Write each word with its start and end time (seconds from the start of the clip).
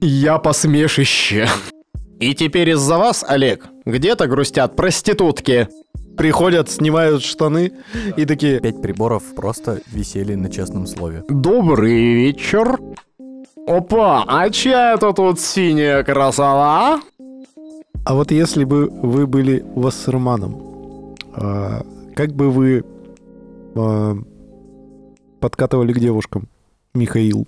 Я 0.00 0.38
посмешище. 0.38 1.48
И 2.20 2.34
теперь 2.34 2.70
из-за 2.70 2.98
вас, 2.98 3.24
Олег, 3.26 3.66
где-то 3.84 4.26
грустят 4.26 4.76
проститутки. 4.76 5.68
Приходят, 6.16 6.68
снимают 6.68 7.22
штаны 7.22 7.72
и 8.16 8.24
такие... 8.24 8.60
Пять 8.60 8.82
приборов 8.82 9.22
просто 9.36 9.80
висели 9.92 10.34
на 10.34 10.50
честном 10.50 10.86
слове. 10.86 11.22
Добрый 11.28 12.14
вечер. 12.14 12.78
Опа, 13.68 14.24
а 14.26 14.50
чья 14.50 14.94
это 14.94 15.12
тут 15.12 15.38
синяя 15.38 16.02
красота? 16.02 17.00
А 18.04 18.14
вот 18.14 18.30
если 18.30 18.64
бы 18.64 18.88
вы 18.88 19.26
были 19.26 19.64
Вассерманом, 19.76 21.14
а, 21.34 21.82
как 22.16 22.32
бы 22.32 22.50
вы 22.50 22.84
а, 23.76 24.16
подкатывали 25.40 25.92
к 25.92 26.00
девушкам, 26.00 26.48
Михаил? 26.94 27.46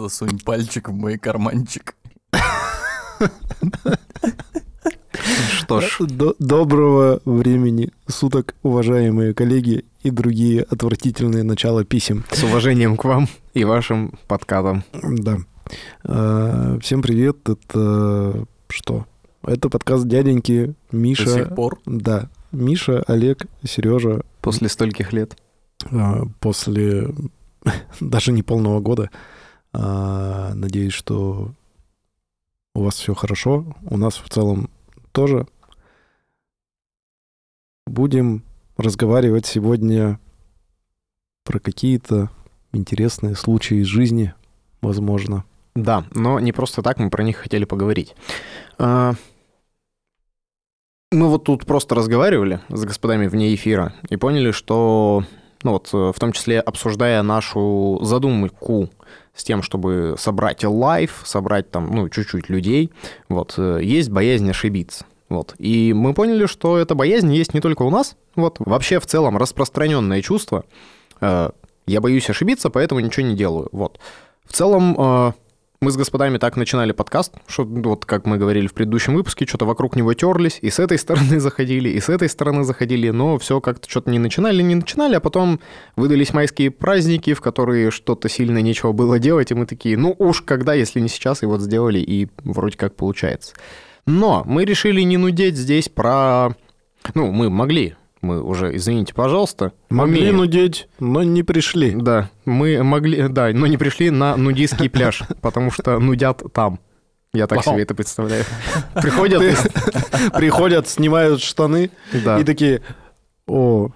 Засунь 0.00 0.38
пальчик 0.44 0.90
в 0.90 0.92
мой 0.92 1.16
карманчик. 1.16 1.96
Что 5.58 5.80
ж, 5.80 5.96
До- 6.00 6.36
доброго 6.38 7.20
времени 7.24 7.90
суток, 8.06 8.54
уважаемые 8.62 9.32
коллеги 9.32 9.86
и 10.02 10.10
другие 10.10 10.62
отвратительные 10.62 11.44
начала 11.44 11.82
писем. 11.82 12.24
с 12.30 12.42
уважением 12.44 12.98
к 12.98 13.04
вам 13.04 13.26
и 13.54 13.64
вашим 13.64 14.12
подкатам. 14.28 14.84
Да. 15.02 15.38
А, 16.04 16.78
Всем 16.80 17.00
привет, 17.00 17.38
это 17.48 18.44
что? 18.68 19.06
Это 19.42 19.70
подкаст 19.70 20.06
дяденьки 20.06 20.74
До 20.92 20.96
Миша. 20.96 21.26
сих 21.30 21.54
пор. 21.54 21.78
Да, 21.86 22.28
Миша, 22.52 23.02
Олег, 23.06 23.46
Сережа 23.66 24.20
После 24.42 24.68
стольких 24.68 25.14
лет. 25.14 25.36
а, 25.90 26.24
после 26.38 27.08
даже 28.00 28.32
не 28.32 28.42
полного 28.42 28.80
года. 28.80 29.10
А, 29.78 30.54
Надеюсь, 30.54 30.92
что 30.94 31.50
у 32.74 32.82
вас 32.82 32.94
все 32.94 33.14
хорошо. 33.14 33.64
У 33.82 33.96
нас 33.96 34.16
в 34.16 34.28
целом 34.28 34.70
тоже. 35.12 35.46
Будем 37.86 38.42
разговаривать 38.76 39.46
сегодня 39.46 40.18
про 41.44 41.58
какие-то 41.58 42.30
интересные 42.72 43.34
случаи 43.36 43.78
из 43.78 43.86
жизни, 43.86 44.34
возможно. 44.80 45.44
Да, 45.74 46.04
но 46.12 46.40
не 46.40 46.52
просто 46.52 46.82
так 46.82 46.98
мы 46.98 47.10
про 47.10 47.22
них 47.22 47.36
хотели 47.36 47.64
поговорить. 47.64 48.14
А, 48.78 49.12
Мы 51.12 51.28
вот 51.28 51.44
тут 51.44 51.66
просто 51.66 51.94
разговаривали 51.94 52.60
с 52.68 52.84
господами 52.84 53.26
вне 53.26 53.54
эфира 53.54 53.94
и 54.08 54.16
поняли, 54.16 54.50
что, 54.50 55.22
ну 55.66 55.72
вот, 55.72 55.90
э, 55.92 56.12
в 56.14 56.20
том 56.20 56.30
числе 56.30 56.60
обсуждая 56.60 57.22
нашу 57.22 57.98
задумку 58.02 58.88
с 59.34 59.42
тем, 59.42 59.62
чтобы 59.62 60.14
собрать 60.16 60.62
live, 60.64 61.22
собрать 61.24 61.70
там, 61.72 61.92
ну, 61.92 62.08
чуть-чуть 62.08 62.48
людей, 62.48 62.92
вот, 63.28 63.54
э, 63.58 63.80
есть 63.82 64.08
боязнь 64.10 64.48
ошибиться. 64.48 65.04
Вот. 65.28 65.56
И 65.58 65.92
мы 65.92 66.14
поняли, 66.14 66.46
что 66.46 66.78
эта 66.78 66.94
боязнь 66.94 67.32
есть 67.34 67.52
не 67.52 67.60
только 67.60 67.82
у 67.82 67.90
нас, 67.90 68.16
вот, 68.36 68.58
вообще 68.60 69.00
в 69.00 69.06
целом 69.06 69.36
распространенное 69.36 70.22
чувство. 70.22 70.64
Э, 71.20 71.50
Я 71.88 72.00
боюсь 72.00 72.30
ошибиться, 72.30 72.70
поэтому 72.70 73.00
ничего 73.00 73.26
не 73.26 73.34
делаю. 73.34 73.68
Вот. 73.72 73.98
В 74.44 74.52
целом, 74.52 74.94
э, 74.98 75.32
мы 75.86 75.92
с 75.92 75.96
господами 75.96 76.38
так 76.38 76.56
начинали 76.56 76.90
подкаст, 76.90 77.34
что 77.46 77.62
вот 77.64 78.06
как 78.06 78.26
мы 78.26 78.38
говорили 78.38 78.66
в 78.66 78.74
предыдущем 78.74 79.14
выпуске, 79.14 79.46
что-то 79.46 79.66
вокруг 79.66 79.94
него 79.94 80.12
терлись, 80.14 80.58
и 80.60 80.68
с 80.68 80.80
этой 80.80 80.98
стороны 80.98 81.38
заходили, 81.40 81.90
и 81.90 82.00
с 82.00 82.08
этой 82.08 82.28
стороны 82.28 82.64
заходили, 82.64 83.10
но 83.10 83.38
все 83.38 83.60
как-то 83.60 83.88
что-то 83.88 84.10
не 84.10 84.18
начинали, 84.18 84.62
не 84.62 84.74
начинали, 84.74 85.14
а 85.14 85.20
потом 85.20 85.60
выдались 85.94 86.34
майские 86.34 86.72
праздники, 86.72 87.34
в 87.34 87.40
которые 87.40 87.92
что-то 87.92 88.28
сильно 88.28 88.58
нечего 88.58 88.90
было 88.90 89.20
делать, 89.20 89.52
и 89.52 89.54
мы 89.54 89.64
такие, 89.64 89.96
ну 89.96 90.12
уж 90.18 90.42
когда, 90.42 90.74
если 90.74 90.98
не 90.98 91.06
сейчас, 91.08 91.44
и 91.44 91.46
вот 91.46 91.60
сделали, 91.60 92.00
и 92.00 92.26
вроде 92.42 92.76
как 92.76 92.96
получается. 92.96 93.54
Но 94.06 94.42
мы 94.44 94.64
решили 94.64 95.02
не 95.02 95.18
нудеть 95.18 95.56
здесь 95.56 95.88
про... 95.88 96.56
Ну, 97.14 97.30
мы 97.30 97.48
могли, 97.48 97.94
мы 98.26 98.42
уже, 98.42 98.74
извините, 98.76 99.14
пожалуйста. 99.14 99.72
Могли 99.88 100.20
умеем. 100.20 100.36
нудеть, 100.38 100.88
но 100.98 101.22
не 101.22 101.42
пришли. 101.42 101.92
Да, 101.94 102.30
мы 102.44 102.82
могли, 102.82 103.28
да, 103.28 103.48
но 103.52 103.66
не 103.66 103.76
пришли 103.76 104.10
на 104.10 104.36
нудистский 104.36 104.90
пляж, 104.90 105.22
потому 105.40 105.70
что 105.70 105.98
нудят 105.98 106.42
там. 106.52 106.80
Я 107.32 107.46
так 107.46 107.64
Вау. 107.64 107.74
себе 107.74 107.82
это 107.82 107.94
представляю. 107.94 108.44
Приходят, 108.94 109.42
Приходят, 110.34 110.88
снимают 110.88 111.40
штаны 111.42 111.90
да. 112.12 112.38
и 112.38 112.44
такие, 112.44 112.82
о, 113.46 113.90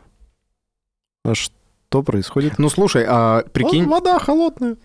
а 1.25 1.35
что 1.35 2.03
происходит? 2.03 2.59
Ну 2.59 2.69
слушай, 2.69 3.05
а 3.09 3.43
прикинь, 3.53 3.85
«О, 3.85 3.89
вода 3.89 4.19
холодная. 4.19 4.77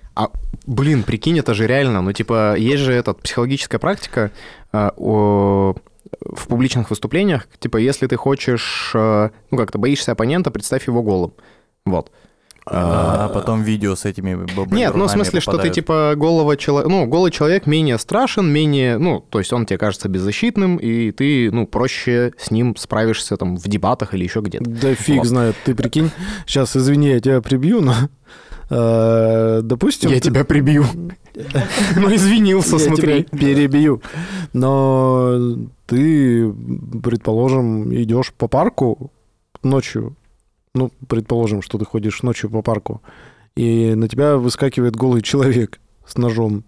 блин, 0.66 1.04
прикинь, 1.04 1.38
это 1.40 1.54
же 1.54 1.68
реально, 1.68 2.02
ну 2.02 2.14
типа 2.14 2.56
есть 2.58 2.84
же 2.84 2.94
эта 2.94 3.14
психологическая 3.14 3.80
практика 3.80 4.32
а, 4.72 4.94
о- 4.98 5.76
в 6.26 6.48
публичных 6.48 6.90
выступлениях, 6.90 7.48
типа 7.60 7.78
если 7.78 8.08
ты 8.08 8.16
хочешь, 8.16 8.92
а, 8.96 9.32
ну 9.52 9.58
как-то 9.58 9.78
боишься 9.78 10.12
оппонента, 10.12 10.52
представь 10.52 10.88
его 10.88 11.02
голым, 11.04 11.34
вот. 11.86 12.12
А 12.68 13.30
потом 13.30 13.62
видео 13.62 13.96
с 13.96 14.06
этими 14.06 14.34
бобрами 14.34 14.76
Нет, 14.80 14.96
ну 14.96 15.06
в 15.06 15.12
смысле, 15.12 15.40
что 15.40 15.60
ты 15.60 15.70
типа 15.70 16.14
голого 16.18 16.58
человека, 16.58 16.90
ну 16.90 17.06
голый 17.06 17.30
человек 17.32 17.68
менее 17.68 18.00
страшен, 18.00 18.52
менее, 18.52 18.98
ну 18.98 19.20
то 19.20 19.38
есть 19.38 19.54
он 19.54 19.68
тебе 19.68 19.78
кажется 19.78 20.10
беззащитным, 20.10 20.78
и 20.78 21.12
ты, 21.12 21.52
ну 21.52 21.68
проще 21.68 22.34
с 22.40 22.50
ним 22.50 22.76
справишься 22.76 23.38
там 23.38 23.56
в 23.56 23.68
дебатах 23.68 24.16
или 24.16 24.24
еще 24.24 24.40
где-то. 24.40 24.68
Да 24.68 24.96
фиг 24.96 25.18
Вот. 25.20 25.28
знает, 25.28 25.56
ты 25.64 25.76
прикинь. 25.76 26.10
Сейчас, 26.48 26.76
извини, 26.76 27.10
я 27.10 27.20
тебя 27.20 27.40
прибью, 27.40 27.82
но... 27.82 27.94
э, 28.72 29.60
Допустим... 29.62 30.10
Я 30.10 30.16
ты- 30.20 30.30
тебя 30.30 30.44
прибью. 30.44 30.86
Ну 31.98 32.16
извинился, 32.16 32.80
смотри. 32.80 33.24
перебью. 33.26 34.02
Но 34.54 35.58
ты, 35.86 36.52
предположим, 37.04 37.94
идешь 37.94 38.34
по 38.34 38.48
парку 38.48 39.12
ночью. 39.64 40.16
Ну, 40.74 40.92
предположим, 41.08 41.62
что 41.62 41.78
ты 41.78 41.86
ходишь 41.86 42.22
ночью 42.24 42.50
по 42.50 42.62
парку, 42.62 43.02
и 43.56 43.96
на 43.96 44.10
тебя 44.10 44.36
выскакивает 44.38 44.96
голый 44.96 45.22
человек 45.22 45.80
с 46.06 46.18
ножом. 46.18 46.64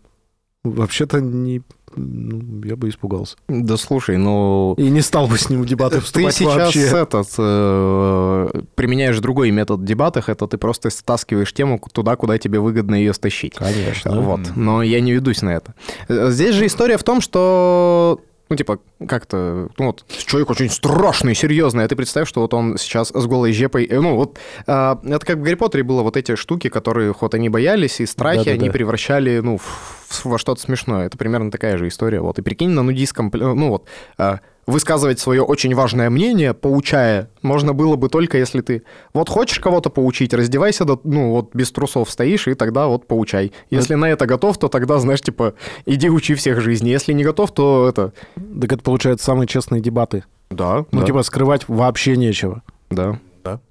Вообще-то 0.63 1.21
не... 1.21 1.61
ну, 1.95 2.63
я 2.65 2.75
бы 2.75 2.89
испугался. 2.89 3.37
Да 3.47 3.77
слушай, 3.77 4.17
ну 4.17 4.73
И 4.77 4.89
не 4.89 5.01
стал 5.01 5.27
бы 5.27 5.37
с 5.37 5.49
ним 5.49 5.61
в 5.61 5.65
дебаты 5.65 5.97
ты 5.97 6.01
вступать 6.01 6.35
сейчас 6.35 6.55
вообще. 6.55 6.81
этот 6.81 7.27
э, 7.37 8.61
применяешь 8.75 9.19
другой 9.19 9.51
метод 9.51 9.79
в 9.79 9.85
дебатах, 9.85 10.27
это 10.29 10.47
ты 10.47 10.57
просто 10.57 10.89
стаскиваешь 10.89 11.53
тему 11.53 11.79
туда, 11.91 12.15
куда 12.15 12.37
тебе 12.37 12.59
выгодно 12.59 12.95
ее 12.95 13.13
стащить. 13.13 13.53
Конечно. 13.55 14.19
Вот. 14.19 14.41
Но 14.55 14.81
я 14.83 14.99
не 14.99 15.11
ведусь 15.13 15.41
на 15.41 15.49
это. 15.51 15.73
Э, 16.09 16.31
Здесь 16.31 16.55
же 16.55 16.65
история 16.65 16.97
в 16.97 17.03
том, 17.03 17.21
что 17.21 18.19
ну, 18.49 18.55
типа, 18.55 18.79
как-то, 19.07 19.69
ну, 19.77 19.85
вот, 19.87 20.05
человек 20.07 20.49
очень 20.49 20.69
страшный, 20.69 21.35
серьезный, 21.35 21.83
а 21.83 21.87
ты 21.87 21.95
представь, 21.95 22.27
что 22.27 22.41
вот 22.41 22.53
он 22.53 22.77
сейчас 22.77 23.09
с 23.13 23.25
голой 23.25 23.53
жепой, 23.53 23.85
э, 23.85 23.99
ну, 23.99 24.15
вот, 24.15 24.37
а, 24.65 24.99
это 25.03 25.25
как 25.25 25.37
в 25.37 25.41
Гарри 25.43 25.55
Поттере 25.55 25.83
было 25.83 26.01
вот 26.01 26.17
эти 26.17 26.35
штуки, 26.35 26.69
которые, 26.69 27.13
вот, 27.19 27.33
они 27.33 27.49
боялись, 27.49 27.99
и 27.99 28.05
страхи 28.05 28.39
Да-да-да. 28.39 28.59
они 28.61 28.69
превращали, 28.69 29.39
ну, 29.39 29.57
в- 29.57 30.25
во 30.25 30.37
что-то 30.37 30.61
смешное. 30.61 31.07
Это 31.07 31.17
примерно 31.17 31.51
такая 31.51 31.77
же 31.77 31.87
история, 31.87 32.21
вот. 32.21 32.39
И 32.39 32.41
прикинь, 32.41 32.69
на 32.69 32.83
нудистском, 32.83 33.31
ну, 33.33 33.69
вот, 33.69 33.85
а, 34.17 34.39
высказывать 34.67 35.19
свое 35.19 35.41
очень 35.41 35.73
важное 35.73 36.09
мнение, 36.09 36.53
поучая, 36.53 37.29
можно 37.41 37.73
было 37.73 37.95
бы 37.95 38.09
только 38.09 38.37
если 38.37 38.61
ты 38.61 38.83
вот 39.13 39.29
хочешь 39.29 39.59
кого-то 39.59 39.89
поучить, 39.89 40.33
раздевайся, 40.33 40.85
до, 40.85 40.99
ну 41.03 41.31
вот 41.31 41.55
без 41.55 41.71
трусов 41.71 42.11
стоишь, 42.11 42.47
и 42.47 42.53
тогда 42.53 42.87
вот 42.87 43.07
поучай. 43.07 43.53
Если 43.69 43.95
на 43.95 44.05
это 44.09 44.25
готов, 44.25 44.57
то 44.57 44.67
тогда, 44.67 44.99
знаешь, 44.99 45.21
типа, 45.21 45.55
иди 45.85 46.09
учи 46.09 46.35
всех 46.35 46.61
жизни. 46.61 46.89
Если 46.89 47.13
не 47.13 47.23
готов, 47.23 47.53
то 47.53 47.87
это... 47.87 48.13
Так 48.35 48.73
это, 48.73 48.83
получается, 48.83 49.25
самые 49.25 49.47
честные 49.47 49.81
дебаты. 49.81 50.25
Да, 50.49 50.85
Ну, 50.91 50.99
да, 50.99 51.05
типа, 51.05 51.23
скрывать 51.23 51.67
вообще 51.67 52.17
нечего. 52.17 52.61
да. 52.89 53.19
Да. 53.43 53.61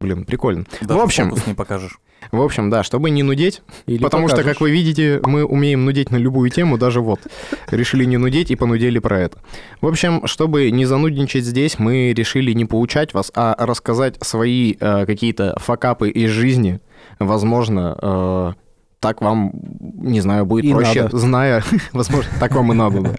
Блин, 0.00 0.24
прикольно. 0.26 0.66
Даже 0.82 1.00
в 1.00 1.02
общем, 1.02 1.30
фокус 1.30 1.46
не 1.46 1.54
покажешь. 1.54 1.98
В 2.30 2.42
общем, 2.42 2.70
да, 2.70 2.82
чтобы 2.82 3.10
не 3.10 3.22
нудеть, 3.22 3.62
Или 3.86 4.02
потому 4.02 4.28
что, 4.28 4.36
покажешь. 4.36 4.56
как 4.56 4.60
вы 4.60 4.70
видите, 4.70 5.20
мы 5.24 5.44
умеем 5.44 5.84
нудеть 5.84 6.10
на 6.10 6.16
любую 6.16 6.50
тему, 6.50 6.76
даже 6.78 7.00
вот. 7.00 7.20
Решили 7.70 8.04
не 8.04 8.16
нудеть 8.16 8.50
и 8.50 8.56
понудели 8.56 8.98
про 8.98 9.20
это. 9.20 9.38
В 9.80 9.86
общем, 9.86 10.26
чтобы 10.26 10.70
не 10.70 10.84
занудничать 10.84 11.44
здесь, 11.44 11.78
мы 11.78 12.12
решили 12.12 12.52
не 12.52 12.64
поучать 12.64 13.14
вас, 13.14 13.32
а 13.34 13.54
рассказать 13.58 14.16
свои 14.22 14.74
э, 14.78 15.06
какие-то 15.06 15.56
факапы 15.58 16.10
из 16.10 16.30
жизни. 16.30 16.80
Возможно, 17.18 17.96
э, 18.00 18.52
так 19.00 19.20
вам, 19.22 19.52
не 19.80 20.20
знаю, 20.20 20.44
будет 20.44 20.64
И 20.64 20.72
проще, 20.72 21.04
надо. 21.04 21.18
зная... 21.18 21.64
Возможно, 21.92 22.30
так 22.40 22.54
вам 22.54 22.72
и 22.72 22.74
надо, 22.74 23.00
да. 23.00 23.14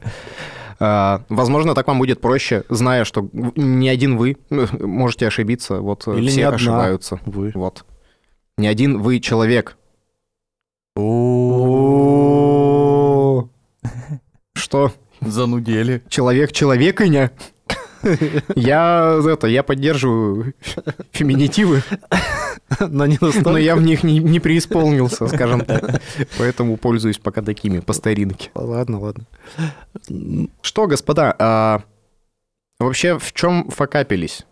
А, 0.81 1.21
Возможно, 1.29 1.75
так 1.75 1.87
вам 1.87 1.99
будет 1.99 2.21
проще, 2.21 2.63
зная, 2.69 3.03
что 3.03 3.27
не 3.33 3.89
один 3.89 4.17
вы 4.17 4.37
э, 4.49 4.65
можете 4.79 5.27
ошибиться. 5.27 5.81
Вот 5.81 6.07
э, 6.07 6.17
Или 6.17 6.29
все 6.29 6.47
ошибаются. 6.47 7.19
Вы. 7.25 7.51
Вот. 7.53 7.85
Не 8.59 8.67
один 8.67 9.01
вы 9.01 9.21
человек. 9.21 9.77
Что? 14.53 14.91
Занудели. 15.21 16.03
Человек 16.09 16.51
человекиня? 16.51 17.31
Я 18.55 19.17
это, 19.25 19.47
я 19.47 19.63
поддерживаю 19.63 20.53
феминитивы, 21.11 21.83
Но 22.81 23.05
не 23.05 23.17
настолько. 23.21 23.49
но 23.49 23.57
я 23.57 23.77
в 23.77 23.81
них 23.81 24.03
не, 24.03 24.19
не 24.19 24.41
преисполнился, 24.41 25.27
скажем 25.27 25.63
так. 25.63 26.01
Поэтому 26.37 26.75
пользуюсь 26.75 27.17
пока 27.17 27.41
такими, 27.41 27.79
по 27.79 27.93
старинке. 27.93 28.51
Ладно, 28.55 28.99
ладно. 28.99 29.25
Что, 30.61 30.87
господа, 30.87 31.33
а 31.39 31.83
вообще 32.77 33.17
в 33.17 33.31
чем 33.31 33.69
факапились? 33.69 34.45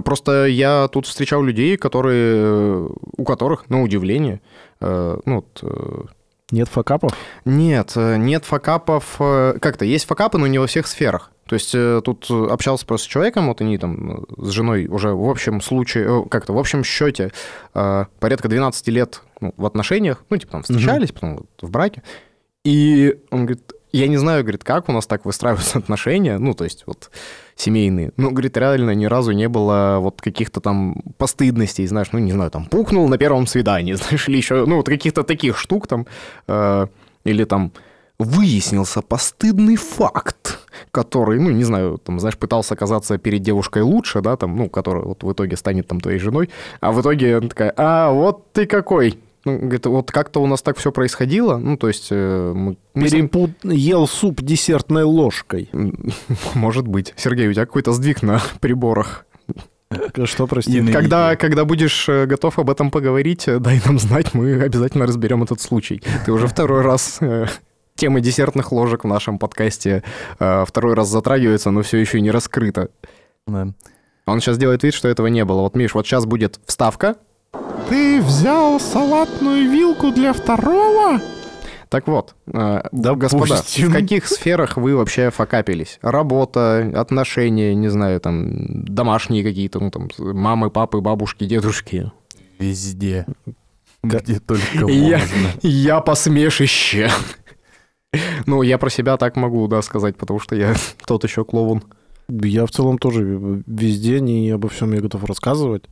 Просто 0.00 0.46
я 0.46 0.88
тут 0.88 1.06
встречал 1.06 1.42
людей, 1.42 1.76
которые, 1.76 2.88
у 3.16 3.24
которых, 3.24 3.68
на 3.70 3.82
удивление, 3.82 4.40
э, 4.80 5.18
ну, 5.24 5.34
вот, 5.36 5.58
э, 5.62 6.02
Нет 6.50 6.68
факапов? 6.68 7.12
нет, 7.44 7.92
э, 7.96 8.16
нет 8.16 8.44
факапов, 8.44 9.16
э, 9.18 9.58
как-то 9.60 9.84
есть 9.84 10.06
факапы, 10.06 10.38
но 10.38 10.46
не 10.46 10.58
во 10.58 10.66
всех 10.66 10.86
сферах. 10.86 11.30
То 11.46 11.54
есть 11.54 11.74
э, 11.74 12.00
тут 12.02 12.30
общался 12.30 12.86
просто 12.86 13.06
с 13.06 13.10
человеком, 13.10 13.48
вот 13.48 13.60
они 13.60 13.76
там 13.78 14.22
э, 14.22 14.24
с 14.38 14.48
женой 14.48 14.86
уже 14.86 15.10
в 15.12 15.28
общем 15.28 15.60
случае, 15.60 16.06
э, 16.06 16.28
как-то 16.28 16.54
в 16.54 16.58
общем 16.58 16.82
счете 16.84 17.32
э, 17.74 18.04
порядка 18.18 18.48
12 18.48 18.88
лет 18.88 19.20
ну, 19.40 19.52
в 19.56 19.66
отношениях, 19.66 20.24
ну, 20.30 20.36
типа 20.38 20.52
там 20.52 20.62
встречались, 20.62 21.12
потом 21.12 21.36
вот 21.36 21.46
в 21.60 21.70
браке. 21.70 22.02
И 22.64 23.18
он 23.30 23.44
говорит, 23.44 23.72
я 23.98 24.08
не 24.08 24.16
знаю, 24.16 24.42
говорит, 24.42 24.64
как 24.64 24.88
у 24.88 24.92
нас 24.92 25.06
так 25.06 25.24
выстраиваются 25.24 25.78
отношения, 25.82 26.38
ну, 26.38 26.54
то 26.54 26.64
есть 26.64 26.84
вот 26.86 27.10
семейные. 27.56 28.12
Ну, 28.16 28.30
говорит, 28.30 28.56
реально 28.56 28.90
ни 28.94 29.06
разу 29.06 29.32
не 29.32 29.48
было 29.48 29.98
вот 30.00 30.20
каких-то 30.20 30.60
там 30.60 30.96
постыдностей, 31.16 31.86
знаешь, 31.86 32.08
ну, 32.12 32.18
не 32.18 32.32
знаю, 32.32 32.50
там, 32.50 32.66
пукнул 32.66 33.08
на 33.08 33.18
первом 33.18 33.46
свидании, 33.46 33.92
знаешь, 33.94 34.28
или 34.28 34.36
еще, 34.36 34.66
ну, 34.66 34.76
вот 34.76 34.86
каких-то 34.86 35.22
таких 35.22 35.56
штук 35.56 35.86
там, 35.86 36.06
э, 36.48 36.86
или 37.24 37.44
там 37.44 37.72
выяснился 38.18 39.02
постыдный 39.02 39.76
факт, 39.76 40.60
который, 40.90 41.40
ну, 41.40 41.50
не 41.50 41.64
знаю, 41.64 41.98
там, 41.98 42.18
знаешь, 42.20 42.36
пытался 42.36 42.74
оказаться 42.74 43.18
перед 43.18 43.42
девушкой 43.42 43.82
лучше, 43.82 44.20
да, 44.20 44.36
там, 44.36 44.56
ну, 44.56 44.68
которая 44.68 45.04
вот 45.04 45.22
в 45.22 45.32
итоге 45.32 45.56
станет 45.56 45.88
там 45.88 46.00
твоей 46.00 46.18
женой, 46.18 46.50
а 46.80 46.92
в 46.92 47.00
итоге 47.00 47.36
она 47.36 47.48
такая, 47.48 47.72
а, 47.76 48.10
вот 48.10 48.52
ты 48.52 48.66
какой. 48.66 49.18
Ну, 49.44 49.58
говорит, 49.58 49.84
вот 49.86 50.10
как-то 50.10 50.40
у 50.40 50.46
нас 50.46 50.62
так 50.62 50.78
все 50.78 50.90
происходило, 50.90 51.58
ну, 51.58 51.76
то 51.76 51.88
есть 51.88 52.08
э, 52.10 52.52
мы, 52.54 52.76
Перепут... 52.94 53.50
Ел 53.62 54.06
суп 54.06 54.40
десертной 54.40 55.02
ложкой. 55.02 55.68
Может 56.54 56.88
быть. 56.88 57.12
Сергей, 57.16 57.48
у 57.48 57.52
тебя 57.52 57.66
какой-то 57.66 57.92
сдвиг 57.92 58.22
на 58.22 58.40
приборах. 58.60 59.26
Что, 60.24 60.46
прости? 60.46 60.84
Когда, 60.92 61.36
когда 61.36 61.64
будешь 61.64 62.08
э, 62.08 62.26
готов 62.26 62.58
об 62.58 62.70
этом 62.70 62.90
поговорить, 62.90 63.46
э, 63.46 63.58
дай 63.58 63.80
нам 63.84 63.98
знать, 63.98 64.34
мы 64.34 64.60
обязательно 64.60 65.06
разберем 65.06 65.42
этот 65.42 65.60
случай. 65.60 66.02
Ты 66.24 66.32
уже 66.32 66.46
второй 66.46 66.82
раз 66.82 67.18
э, 67.20 67.46
тема 67.94 68.20
десертных 68.20 68.72
ложек 68.72 69.04
в 69.04 69.06
нашем 69.06 69.38
подкасте 69.38 70.02
второй 70.38 70.94
раз 70.94 71.08
затрагивается, 71.08 71.70
но 71.70 71.82
все 71.82 71.98
еще 71.98 72.20
не 72.20 72.30
раскрыто. 72.30 72.88
Да. 73.46 73.68
Он 74.26 74.40
сейчас 74.40 74.58
делает 74.58 74.82
вид, 74.82 74.94
что 74.94 75.08
этого 75.08 75.26
не 75.26 75.44
было. 75.44 75.60
Вот, 75.60 75.76
Миш, 75.76 75.94
вот 75.94 76.06
сейчас 76.06 76.24
будет 76.24 76.58
вставка. 76.66 77.16
Ты 77.94 78.20
взял 78.20 78.80
салатную 78.80 79.70
вилку 79.70 80.10
для 80.10 80.32
второго? 80.32 81.20
Так 81.88 82.08
вот, 82.08 82.34
э, 82.52 82.82
Допустим. 82.90 83.38
господа, 83.38 83.62
в 83.62 83.92
каких 83.92 84.26
сферах 84.26 84.76
вы 84.76 84.96
вообще 84.96 85.30
факапились? 85.30 86.00
Работа, 86.02 86.90
отношения, 87.00 87.72
не 87.76 87.86
знаю, 87.86 88.20
там, 88.20 88.82
домашние 88.84 89.44
какие-то, 89.44 89.78
ну, 89.78 89.92
там, 89.92 90.08
мамы, 90.18 90.70
папы, 90.70 91.00
бабушки, 91.00 91.44
дедушки. 91.44 92.10
Везде. 92.58 93.26
Где 94.02 94.40
только 94.40 94.66
Я- 94.88 95.18
можно. 95.18 95.48
Я 95.62 96.00
посмешище. 96.00 97.12
Ну, 98.46 98.62
я 98.62 98.78
про 98.78 98.90
себя 98.90 99.16
так 99.18 99.36
могу, 99.36 99.68
да, 99.68 99.82
сказать, 99.82 100.16
потому 100.16 100.40
что 100.40 100.56
я 100.56 100.74
тот 101.06 101.22
еще 101.22 101.44
клоун. 101.44 101.84
Я 102.28 102.66
в 102.66 102.72
целом 102.72 102.98
тоже 102.98 103.22
везде 103.68 104.18
не 104.18 104.50
обо 104.50 104.68
всем 104.68 104.92
я 104.94 105.00
готов 105.00 105.22
рассказывать, 105.26 105.84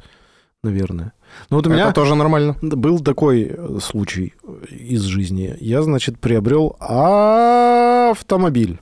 наверное. 0.64 1.12
Ну 1.50 1.56
вот 1.56 1.66
у 1.66 1.70
меня 1.70 1.84
Это 1.86 1.94
тоже 1.94 2.14
нормально. 2.14 2.56
был 2.60 3.00
такой 3.00 3.52
э, 3.56 3.78
случай 3.80 4.34
из 4.70 5.02
жизни. 5.02 5.56
Я, 5.60 5.82
значит, 5.82 6.18
приобрел 6.18 6.76
автомобиль. 6.80 8.78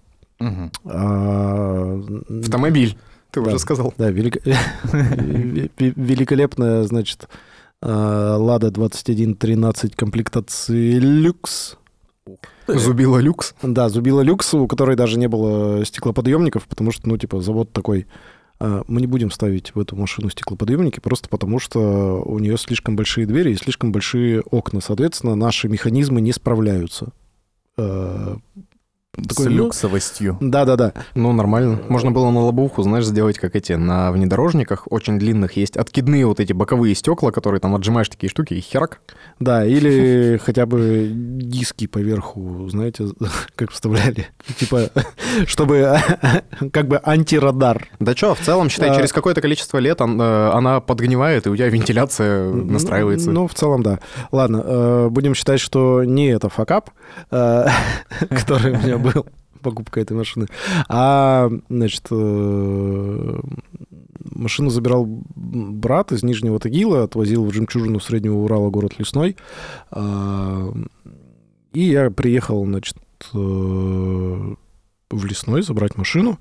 А, 0.85 2.01
Автомобиль. 2.43 2.97
Ты 3.31 3.43
Да. 3.43 3.49
уже 3.51 3.59
сказал. 3.59 3.95
Да, 3.99 4.11
велик- 4.11 4.43
ве- 4.45 5.71
великолепная, 5.79 6.83
значит, 6.85 7.29
а, 7.83 8.37
Лада 8.37 8.71
2113 8.71 9.95
комплектации 9.95 10.95
люкс. 10.99 11.77
Зубила 12.67 13.19
люкс. 13.19 13.55
Да, 13.63 13.89
зубила 13.89 14.21
люкс, 14.23 14.55
у 14.55 14.67
которой 14.67 14.97
даже 14.97 15.19
не 15.19 15.29
было 15.29 15.85
стеклоподъемников, 15.85 16.67
потому 16.69 16.93
что, 16.93 17.09
ну, 17.09 17.17
типа, 17.19 17.41
завод 17.41 17.73
такой. 17.73 18.07
А, 18.61 18.83
Мы 18.87 19.01
не 19.01 19.07
будем 19.07 19.31
ставить 19.31 19.75
в 19.75 19.81
эту 19.81 19.97
машину 19.97 20.31
стеклоподъемники, 20.31 21.01
просто 21.01 21.29
потому 21.29 21.59
что 21.59 22.23
у 22.23 22.39
нее 22.39 22.57
слишком 22.59 22.95
большие 22.95 23.27
двери 23.27 23.53
и 23.53 23.57
слишком 23.57 23.91
большие 23.91 24.43
окна. 24.43 24.81
Соответственно, 24.81 25.35
наши 25.35 25.69
механизмы 25.69 26.21
не 26.21 26.33
справляются. 26.33 27.13
А, 29.21 29.25
С 29.25 29.37
Такой, 29.37 29.47
ну- 29.51 29.65
люксовостью. 29.65 30.37
Да-да-да. 30.41 30.93
Ну, 31.15 31.33
нормально. 31.33 31.81
Можно 31.89 32.11
было 32.11 32.31
на 32.31 32.41
лобовуху, 32.41 32.83
знаешь, 32.83 33.05
сделать, 33.05 33.39
как 33.39 33.57
эти 33.57 33.73
на 33.75 34.13
внедорожниках, 34.13 34.87
очень 34.91 35.19
длинных 35.19 35.57
есть 35.57 35.77
откидные 35.77 36.27
вот 36.27 36.41
эти 36.41 36.53
боковые 36.53 36.95
стекла, 36.95 37.31
которые 37.31 37.61
там 37.61 37.75
отжимаешь 37.75 38.09
такие 38.09 38.31
штуки 38.31 38.55
и 38.55 38.61
херак. 38.61 39.01
Да, 39.39 39.65
или 39.65 40.39
хотя 40.45 40.67
бы 40.67 41.09
диски 41.13 41.87
поверху, 41.87 42.69
знаете, 42.69 43.09
как 43.57 43.71
вставляли. 43.71 44.29
Типа, 44.59 44.91
чтобы 45.47 45.99
как 46.73 46.89
бы 46.89 47.01
антирадар. 47.03 47.89
Да 47.99 48.15
что, 48.17 48.35
в 48.35 48.41
целом, 48.41 48.69
считай, 48.69 48.91
А. 48.91 48.95
через 48.95 49.13
какое-то 49.13 49.41
количество 49.41 49.79
лет 49.79 50.01
э, 50.01 50.05
она 50.05 50.81
подгнивает, 50.81 51.47
и 51.47 51.51
у 51.51 51.57
тебя 51.57 51.69
вентиляция 51.69 52.51
настраивается. 52.51 53.31
Ну, 53.31 53.47
в 53.47 53.55
целом, 53.55 53.83
да. 53.83 54.01
Ладно, 54.33 54.63
э, 54.65 55.09
будем 55.11 55.35
считать, 55.35 55.61
что 55.61 56.05
не 56.05 56.29
это 56.29 56.49
факап, 56.49 56.91
э, 57.31 57.67
который 58.31 58.73
у 58.73 58.79
меня 58.79 58.99
был, 58.99 59.10
покупка 59.63 60.01
этой 60.01 60.17
машины, 60.17 60.47
а, 60.89 61.51
значит, 61.69 62.07
э, 62.11 63.41
машину 64.35 64.71
забирал 64.71 65.07
брат 65.07 66.13
из 66.13 66.23
Нижнего 66.23 66.59
Тагила, 66.59 67.05
отвозил 67.05 67.45
в 67.45 67.53
жемчужину 67.53 68.01
Среднего 68.01 68.37
Урала, 68.37 68.71
город 68.71 68.99
Лесной. 68.99 69.37
А, 69.91 70.73
И 71.73 71.83
я 71.83 72.11
приехал, 72.11 72.65
значит, 72.65 72.97
э, 73.33 73.37
в 73.37 75.25
Лесной 75.25 75.63
забрать 75.63 75.97
машину. 75.97 76.39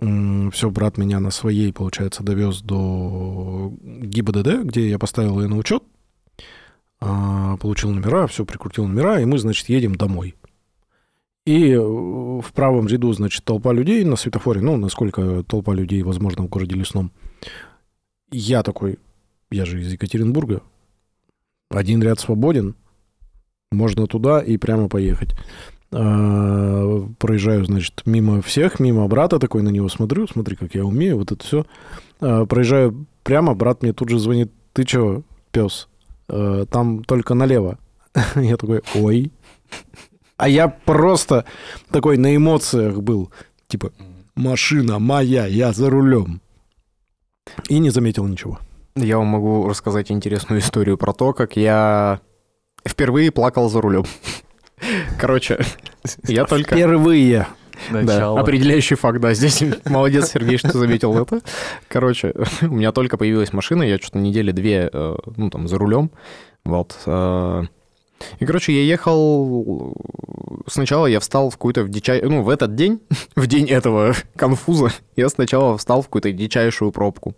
Все, 0.00 0.70
брат 0.70 0.98
меня 0.98 1.20
на 1.20 1.30
своей, 1.30 1.72
получается, 1.72 2.22
довез 2.22 2.60
до 2.60 3.72
ГИБДД, 3.80 4.64
где 4.64 4.90
я 4.90 4.98
поставил 4.98 5.40
ее 5.40 5.48
на 5.48 5.56
учет, 5.56 5.82
а, 7.00 7.56
получил 7.58 7.90
номера, 7.90 8.26
все, 8.26 8.44
прикрутил 8.44 8.86
номера, 8.86 9.20
и 9.20 9.24
мы, 9.24 9.38
значит, 9.38 9.68
едем 9.68 9.94
домой. 9.94 10.34
И 11.46 11.72
э, 11.72 11.78
в 11.78 12.52
правом 12.54 12.86
ряду, 12.86 13.12
значит, 13.12 13.44
толпа 13.44 13.72
людей 13.72 14.04
на 14.04 14.16
светофоре, 14.16 14.60
ну, 14.60 14.76
насколько 14.76 15.42
толпа 15.42 15.74
людей 15.74 16.02
возможно 16.02 16.44
в 16.44 16.48
городе 16.48 16.74
Лесном. 16.74 17.12
Я 18.30 18.62
такой, 18.62 18.98
я 19.50 19.64
же 19.64 19.80
из 19.80 19.92
Екатеринбурга, 19.92 20.62
один 21.70 22.02
ряд 22.02 22.18
свободен, 22.18 22.74
можно 23.70 24.06
туда 24.06 24.40
и 24.40 24.56
прямо 24.56 24.88
поехать. 24.88 25.34
А, 25.92 27.06
проезжаю, 27.18 27.64
значит, 27.64 28.02
мимо 28.06 28.40
всех, 28.42 28.80
мимо 28.80 29.06
брата 29.06 29.38
такой, 29.38 29.62
на 29.62 29.68
него 29.68 29.88
смотрю, 29.88 30.26
смотри, 30.26 30.56
как 30.56 30.74
я 30.74 30.84
умею, 30.84 31.18
вот 31.18 31.30
это 31.30 31.44
все. 31.44 31.66
проезжаю 32.18 33.06
прямо, 33.22 33.54
брат 33.54 33.82
мне 33.82 33.92
тут 33.92 34.08
же 34.08 34.18
звонит, 34.18 34.50
ты 34.72 34.84
чё, 34.84 35.22
пес, 35.52 35.88
Э, 36.28 36.64
там 36.70 37.04
только 37.04 37.34
налево. 37.34 37.78
Я 38.34 38.56
такой, 38.56 38.82
ой. 38.94 39.32
А 40.36 40.48
я 40.48 40.68
просто 40.68 41.44
такой 41.90 42.16
на 42.18 42.34
эмоциях 42.34 43.00
был, 43.00 43.30
типа, 43.68 43.92
машина 44.34 44.98
моя, 44.98 45.46
я 45.46 45.72
за 45.72 45.90
рулем. 45.90 46.40
И 47.68 47.78
не 47.78 47.90
заметил 47.90 48.26
ничего. 48.26 48.58
Я 48.96 49.18
вам 49.18 49.28
могу 49.28 49.68
рассказать 49.68 50.10
интересную 50.10 50.60
историю 50.60 50.96
про 50.96 51.12
то, 51.12 51.32
как 51.32 51.56
я 51.56 52.20
впервые 52.86 53.30
плакал 53.30 53.68
за 53.68 53.80
рулем. 53.80 54.04
Короче, 55.20 55.64
я 56.24 56.44
только... 56.44 56.74
Впервые. 56.74 57.46
Да, 57.90 58.30
определяющий 58.30 58.94
факт, 58.94 59.20
да. 59.20 59.34
Здесь 59.34 59.62
молодец, 59.84 60.30
Сергей, 60.30 60.58
что 60.58 60.78
заметил 60.78 61.18
это. 61.18 61.40
Короче, 61.88 62.32
у 62.62 62.66
меня 62.74 62.92
только 62.92 63.16
появилась 63.18 63.52
машина, 63.52 63.82
я 63.82 63.98
что-то 63.98 64.18
недели 64.18 64.52
две, 64.52 64.88
э, 64.92 65.16
ну, 65.36 65.50
там, 65.50 65.68
за 65.68 65.76
рулем. 65.76 66.10
Вот. 66.64 66.96
И, 68.38 68.46
короче, 68.46 68.72
я 68.72 68.82
ехал... 68.82 69.94
Сначала 70.66 71.06
я 71.06 71.20
встал 71.20 71.50
в 71.50 71.54
какую-то 71.54 71.82
в 71.82 71.88
дичай... 71.88 72.22
Ну, 72.22 72.42
в 72.42 72.48
этот 72.48 72.74
день, 72.74 73.00
в 73.36 73.46
день 73.46 73.66
этого 73.66 74.14
конфуза, 74.36 74.90
я 75.16 75.28
сначала 75.28 75.76
встал 75.76 76.02
в 76.02 76.06
какую-то 76.06 76.32
дичайшую 76.32 76.92
пробку. 76.92 77.34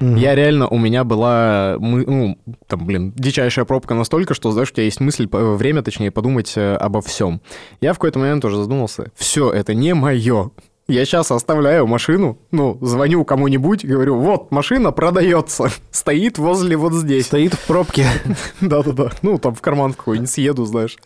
Я 0.00 0.34
реально, 0.34 0.66
у 0.66 0.78
меня 0.78 1.04
была, 1.04 1.76
мы, 1.78 2.04
ну, 2.04 2.38
там, 2.66 2.86
блин, 2.86 3.12
дичайшая 3.14 3.64
пробка 3.64 3.94
настолько, 3.94 4.34
что, 4.34 4.50
знаешь, 4.50 4.70
у 4.70 4.74
тебя 4.74 4.84
есть 4.84 4.98
мысль, 4.98 5.28
время, 5.30 5.82
точнее, 5.82 6.10
подумать 6.10 6.54
э, 6.56 6.74
обо 6.74 7.00
всем. 7.00 7.40
Я 7.80 7.92
в 7.92 7.98
какой-то 7.98 8.18
момент 8.18 8.42
тоже 8.42 8.56
задумался, 8.56 9.12
все, 9.14 9.52
это 9.52 9.74
не 9.74 9.94
мое. 9.94 10.50
Я 10.88 11.04
сейчас 11.04 11.30
оставляю 11.30 11.86
машину, 11.86 12.38
ну, 12.50 12.76
звоню 12.80 13.24
кому-нибудь, 13.24 13.84
говорю, 13.84 14.18
вот, 14.18 14.50
машина 14.50 14.90
продается, 14.90 15.70
стоит 15.92 16.38
возле 16.38 16.76
вот 16.76 16.92
здесь. 16.92 17.26
Стоит 17.26 17.54
в 17.54 17.66
пробке. 17.66 18.06
Да-да-да. 18.60 19.12
Ну, 19.22 19.38
там 19.38 19.54
в 19.54 19.60
карман 19.60 19.92
какой-нибудь 19.94 20.28
съеду, 20.30 20.64
знаешь. 20.64 20.96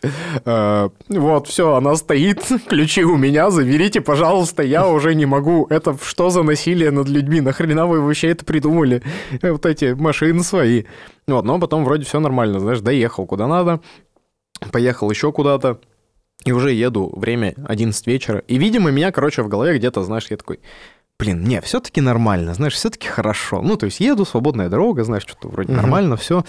Э, 0.45 0.89
Вот, 1.09 1.47
все, 1.47 1.75
она 1.75 1.95
стоит, 1.95 2.43
ключи 2.67 3.03
у 3.03 3.17
меня, 3.17 3.51
заберите, 3.51 4.01
пожалуйста, 4.01 4.63
я 4.63 4.87
уже 4.87 5.13
не 5.13 5.27
могу. 5.27 5.67
Это 5.69 5.95
что 6.01 6.31
за 6.31 6.41
насилие 6.41 6.89
над 6.89 7.07
людьми? 7.07 7.39
Нахрена 7.39 7.85
вы 7.85 8.01
вообще 8.01 8.29
это 8.29 8.45
придумали? 8.45 9.03
Вот 9.43 9.65
эти 9.67 9.93
машины 9.93 10.43
свои. 10.43 10.85
Вот, 11.27 11.45
но 11.45 11.59
потом 11.59 11.85
вроде 11.85 12.03
все 12.05 12.19
нормально, 12.19 12.59
знаешь, 12.59 12.79
доехал 12.79 13.25
куда 13.27 13.47
надо, 13.47 13.81
поехал 14.71 15.11
еще 15.11 15.31
куда-то. 15.31 15.79
И 16.45 16.51
уже 16.51 16.71
еду, 16.71 17.11
время 17.15 17.55
11 17.67 18.07
вечера. 18.07 18.39
И, 18.47 18.57
видимо, 18.57 18.89
меня, 18.91 19.11
короче, 19.11 19.41
в 19.41 19.47
голове 19.47 19.77
где-то, 19.77 20.03
знаешь, 20.03 20.27
я 20.29 20.37
такой, 20.37 20.59
блин, 21.19 21.43
не, 21.43 21.59
все-таки 21.61 21.99
нормально, 21.99 22.53
знаешь, 22.53 22.73
все-таки 22.75 23.07
хорошо. 23.07 23.61
Ну, 23.61 23.75
то 23.75 23.85
есть 23.85 23.99
еду, 23.99 24.23
свободная 24.23 24.69
дорога, 24.69 25.03
знаешь, 25.03 25.23
что-то 25.23 25.47
вроде 25.49 25.73
Мгм. 25.73 25.81
нормально, 25.81 26.15
все. 26.15 26.43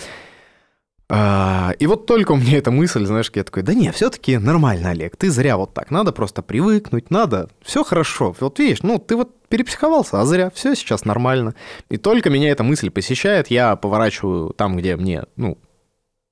и 1.11 1.87
вот 1.87 2.05
только 2.07 2.33
у 2.33 2.37
меня 2.37 2.59
эта 2.59 2.71
мысль, 2.71 3.07
знаешь, 3.07 3.31
я 3.35 3.43
такой, 3.43 3.63
да 3.63 3.73
не, 3.73 3.91
все-таки 3.93 4.37
нормально, 4.37 4.91
Олег, 4.91 5.17
ты 5.17 5.31
зря 5.31 5.57
вот 5.57 5.73
так, 5.73 5.91
надо 5.91 6.13
просто 6.13 6.43
привыкнуть, 6.43 7.11
надо, 7.11 7.49
все 7.63 7.83
хорошо. 7.83 8.37
Вот 8.41 8.59
видишь, 8.59 8.83
ну, 8.83 8.99
ты 8.99 9.17
вот 9.17 9.35
перепсиховался, 9.49 10.21
а 10.21 10.27
зря, 10.27 10.51
все 10.55 10.75
сейчас 10.75 11.07
нормально. 11.07 11.55
И 11.89 11.97
только 11.97 12.29
меня 12.29 12.51
эта 12.51 12.63
мысль 12.63 12.91
посещает, 12.91 13.49
я 13.49 13.75
поворачиваю 13.77 14.51
там, 14.53 14.77
где 14.77 14.97
мне, 14.97 15.25
ну, 15.37 15.57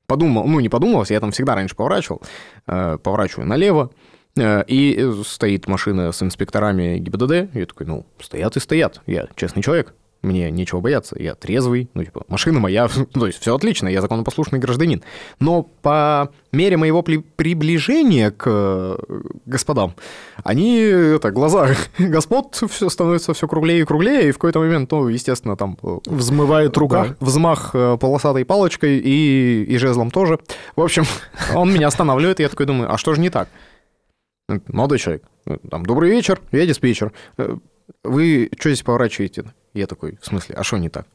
подумал, 0.06 0.46
ну, 0.46 0.60
не 0.60 0.68
подумалось, 0.68 1.10
я 1.10 1.20
там 1.20 1.30
всегда 1.30 1.54
раньше 1.54 1.76
поворачивал, 1.76 2.22
э, 2.66 2.98
поворачиваю 3.02 3.46
налево, 3.46 3.90
э, 4.36 4.64
и 4.66 5.12
стоит 5.25 5.66
машина 5.66 6.12
с 6.12 6.22
инспекторами 6.22 6.98
ГИБДД, 6.98 7.54
я 7.54 7.66
такой, 7.66 7.86
ну, 7.86 8.06
стоят 8.20 8.56
и 8.56 8.60
стоят, 8.60 9.02
я 9.06 9.28
честный 9.36 9.62
человек, 9.62 9.94
мне 10.23 10.50
нечего 10.50 10.80
бояться, 10.80 11.14
я 11.18 11.35
трезвый, 11.35 11.88
ну, 11.94 12.02
типа, 12.04 12.25
машина 12.28 12.58
моя, 12.58 12.88
то 13.12 13.26
есть 13.26 13.40
все 13.40 13.54
отлично, 13.54 13.88
я 13.88 14.00
законопослушный 14.00 14.58
гражданин. 14.58 15.02
Но 15.40 15.62
по 15.62 16.30
мере 16.52 16.76
моего 16.76 17.02
пли- 17.02 17.25
приближения 17.37 18.30
к 18.30 18.44
э, 18.46 18.96
господам, 19.44 19.94
они, 20.42 20.78
это, 20.80 21.30
глаза 21.30 21.68
господ 21.99 22.56
все 22.70 22.88
становится 22.88 23.35
все 23.35 23.46
круглее 23.46 23.80
и 23.80 23.85
круглее, 23.85 24.28
и 24.28 24.32
в 24.32 24.35
какой-то 24.38 24.58
момент, 24.58 24.90
ну, 24.90 25.08
естественно, 25.08 25.56
там... 25.56 25.78
э, 25.82 25.99
Взмывает 26.06 26.76
рука. 26.76 27.04
да, 27.08 27.16
взмах 27.20 27.70
э, 27.75 27.96
полосатой 28.00 28.44
палочкой 28.44 28.99
и, 28.99 29.64
и 29.64 29.76
жезлом 29.78 30.11
тоже. 30.11 30.38
В 30.75 30.80
общем, 30.82 31.04
он 31.54 31.73
меня 31.73 31.87
останавливает, 31.87 32.40
и 32.40 32.42
я 32.42 32.49
такой 32.49 32.66
думаю, 32.66 32.92
а 32.92 32.99
что 32.99 33.14
же 33.14 33.20
не 33.20 33.30
так? 33.30 33.49
Молодой 34.68 34.99
человек, 34.99 35.25
э, 35.46 35.56
там, 35.70 35.85
добрый 35.85 36.11
вечер, 36.11 36.40
я 36.52 36.66
диспетчер. 36.66 37.12
Вы 38.02 38.50
что 38.58 38.70
здесь 38.70 38.82
поворачиваете? 38.82 39.44
Я 39.76 39.87
такой, 39.87 40.18
в 40.21 40.26
смысле, 40.26 40.54
а 40.56 40.64
что 40.64 40.78
не 40.78 40.88
так? 40.88 41.06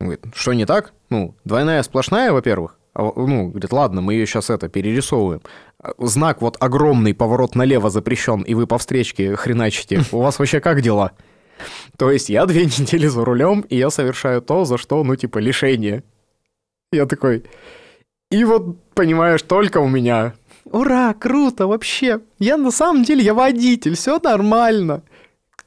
Он 0.00 0.08
говорит, 0.08 0.24
что 0.34 0.52
не 0.52 0.66
так? 0.66 0.92
Ну, 1.08 1.34
двойная 1.44 1.82
сплошная, 1.82 2.32
во-первых. 2.32 2.78
А, 2.94 3.02
ну, 3.02 3.48
говорит, 3.48 3.72
ладно, 3.72 4.00
мы 4.02 4.14
ее 4.14 4.26
сейчас 4.26 4.50
это 4.50 4.68
перерисовываем. 4.68 5.40
Знак 5.98 6.42
вот 6.42 6.56
огромный 6.60 7.14
поворот 7.14 7.54
налево 7.54 7.88
запрещен, 7.88 8.42
и 8.42 8.54
вы 8.54 8.66
по 8.66 8.76
встречке 8.76 9.34
хреначите. 9.34 10.02
У 10.12 10.20
вас 10.20 10.38
вообще 10.38 10.60
как 10.60 10.82
дела? 10.82 11.12
То 11.96 12.10
есть 12.10 12.28
я 12.28 12.44
две 12.46 12.64
недели 12.78 13.06
за 13.06 13.24
рулем, 13.24 13.60
и 13.62 13.76
я 13.76 13.90
совершаю 13.90 14.42
то, 14.42 14.64
за 14.64 14.76
что, 14.76 15.02
ну, 15.02 15.16
типа, 15.16 15.38
лишение. 15.38 16.02
Я 16.92 17.06
такой... 17.06 17.44
И 18.30 18.44
вот, 18.44 18.76
понимаешь, 18.94 19.42
только 19.42 19.78
у 19.78 19.88
меня... 19.88 20.34
Ура, 20.64 21.14
круто, 21.14 21.66
вообще. 21.66 22.20
Я 22.38 22.56
на 22.56 22.70
самом 22.70 23.02
деле, 23.04 23.24
я 23.24 23.34
водитель, 23.34 23.96
все 23.96 24.20
нормально. 24.20 25.02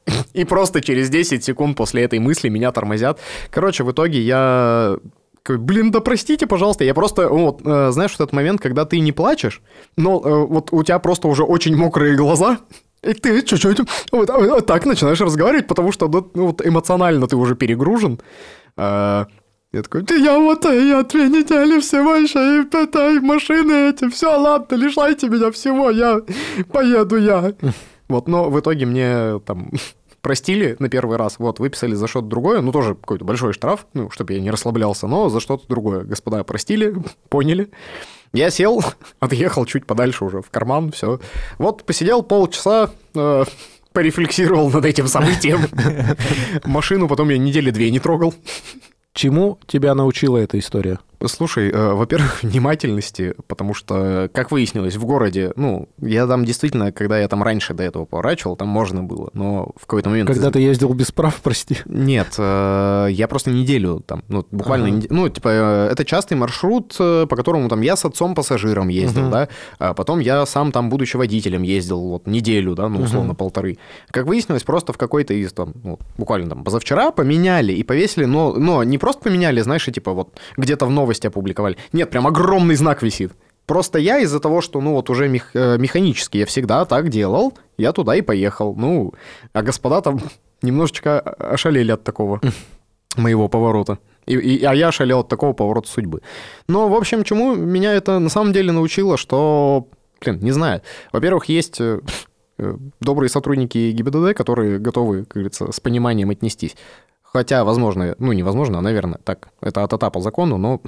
И 0.34 0.44
просто 0.46 0.82
через 0.82 1.10
10 1.10 1.44
секунд 1.44 1.78
после 1.78 2.04
этой 2.04 2.20
мысли 2.20 2.50
меня 2.50 2.72
тормозят. 2.72 3.20
Короче, 3.50 3.84
в 3.84 3.92
итоге 3.92 4.22
я... 4.22 4.98
Блин, 5.48 5.92
да 5.92 6.00
простите, 6.00 6.48
пожалуйста. 6.48 6.86
Я 6.86 6.94
просто, 6.94 7.28
вот, 7.28 7.62
э, 7.66 7.92
знаешь, 7.92 8.12
вот 8.12 8.22
этот 8.22 8.34
момент, 8.34 8.62
когда 8.62 8.86
ты 8.86 9.00
не 9.00 9.12
плачешь, 9.12 9.62
но 9.98 10.22
э, 10.24 10.46
вот 10.46 10.70
у 10.72 10.84
тебя 10.84 11.00
просто 11.00 11.28
уже 11.28 11.44
очень 11.44 11.76
мокрые 11.76 12.16
глаза, 12.16 12.60
и 13.04 13.14
ты 13.14 13.42
чуть-чуть 13.42 13.80
вот, 14.12 14.30
а, 14.30 14.62
так 14.62 14.86
начинаешь 14.86 15.20
разговаривать, 15.20 15.68
потому 15.68 15.92
что 15.92 16.08
ну, 16.08 16.46
вот 16.46 16.66
эмоционально 16.66 17.28
ты 17.28 17.36
уже 17.36 17.56
перегружен. 17.56 18.22
А, 18.78 19.28
Я 19.74 19.84
такой, 19.84 20.04
«Да 20.04 20.16
я 20.16 20.40
вот 20.40 20.66
э, 20.66 20.88
я 20.88 21.04
две 21.04 21.28
недели 21.28 21.82
всего 21.82 22.16
еще, 22.16 22.40
и 22.40 23.18
и 23.18 23.20
машины 23.20 23.90
эти, 23.90 24.10
все, 24.10 24.38
ладно, 24.40 24.76
лишайте 24.76 25.28
меня 25.28 25.52
всего, 25.52 25.90
я 25.90 26.22
поеду 26.72 27.18
я. 27.18 27.54
Вот, 28.08 28.28
но 28.28 28.50
в 28.50 28.60
итоге 28.60 28.86
мне 28.86 29.40
там 29.40 29.72
простили 30.22 30.76
на 30.80 30.90
первый 30.90 31.18
раз, 31.18 31.40
вот, 31.40 31.60
выписали 31.60 31.96
за 31.96 32.08
что-то 32.08 32.28
другое, 32.28 32.62
ну, 32.62 32.72
тоже 32.72 32.96
какой-то 32.96 33.26
большой 33.26 33.54
штраф, 33.54 33.88
ну, 33.94 34.10
чтобы 34.10 34.34
я 34.34 34.40
не 34.40 34.52
расслаблялся, 34.52 35.08
но 35.08 35.30
за 35.30 35.40
что-то 35.40 35.68
другое. 35.68 36.04
Господа 36.04 36.44
простили, 36.44 36.96
поняли. 37.30 37.70
Я 38.34 38.50
сел, 38.50 38.84
отъехал 39.20 39.66
чуть 39.66 39.86
подальше 39.86 40.26
уже 40.26 40.42
в 40.42 40.50
карман, 40.50 40.92
все. 40.92 41.20
Вот 41.58 41.84
посидел 41.84 42.24
полчаса, 42.24 42.90
э, 43.16 43.44
порефлексировал 43.92 44.70
над 44.72 44.86
этим 44.86 45.08
событием. 45.08 45.62
Машину 46.66 47.08
потом 47.08 47.30
я 47.30 47.38
недели 47.38 47.70
две 47.70 47.92
не 47.92 48.00
трогал. 48.00 48.34
Чему 49.14 49.60
тебя 49.68 49.94
научила 49.94 50.38
эта 50.38 50.58
история? 50.58 51.00
Слушай, 51.26 51.70
э, 51.72 51.94
во-первых, 51.94 52.44
внимательности, 52.44 53.34
потому 53.48 53.74
что, 53.74 54.30
как 54.34 54.52
выяснилось, 54.52 54.96
в 54.96 55.06
городе, 55.06 55.52
ну, 55.56 55.88
я 56.00 56.28
там 56.28 56.46
действительно, 56.46 56.92
когда 56.92 57.20
я 57.20 57.28
там 57.28 57.44
раньше 57.44 57.74
до 57.74 57.84
этого 57.84 58.06
поворачивал, 58.06 58.56
там 58.56 58.68
можно 58.68 59.04
было, 59.04 59.30
но 59.34 59.72
в 59.76 59.82
какой-то 59.86 60.10
момент... 60.10 60.30
Когда 60.30 60.52
ты 60.52 60.60
ездил 60.60 60.94
без 60.94 61.12
прав, 61.12 61.40
прости. 61.44 61.78
Нет, 61.86 62.36
э, 62.38 63.08
я 63.12 63.28
просто 63.28 63.52
неделю 63.52 64.04
там, 64.06 64.24
ну, 64.28 64.46
буквально, 64.52 64.88
Ага. 64.88 64.98
неде- 64.98 65.08
ну, 65.10 65.30
типа, 65.30 65.50
э, 65.50 65.90
это 65.92 66.06
частый 66.06 66.38
маршрут, 66.38 66.96
э, 67.00 67.26
по 67.30 67.36
которому 67.36 67.70
там 67.70 67.82
я 67.82 67.96
с 67.96 68.06
отцом 68.06 68.36
пассажиром 68.36 68.88
ездил, 68.90 69.24
Мгм. 69.24 69.32
да, 69.32 69.48
а 69.80 69.94
потом 69.94 70.20
я 70.20 70.46
сам 70.46 70.72
там, 70.72 70.90
будучи 70.90 71.16
водителем, 71.18 71.62
ездил 71.64 72.00
вот 72.02 72.28
неделю, 72.28 72.76
да, 72.76 72.90
ну, 72.90 73.02
условно, 73.02 73.30
Мгм. 73.30 73.38
полторы. 73.38 73.78
Как 74.12 74.26
выяснилось, 74.26 74.64
просто 74.64 74.94
в 74.94 74.98
какой-то 74.98 75.34
из 75.34 75.54
там, 75.54 75.74
ну, 75.84 76.00
буквально 76.18 76.50
там 76.50 76.64
позавчера 76.64 77.12
поменяли 77.12 77.74
и 77.74 77.84
повесили, 77.84 78.26
но, 78.26 78.54
но 78.54 78.84
не 78.84 78.98
просто 78.98 79.22
поменяли, 79.24 79.62
знаешь, 79.62 79.88
и 79.88 79.92
типа 79.92 80.12
вот 80.14 80.38
где-то 80.58 80.86
в 80.86 80.92
новости 81.14 81.28
опубликовали. 81.28 81.78
Нет, 81.94 82.10
прям 82.10 82.26
огромный 82.28 82.76
знак 82.76 83.04
висит. 83.04 83.32
Просто 83.66 84.00
я 84.00 84.20
из-за 84.20 84.40
того, 84.40 84.62
что, 84.62 84.82
ну, 84.82 84.94
вот 84.94 85.10
уже 85.10 85.28
мех- 85.30 85.52
э, 85.56 85.78
механически 85.78 86.38
я 86.40 86.46
всегда 86.46 86.86
так 86.86 87.10
делал, 87.10 87.54
я 87.78 87.92
туда 87.94 88.16
и 88.16 88.22
поехал. 88.22 88.76
Ну, 88.76 89.14
а 89.54 89.62
господа 89.62 90.02
там 90.02 90.20
немножечко 90.62 91.20
ошалели 91.20 91.92
от 91.92 92.04
такого 92.04 92.42
моего 93.18 93.48
поворота. 93.48 93.98
И, 94.26 94.34
и- 94.36 94.64
а 94.66 94.74
я 94.74 94.88
ошалел 94.90 95.20
от 95.20 95.28
такого 95.30 95.54
поворота 95.54 95.88
судьбы. 95.88 96.22
Но, 96.68 96.90
в 96.90 96.94
общем, 96.96 97.24
чему 97.24 97.56
меня 97.56 97.94
это 97.94 98.20
на 98.20 98.30
самом 98.30 98.54
деле 98.54 98.72
научило, 98.72 99.18
что, 99.18 99.88
блин, 100.22 100.40
не 100.42 100.52
знаю. 100.52 100.82
Во-первых, 101.14 101.46
есть 101.46 101.80
э, 101.80 102.00
э, 102.58 102.76
добрые 103.00 103.30
сотрудники 103.30 103.92
ГИБДД, 103.92 104.34
которые 104.36 104.78
готовы, 104.80 105.20
как 105.24 105.34
говорится, 105.34 105.72
с 105.72 105.80
пониманием 105.80 106.30
отнестись. 106.30 106.76
Хотя, 107.34 107.64
возможно, 107.64 108.16
ну, 108.20 108.32
невозможно, 108.32 108.78
а, 108.78 108.82
наверное, 108.82 109.20
так, 109.24 109.50
это 109.60 109.84
от 109.84 110.14
по 110.14 110.22
закону, 110.22 110.58
но 110.58 110.82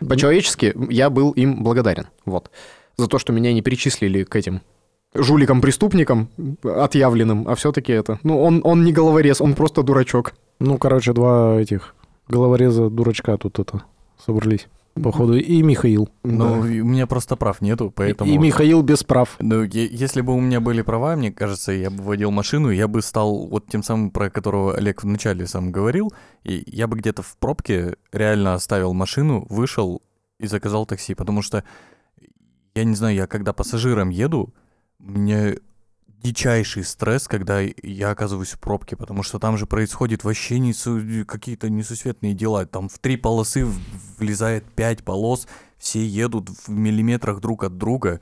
по-человечески 0.00 0.74
я 0.90 1.08
был 1.08 1.30
им 1.30 1.62
благодарен. 1.62 2.08
Вот. 2.24 2.50
За 2.96 3.06
то, 3.06 3.18
что 3.20 3.32
меня 3.32 3.52
не 3.52 3.62
причислили 3.62 4.24
к 4.24 4.34
этим 4.34 4.60
жуликам-преступникам 5.14 6.28
отъявленным, 6.64 7.46
а 7.48 7.54
все-таки 7.54 7.92
это... 7.92 8.18
Ну, 8.24 8.42
он, 8.42 8.60
он 8.64 8.84
не 8.84 8.92
головорез, 8.92 9.40
он 9.40 9.54
просто 9.54 9.84
дурачок. 9.84 10.34
Ну, 10.58 10.78
короче, 10.78 11.12
два 11.12 11.60
этих 11.60 11.94
головореза 12.26 12.90
дурачка 12.90 13.36
тут 13.36 13.60
это 13.60 13.82
собрались, 14.24 14.66
походу. 14.98 15.36
И 15.36 15.62
Михаил. 15.62 16.08
Ну, 16.24 16.62
Да. 16.62 16.68
и 16.68 16.80
у 16.80 16.84
меня 16.84 17.06
просто 17.06 17.36
прав 17.36 17.60
нету, 17.60 17.92
поэтому... 17.94 18.30
И 18.30 18.38
Михаил 18.38 18.82
без 18.82 19.04
прав. 19.04 19.36
Ну, 19.40 19.62
если 19.64 20.20
бы 20.20 20.34
у 20.34 20.40
меня 20.40 20.60
были 20.60 20.82
права, 20.82 21.16
мне 21.16 21.32
кажется, 21.32 21.72
я 21.72 21.90
бы 21.90 22.02
водил 22.02 22.30
машину, 22.30 22.70
я 22.70 22.88
бы 22.88 23.02
стал 23.02 23.46
вот 23.46 23.66
тем 23.68 23.82
самым, 23.82 24.10
про 24.10 24.30
которого 24.30 24.74
Олег 24.76 25.02
вначале 25.02 25.46
сам 25.46 25.72
говорил, 25.72 26.12
и 26.44 26.62
я 26.66 26.86
бы 26.86 26.96
где-то 26.98 27.22
в 27.22 27.36
пробке 27.38 27.96
реально 28.12 28.54
оставил 28.54 28.92
машину, 28.92 29.46
вышел 29.48 30.02
и 30.38 30.46
заказал 30.46 30.86
такси, 30.86 31.14
потому 31.14 31.42
что, 31.42 31.64
я 32.74 32.84
не 32.84 32.94
знаю, 32.94 33.14
я 33.16 33.26
когда 33.26 33.52
пассажиром 33.52 34.10
еду, 34.10 34.54
мне 34.98 35.56
дичайший 36.22 36.84
стресс, 36.84 37.28
когда 37.28 37.60
я 37.60 38.10
оказываюсь 38.10 38.50
в 38.50 38.58
пробке, 38.58 38.96
потому 38.96 39.22
что 39.22 39.38
там 39.38 39.56
же 39.56 39.66
происходит 39.66 40.24
вообще 40.24 40.58
несу- 40.58 41.24
какие-то 41.24 41.70
несусветные 41.70 42.34
дела. 42.34 42.66
Там 42.66 42.88
в 42.88 42.98
три 42.98 43.16
полосы 43.16 43.66
влезает 44.18 44.64
пять 44.64 45.04
полос, 45.04 45.46
все 45.78 46.04
едут 46.04 46.50
в 46.50 46.70
миллиметрах 46.70 47.40
друг 47.40 47.64
от 47.64 47.78
друга. 47.78 48.20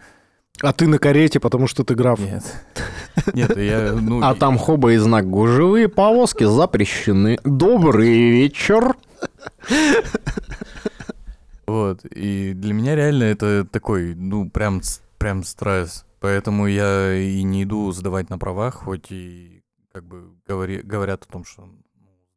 А 0.60 0.72
ты 0.72 0.86
на 0.86 0.98
карете, 0.98 1.38
потому 1.38 1.66
что 1.66 1.84
ты 1.84 1.94
граф. 1.94 2.18
Нет. 2.18 2.44
Нет, 3.34 3.56
я, 3.56 3.92
ну... 3.92 4.22
А 4.22 4.34
там 4.34 4.58
хоба 4.58 4.92
и 4.92 4.96
знак 4.96 5.28
«Гужевые 5.28 5.88
повозки 5.88 6.44
запрещены». 6.44 7.38
Добрый 7.44 8.30
вечер. 8.30 8.96
Вот, 11.66 12.04
и 12.04 12.52
для 12.54 12.72
меня 12.72 12.94
реально 12.94 13.24
это 13.24 13.66
такой, 13.70 14.14
ну, 14.14 14.48
прям, 14.48 14.80
прям 15.18 15.42
стресс. 15.44 16.04
Поэтому 16.20 16.66
я 16.66 17.14
и 17.14 17.42
не 17.42 17.64
иду 17.64 17.92
сдавать 17.92 18.30
на 18.30 18.38
правах, 18.38 18.75
хоть 18.75 19.11
и 19.11 19.62
как 19.92 20.04
бы 20.04 20.35
говори, 20.46 20.82
говорят 20.82 21.25
о 21.25 21.32
том, 21.32 21.44
что 21.44 21.62
ну, 21.64 21.78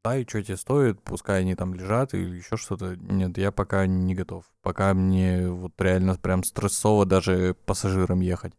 сдай, 0.01 0.25
что 0.27 0.41
тебе 0.41 0.57
стоит, 0.57 1.01
пускай 1.01 1.41
они 1.41 1.55
там 1.55 1.73
лежат 1.73 2.13
или 2.13 2.37
еще 2.37 2.57
что-то. 2.57 2.95
Нет, 2.95 3.37
я 3.37 3.51
пока 3.51 3.85
не 3.85 4.15
готов. 4.15 4.45
Пока 4.61 4.93
мне 4.93 5.49
вот 5.49 5.73
реально 5.79 6.15
прям 6.15 6.43
стрессово 6.43 7.05
даже 7.05 7.55
пассажирам 7.65 8.19
ехать. 8.19 8.53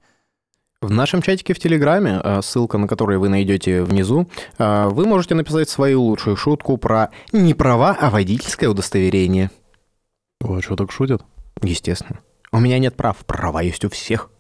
В 0.82 0.90
нашем 0.90 1.20
чатике 1.20 1.52
в 1.52 1.58
Телеграме, 1.58 2.22
э, 2.24 2.40
ссылка 2.40 2.78
на 2.78 2.88
который 2.88 3.18
вы 3.18 3.28
найдете 3.28 3.82
внизу, 3.82 4.30
э, 4.56 4.88
вы 4.88 5.06
можете 5.06 5.34
написать 5.34 5.68
свою 5.68 6.02
лучшую 6.02 6.36
шутку 6.36 6.78
про 6.78 7.10
не 7.32 7.52
права, 7.52 7.94
а 8.00 8.08
водительское 8.08 8.70
удостоверение. 8.70 9.50
Ой, 10.42 10.60
а 10.60 10.62
что 10.62 10.76
так 10.76 10.90
шутят? 10.90 11.22
Естественно. 11.62 12.20
У 12.50 12.60
меня 12.60 12.78
нет 12.78 12.96
прав, 12.96 13.18
права 13.26 13.60
есть 13.60 13.84
у 13.84 13.90
всех. 13.90 14.30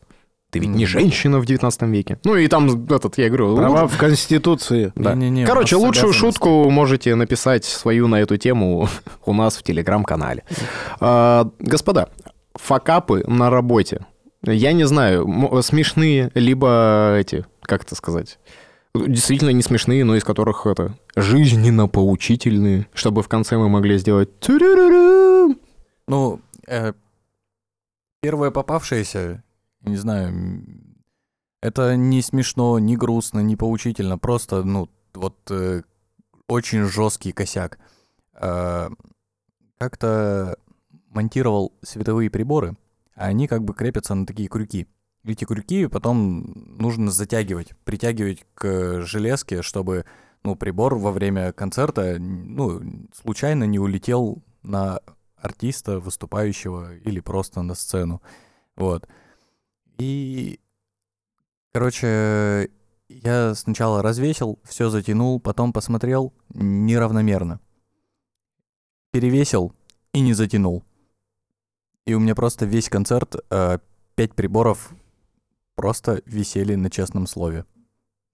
Ты 0.50 0.58
ведь 0.58 0.70
не 0.70 0.84
женщина 0.84 1.38
в 1.38 1.46
19 1.46 1.82
веке. 1.82 2.18
Ну 2.24 2.34
и 2.34 2.48
там 2.48 2.86
этот, 2.86 3.18
я 3.18 3.28
говорю... 3.28 3.56
Права 3.56 3.86
в 3.86 3.96
Конституции. 3.96 4.92
Да. 4.96 5.14
Не-не-не, 5.14 5.44
у 5.44 5.46
Короче, 5.46 5.76
нас 5.76 5.84
лучшую 5.84 6.12
шутку 6.12 6.68
можете 6.70 7.14
написать 7.14 7.64
свою 7.64 8.08
на 8.08 8.20
эту 8.20 8.36
тему 8.36 8.88
у 9.24 9.32
нас 9.32 9.56
в 9.56 9.62
Телеграм-канале. 9.62 10.42
А, 10.98 11.48
Господа, 11.60 12.08
факапы 12.54 13.22
на 13.26 13.48
работе. 13.48 14.06
Я 14.42 14.72
не 14.72 14.84
знаю, 14.84 15.28
смешные, 15.62 16.30
либо 16.34 17.14
эти, 17.18 17.44
как 17.62 17.84
это 17.84 17.94
сказать, 17.94 18.38
действительно 18.94 19.50
не 19.50 19.62
смешные, 19.62 20.04
но 20.04 20.16
из 20.16 20.24
которых 20.24 20.66
это 20.66 20.94
жизненно 21.14 21.88
поучительные, 21.88 22.86
чтобы 22.94 23.22
в 23.22 23.28
конце 23.28 23.56
мы 23.56 23.68
могли 23.68 23.98
сделать. 23.98 24.30
Ну, 26.08 26.40
э, 26.66 26.92
первое 28.20 28.50
попавшееся, 28.50 29.44
не 29.82 29.96
знаю, 29.96 30.66
это 31.60 31.96
не 31.96 32.22
смешно, 32.22 32.78
не 32.78 32.96
грустно, 32.96 33.40
не 33.40 33.56
поучительно, 33.56 34.18
просто, 34.18 34.62
ну, 34.64 34.88
вот 35.14 35.36
э, 35.50 35.82
очень 36.48 36.84
жесткий 36.84 37.32
косяк. 37.32 37.78
Э, 38.34 38.88
как-то 39.78 40.56
монтировал 41.08 41.72
световые 41.82 42.30
приборы, 42.30 42.76
а 43.14 43.26
они 43.26 43.48
как 43.48 43.64
бы 43.64 43.74
крепятся 43.74 44.14
на 44.14 44.26
такие 44.26 44.48
крюки. 44.48 44.86
Эти 45.24 45.44
крюки 45.44 45.86
потом 45.86 46.76
нужно 46.78 47.10
затягивать, 47.10 47.72
притягивать 47.84 48.46
к 48.54 49.02
железке, 49.02 49.62
чтобы 49.62 50.06
ну, 50.42 50.56
прибор 50.56 50.94
во 50.94 51.12
время 51.12 51.52
концерта 51.52 52.16
ну, 52.18 52.80
случайно 53.14 53.64
не 53.64 53.78
улетел 53.78 54.42
на 54.62 55.00
артиста, 55.36 56.00
выступающего 56.00 56.94
или 56.96 57.20
просто 57.20 57.62
на 57.62 57.74
сцену. 57.74 58.22
Вот. 58.76 59.08
И, 60.00 60.58
короче, 61.74 62.70
я 63.10 63.54
сначала 63.54 64.02
развесил, 64.02 64.58
все 64.64 64.88
затянул, 64.88 65.40
потом 65.40 65.74
посмотрел 65.74 66.32
неравномерно. 66.54 67.60
Перевесил 69.12 69.74
и 70.14 70.20
не 70.20 70.32
затянул. 70.32 70.84
И 72.06 72.14
у 72.14 72.18
меня 72.18 72.34
просто 72.34 72.64
весь 72.64 72.88
концерт, 72.88 73.36
э, 73.50 73.78
пять 74.14 74.34
приборов 74.34 74.90
просто 75.74 76.22
висели 76.24 76.76
на 76.76 76.88
честном 76.90 77.26
слове. 77.26 77.66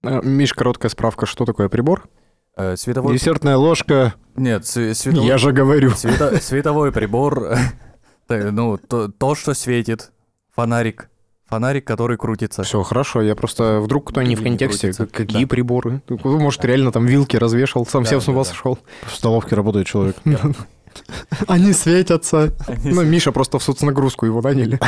А, 0.03 0.21
Миш, 0.21 0.53
короткая 0.53 0.89
справка, 0.89 1.25
что 1.25 1.43
такое 1.43 1.67
прибор? 1.67 2.07
Э, 2.55 2.77
световой... 2.77 3.13
Десертная 3.13 3.57
ложка. 3.57 4.15
Нет, 4.35 4.63
сwe- 4.63 4.93
световой... 4.93 5.27
Я 5.27 5.37
же 5.37 5.51
говорю. 5.51 5.89
Свето- 5.91 6.39
Световой 6.39 6.93
прибор, 6.93 7.57
ну, 8.29 8.77
то, 8.77 9.35
что 9.35 9.53
светит, 9.53 10.11
фонарик, 10.55 11.09
фонарик, 11.49 11.85
который 11.85 12.17
крутится. 12.17 12.63
Все, 12.63 12.83
хорошо, 12.83 13.21
я 13.21 13.35
просто 13.35 13.79
вдруг 13.79 14.09
кто 14.09 14.21
не 14.21 14.35
в 14.35 14.43
контексте, 14.43 14.87
крутится. 14.93 15.05
какие 15.07 15.43
Да. 15.43 15.47
приборы? 15.47 16.01
Может, 16.23 16.65
реально 16.65 16.91
там 16.91 17.05
вилки 17.05 17.37
развешал, 17.37 17.85
сам 17.85 18.03
Да, 18.03 18.07
всем 18.07 18.21
с 18.21 18.27
ума 18.27 18.43
да. 18.43 18.49
сошел. 18.49 18.77
В 19.05 19.15
столовке 19.15 19.55
работает 19.55 19.87
человек. 19.87 20.15
Они 21.47 21.73
светятся. 21.73 22.53
Они 22.67 22.91
Ну, 22.91 23.03
Миша 23.03 23.31
просто 23.31 23.59
в 23.59 23.63
соцнагрузку 23.63 24.25
его 24.25 24.41
наняли. 24.41 24.79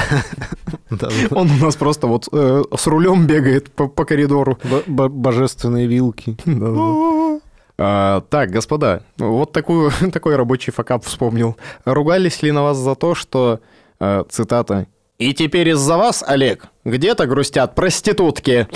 Он 1.31 1.51
у 1.51 1.65
нас 1.65 1.75
просто 1.75 2.07
вот 2.07 2.27
э, 2.31 2.63
с 2.75 2.87
рулем 2.87 3.27
бегает 3.27 3.71
по, 3.71 3.87
коридору. 3.87 4.57
Божественные 4.87 5.87
вилки. 5.87 6.37
А, 7.81 8.19
так, 8.29 8.49
господа, 8.51 9.03
вот 9.17 9.53
такую, 9.53 9.89
такой 10.11 10.35
рабочий 10.35 10.69
факап 10.69 11.05
вспомнил. 11.05 11.55
Ругались 11.85 12.41
ли 12.41 12.51
на 12.51 12.61
вас 12.61 12.77
за 12.77 12.93
то, 12.95 13.15
что, 13.15 13.61
э, 14.01 14.25
цитата, 14.29 14.87
«И 15.19 15.33
теперь 15.33 15.69
из-за 15.69 15.97
вас, 15.97 16.23
Олег, 16.25 16.65
где-то 16.85 17.27
грустят 17.27 17.75
проститутки». 17.75 18.67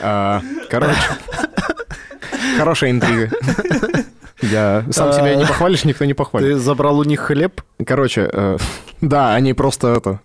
А, 0.00 0.42
Короче, 0.68 0.94
хорошая 2.58 2.90
интрига. 2.90 3.30
Я 4.42 4.84
сам 4.90 5.12
себя 5.14 5.34
не 5.34 5.46
похвалишь, 5.46 5.84
никто 5.84 6.04
не 6.04 6.12
похвалит. 6.12 6.48
Ты 6.48 6.56
забрал 6.58 6.98
у 6.98 7.04
них 7.04 7.20
хлеб? 7.20 7.62
Короче, 7.84 8.28
э, 8.30 8.58
да, 9.00 9.34
они 9.34 9.54
просто 9.54 9.88
это... 9.96 10.20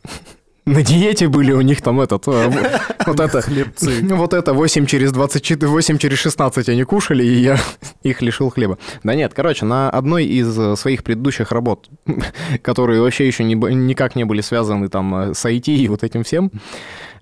На 0.65 0.84
диете 0.84 1.28
были 1.28 1.52
у 1.54 1.62
них 1.62 1.82
там 1.82 2.00
этот... 2.02 2.28
э, 2.28 2.52
вот 3.08 3.19
это... 3.19 3.41
Хлебцы. 3.41 4.06
Вот 4.15 4.34
это 4.34 4.54
8 4.54 4.86
через 4.86 5.12
24, 5.12 5.67
8 5.67 5.97
через 5.97 6.19
16 6.19 6.69
они 6.69 6.84
кушали, 6.84 7.24
и 7.24 7.39
я 7.39 7.58
их 8.04 8.21
лишил 8.21 8.52
хлеба. 8.52 8.78
Да 9.04 9.15
нет, 9.15 9.34
короче, 9.34 9.65
на 9.65 9.89
одной 9.89 10.26
из 10.26 10.58
э, 10.58 10.76
своих 10.76 11.04
предыдущих 11.04 11.52
работ, 11.52 11.89
которые 12.62 13.02
вообще 13.02 13.26
еще 13.26 13.43
не, 13.43 13.56
никак 13.56 14.15
не 14.15 14.24
были 14.24 14.41
связаны 14.41 14.88
там 14.88 15.15
э, 15.15 15.34
с 15.34 15.43
IT 15.45 15.65
и 15.71 15.88
вот 15.88 16.04
этим 16.04 16.24
всем, 16.24 16.52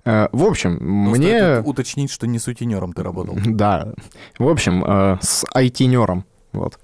в 0.02 0.44
общем, 0.44 0.78
Ну, 0.80 1.10
мне... 1.10 1.60
уточнить, 1.60 2.10
что 2.10 2.26
не 2.26 2.38
сутенером 2.38 2.94
ты 2.94 3.02
работал. 3.02 3.36
Да. 3.44 3.92
В 4.38 4.48
общем, 4.48 4.82
с 5.20 5.44
IT-нером. 5.54 6.24
Вот. 6.52 6.78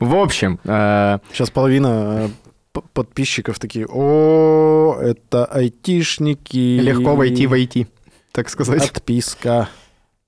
В 0.00 0.14
общем, 0.16 0.58
Сейчас 0.64 1.50
половина 1.50 2.30
подписчиков 2.72 3.58
такие, 3.58 3.86
о, 3.88 4.96
это 5.00 5.44
айтишники. 5.44 6.78
легко 6.80 7.16
войти 7.16 7.46
в 7.46 7.52
IT, 7.54 7.86
так 8.32 8.48
сказать. 8.48 8.90
Отписка. 8.90 9.68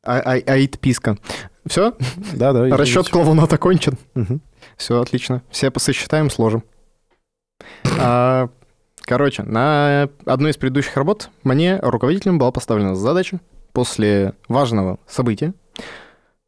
А- 0.04 0.18
а- 0.20 0.52
Айтписка. 0.52 1.16
Все? 1.66 1.94
Да, 2.34 2.52
да. 2.52 2.76
Расчет 2.76 3.08
клоуната 3.08 3.54
окончен. 3.56 3.96
Мгм. 4.14 4.40
Все 4.76 5.00
отлично. 5.00 5.42
Все 5.50 5.70
пососчитаем, 5.70 6.30
сложим. 6.30 6.64
А, 7.98 8.48
Короче, 9.04 9.42
на 9.42 10.08
одной 10.26 10.52
из 10.52 10.56
предыдущих 10.56 10.96
работ 10.96 11.28
мне 11.42 11.78
руководителем 11.80 12.38
была 12.38 12.52
поставлена 12.52 12.94
задача 12.94 13.40
после 13.72 14.34
важного 14.48 14.98
события, 15.08 15.54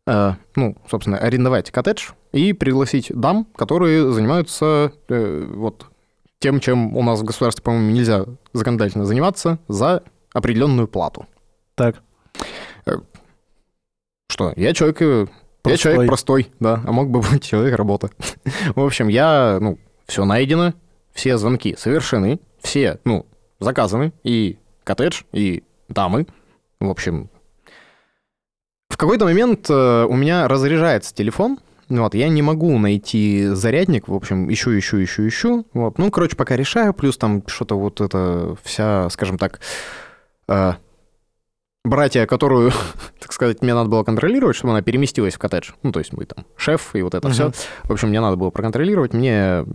ну, 0.07 0.77
собственно, 0.89 1.19
арендовать 1.19 1.71
коттедж 1.71 2.11
и 2.33 2.53
пригласить 2.53 3.11
дам, 3.15 3.47
которые 3.57 4.13
занимаются 4.13 4.93
э, 5.09 5.47
вот 5.55 5.87
тем, 6.41 6.61
чем 6.61 6.97
у 6.97 7.03
нас 7.03 7.21
в 7.21 7.25
государстве, 7.25 7.63
по-моему, 7.63 7.91
нельзя 7.93 8.27
законодательно 8.53 9.07
заниматься 9.07 9.59
за 9.69 10.03
определенную 10.35 10.89
плату. 10.89 11.27
Так. 11.75 12.03
Что, 14.29 14.53
я 14.57 14.75
человек, 14.75 15.01
э, 15.01 15.21
я 15.21 15.27
Простой. 15.63 15.79
человек 15.79 16.09
простой, 16.09 16.53
да, 16.61 16.83
а 16.85 16.93
мог 16.93 17.09
бы 17.09 17.21
быть 17.31 17.43
человек 17.43 17.77
работа. 17.77 18.11
В 18.75 18.85
общем, 18.85 19.09
я, 19.09 19.59
ну, 19.61 19.79
все 20.07 20.25
найдено, 20.25 20.75
все 21.13 21.39
звонки 21.39 21.77
совершены, 21.79 22.41
все, 22.61 22.99
ну, 23.05 23.27
заказаны, 23.61 24.13
и 24.25 24.59
коттедж, 24.83 25.23
и 25.33 25.63
дамы. 25.89 26.27
В 26.81 26.91
общем, 26.91 27.31
в 28.95 28.97
какой-то 28.97 29.25
момент 29.25 29.69
э, 29.69 30.07
у 30.09 30.15
меня 30.15 30.47
разряжается 30.47 31.13
телефон, 31.13 31.59
вот, 31.89 32.15
я 32.15 32.29
не 32.29 32.43
могу 32.43 32.79
найти 32.79 33.49
зарядник, 33.49 34.07
в 34.07 34.15
общем, 34.15 34.49
ищу, 34.53 34.79
ищу, 34.79 35.03
ищу, 35.03 35.27
ищу, 35.27 35.67
вот, 35.75 35.99
ну, 35.99 36.13
короче, 36.13 36.37
пока 36.37 36.55
решаю, 36.55 36.95
плюс 36.95 37.19
там 37.19 37.43
что-то 37.49 37.77
вот 37.77 38.01
это 38.01 38.57
вся, 38.63 39.11
скажем 39.11 39.37
так, 39.37 39.59
э, 40.47 40.75
братья, 41.85 42.25
которую, 42.27 42.71
так 43.19 43.33
сказать, 43.33 43.63
мне 43.63 43.75
надо 43.75 43.91
было 43.91 44.05
контролировать, 44.05 44.55
чтобы 44.55 44.75
она 44.75 44.83
переместилась 44.83 45.35
в 45.35 45.39
коттедж. 45.41 45.73
Ну, 45.83 45.91
то 45.91 45.99
есть 45.99 46.13
мы 46.13 46.25
там 46.25 46.47
шеф 46.57 46.95
и 46.95 47.03
вот 47.03 47.17
это 47.17 47.29
все. 47.31 47.51
В 47.83 47.93
общем, 47.93 48.11
мне 48.11 48.21
надо 48.21 48.37
было 48.37 48.51
проконтролировать. 48.51 49.13
Мне 49.13 49.67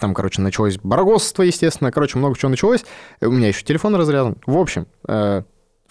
там, 0.00 0.14
короче, 0.14 0.40
началось 0.40 0.78
барагозство, 0.82 1.42
естественно. 1.42 1.92
Короче, 1.92 2.18
много 2.18 2.38
чего 2.38 2.48
началось. 2.48 2.86
У 3.20 3.30
меня 3.30 3.48
еще 3.48 3.64
телефон 3.64 3.94
разряжен. 3.96 4.36
В 4.46 4.56
общем, 4.56 4.86
э, 5.08 5.42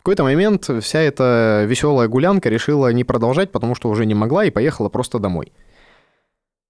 какой-то 0.05 0.23
момент 0.23 0.69
вся 0.81 0.99
эта 0.99 1.65
веселая 1.67 2.07
гулянка 2.07 2.47
решила 2.49 2.93
не 2.93 3.03
продолжать, 3.03 3.51
потому 3.51 3.73
что 3.73 3.89
уже 3.89 4.05
не 4.05 4.13
могла 4.13 4.45
и 4.45 4.51
поехала 4.51 4.87
просто 4.87 5.17
домой. 5.17 5.51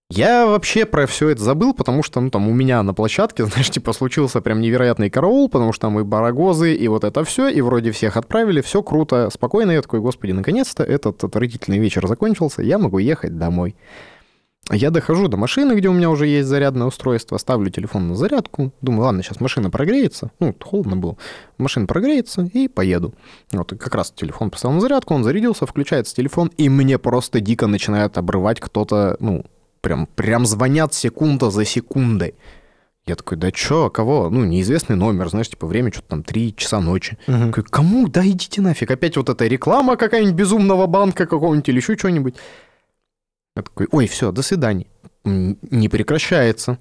Я 0.10 0.46
вообще 0.46 0.86
про 0.86 1.06
все 1.06 1.30
это 1.30 1.44
забыл, 1.44 1.74
потому 1.74 2.02
что, 2.02 2.22
ну, 2.22 2.30
там 2.30 2.48
у 2.48 2.54
меня 2.54 2.82
на 2.82 2.94
площадке, 2.94 3.46
знаешь, 3.46 3.70
типа 3.70 3.92
случился 3.92 4.40
прям 4.40 4.62
невероятный 4.62 5.10
караул, 5.10 5.50
потому 5.50 5.74
что 5.74 5.82
там 5.88 6.00
и 6.00 6.04
барагозы, 6.04 6.74
и 6.74 6.88
вот 6.88 7.04
это 7.04 7.26
все, 7.26 7.50
и 7.50 7.60
вроде 7.60 7.92
всех 7.92 8.16
отправили, 8.16 8.62
все 8.62 8.82
круто, 8.82 9.30
спокойно. 9.30 9.72
Я 9.72 9.82
такой, 9.82 10.00
господи, 10.00 10.32
наконец-то 10.32 10.84
этот 10.84 11.22
отвратительный 11.22 11.80
вечер 11.80 12.08
закончился, 12.08 12.62
я 12.62 12.78
могу 12.78 13.00
ехать 13.00 13.38
домой. 13.38 13.76
Я 14.72 14.90
дохожу 14.90 15.28
до 15.28 15.38
машины, 15.38 15.74
где 15.74 15.90
у 15.90 15.94
меня 15.94 16.10
уже 16.10 16.26
есть 16.26 16.48
зарядное 16.48 16.88
устройство, 16.88 17.38
ставлю 17.38 17.70
телефон 17.70 18.08
на 18.08 18.16
зарядку, 18.16 18.72
думаю, 18.82 19.04
ладно, 19.04 19.22
сейчас 19.22 19.40
машина 19.40 19.70
прогреется, 19.70 20.32
ну, 20.40 20.56
холодно 20.60 20.96
было, 20.96 21.18
машина 21.60 21.86
прогреется 21.86 22.50
и 22.52 22.68
поеду. 22.68 23.14
Вот, 23.52 23.74
и 23.74 23.78
как 23.78 23.94
раз 23.94 24.12
телефон 24.12 24.50
поставил 24.50 24.76
на 24.76 24.82
зарядку, 24.82 25.14
он 25.14 25.24
зарядился, 25.24 25.68
включается 25.68 26.16
телефон, 26.16 26.52
и 26.58 26.68
мне 26.68 26.98
просто 26.98 27.42
дико 27.42 27.68
начинает 27.68 28.18
обрывать 28.18 28.60
кто-то, 28.60 29.18
ну, 29.20 29.46
прям, 29.82 30.08
прям 30.08 30.48
звонят 30.48 30.96
секунда 30.96 31.52
за 31.52 31.64
секундой. 31.64 32.34
Я 33.06 33.16
такой, 33.16 33.38
да 33.38 33.52
чё, 33.52 33.92
кого? 33.92 34.32
Ну, 34.32 34.46
неизвестный 34.46 34.96
номер, 34.96 35.30
знаешь, 35.30 35.50
типа 35.50 35.68
время 35.68 35.92
что-то 35.92 36.08
там 36.08 36.24
3 36.24 36.56
часа 36.56 36.80
ночи. 36.82 37.20
Мгм. 37.28 37.52
Такой, 37.52 37.64
кому? 37.70 38.08
Да 38.08 38.26
идите 38.26 38.62
нафиг. 38.62 38.90
Опять 38.90 39.16
вот 39.16 39.30
эта 39.30 39.46
реклама 39.46 39.96
какая-нибудь 39.96 40.34
безумного 40.34 40.88
банка 40.88 41.28
какого-нибудь 41.28 41.70
или 41.70 41.78
еще 41.78 41.96
что-нибудь. 41.96 42.34
Я 43.56 43.62
такой, 43.62 43.88
ой, 43.92 44.08
все, 44.08 44.32
до 44.32 44.42
свидания. 44.42 44.88
Не 45.24 45.90
прекращается. 45.90 46.78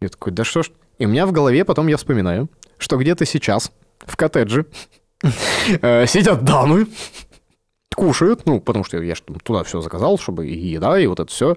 Я 0.00 0.08
такой, 0.08 0.32
да 0.32 0.44
что 0.44 0.62
ж. 0.62 0.70
И 0.98 1.06
у 1.06 1.08
меня 1.08 1.26
в 1.26 1.32
голове 1.32 1.64
потом 1.64 1.86
я 1.86 1.96
вспоминаю, 1.96 2.48
что 2.76 2.96
где-то 2.96 3.24
сейчас 3.24 3.72
в 4.00 4.16
коттедже 4.16 4.66
э, 5.22 6.06
сидят 6.06 6.44
дамы, 6.44 6.86
кушают, 7.94 8.46
ну, 8.46 8.60
потому 8.60 8.84
что 8.84 9.02
я 9.02 9.14
там 9.14 9.40
туда 9.40 9.64
все 9.64 9.80
заказал, 9.80 10.18
чтобы 10.18 10.46
и 10.46 10.68
еда, 10.68 10.98
и 10.98 11.06
вот 11.06 11.20
это 11.20 11.30
все. 11.30 11.56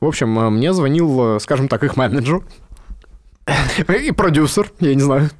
В 0.00 0.06
общем, 0.06 0.38
э, 0.38 0.50
мне 0.50 0.72
звонил, 0.72 1.36
э, 1.36 1.40
скажем 1.40 1.68
так, 1.68 1.84
их 1.84 1.96
менеджер 1.96 2.42
и 3.88 4.12
продюсер, 4.12 4.72
я 4.80 4.94
не 4.94 5.00
знаю. 5.00 5.30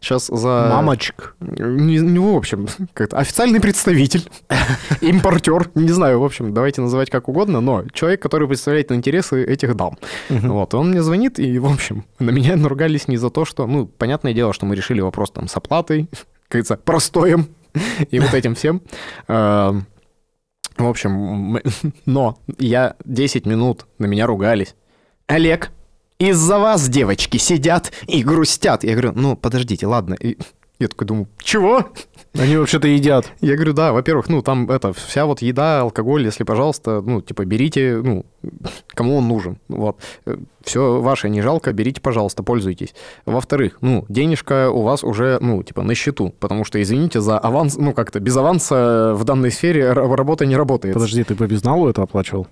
Сейчас 0.00 0.26
за... 0.26 0.68
Мамочек. 0.70 1.34
Не, 1.40 1.98
не 1.98 2.18
в 2.18 2.36
общем, 2.36 2.68
как-то 2.92 3.18
официальный 3.18 3.60
представитель, 3.60 4.28
импортер, 5.00 5.70
не 5.74 5.90
знаю, 5.90 6.20
в 6.20 6.24
общем, 6.24 6.54
давайте 6.54 6.80
называть 6.80 7.10
как 7.10 7.28
угодно, 7.28 7.60
но 7.60 7.84
человек, 7.92 8.22
который 8.22 8.46
представляет 8.46 8.92
интересы 8.92 9.44
этих 9.44 9.74
дам. 9.74 9.98
Мгм. 10.28 10.52
Вот, 10.52 10.74
он 10.74 10.90
мне 10.90 11.02
звонит, 11.02 11.38
и, 11.38 11.58
в 11.58 11.66
общем, 11.66 12.04
на 12.18 12.30
меня 12.30 12.56
наругались 12.56 13.08
не 13.08 13.16
за 13.16 13.30
то, 13.30 13.44
что, 13.44 13.66
ну, 13.66 13.86
понятное 13.86 14.34
дело, 14.34 14.52
что 14.52 14.66
мы 14.66 14.76
решили 14.76 15.00
вопрос 15.00 15.30
там 15.30 15.48
с 15.48 15.56
оплатой, 15.56 16.08
как 16.48 16.50
говорится, 16.50 16.76
простоем 16.76 17.48
и 18.10 18.20
вот 18.20 18.34
этим 18.34 18.54
всем. 18.54 18.82
Эм, 19.28 19.86
В 20.76 20.86
общем, 20.86 21.60
но 22.06 22.38
я 22.58 22.94
10 23.04 23.46
минут 23.46 23.86
на 23.98 24.06
меня 24.06 24.26
ругались. 24.26 24.74
Олег, 25.26 25.70
из-за 26.18 26.58
вас 26.58 26.88
девочки 26.88 27.36
сидят 27.36 27.92
и 28.06 28.22
грустят. 28.22 28.84
Я 28.84 28.92
говорю, 28.92 29.12
ну, 29.14 29.36
подождите, 29.36 29.86
ладно. 29.86 30.14
И 30.14 30.36
я 30.78 30.88
такой 30.88 31.06
думаю, 31.06 31.28
чего? 31.38 31.88
Они 32.34 32.56
вообще-то 32.56 32.86
едят. 32.86 33.32
Я 33.40 33.56
говорю, 33.56 33.72
да, 33.72 33.92
во-первых, 33.92 34.28
ну, 34.28 34.42
там 34.42 34.70
это, 34.70 34.92
вся 34.92 35.26
вот 35.26 35.42
еда, 35.42 35.80
алкоголь, 35.80 36.24
если, 36.24 36.44
пожалуйста, 36.44 37.00
ну, 37.04 37.20
типа, 37.20 37.44
берите, 37.44 38.00
ну, 38.02 38.26
кому 38.88 39.16
он 39.16 39.26
нужен, 39.26 39.58
вот. 39.68 39.98
Все 40.62 41.00
ваше 41.00 41.30
не 41.30 41.40
жалко, 41.42 41.72
берите, 41.72 42.00
пожалуйста, 42.00 42.44
пользуйтесь. 42.44 42.94
Во-вторых, 43.26 43.78
ну, 43.80 44.04
денежка 44.08 44.70
у 44.70 44.82
вас 44.82 45.02
уже, 45.02 45.38
ну, 45.40 45.62
типа, 45.64 45.82
на 45.82 45.94
счету, 45.94 46.32
потому 46.38 46.64
что, 46.64 46.80
извините, 46.80 47.20
за 47.20 47.38
аванс, 47.38 47.76
ну, 47.76 47.92
как-то 47.92 48.20
без 48.20 48.36
аванса 48.36 49.14
в 49.16 49.24
данной 49.24 49.50
сфере 49.50 49.92
работа 49.92 50.46
не 50.46 50.56
работает. 50.56 50.94
Подожди, 50.94 51.24
ты 51.24 51.34
по 51.34 51.46
безналу 51.46 51.88
это 51.88 52.02
оплачивал? 52.02 52.46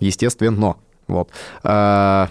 Естественно, 0.00 0.76
вот. 1.06 1.30
А, 1.62 2.28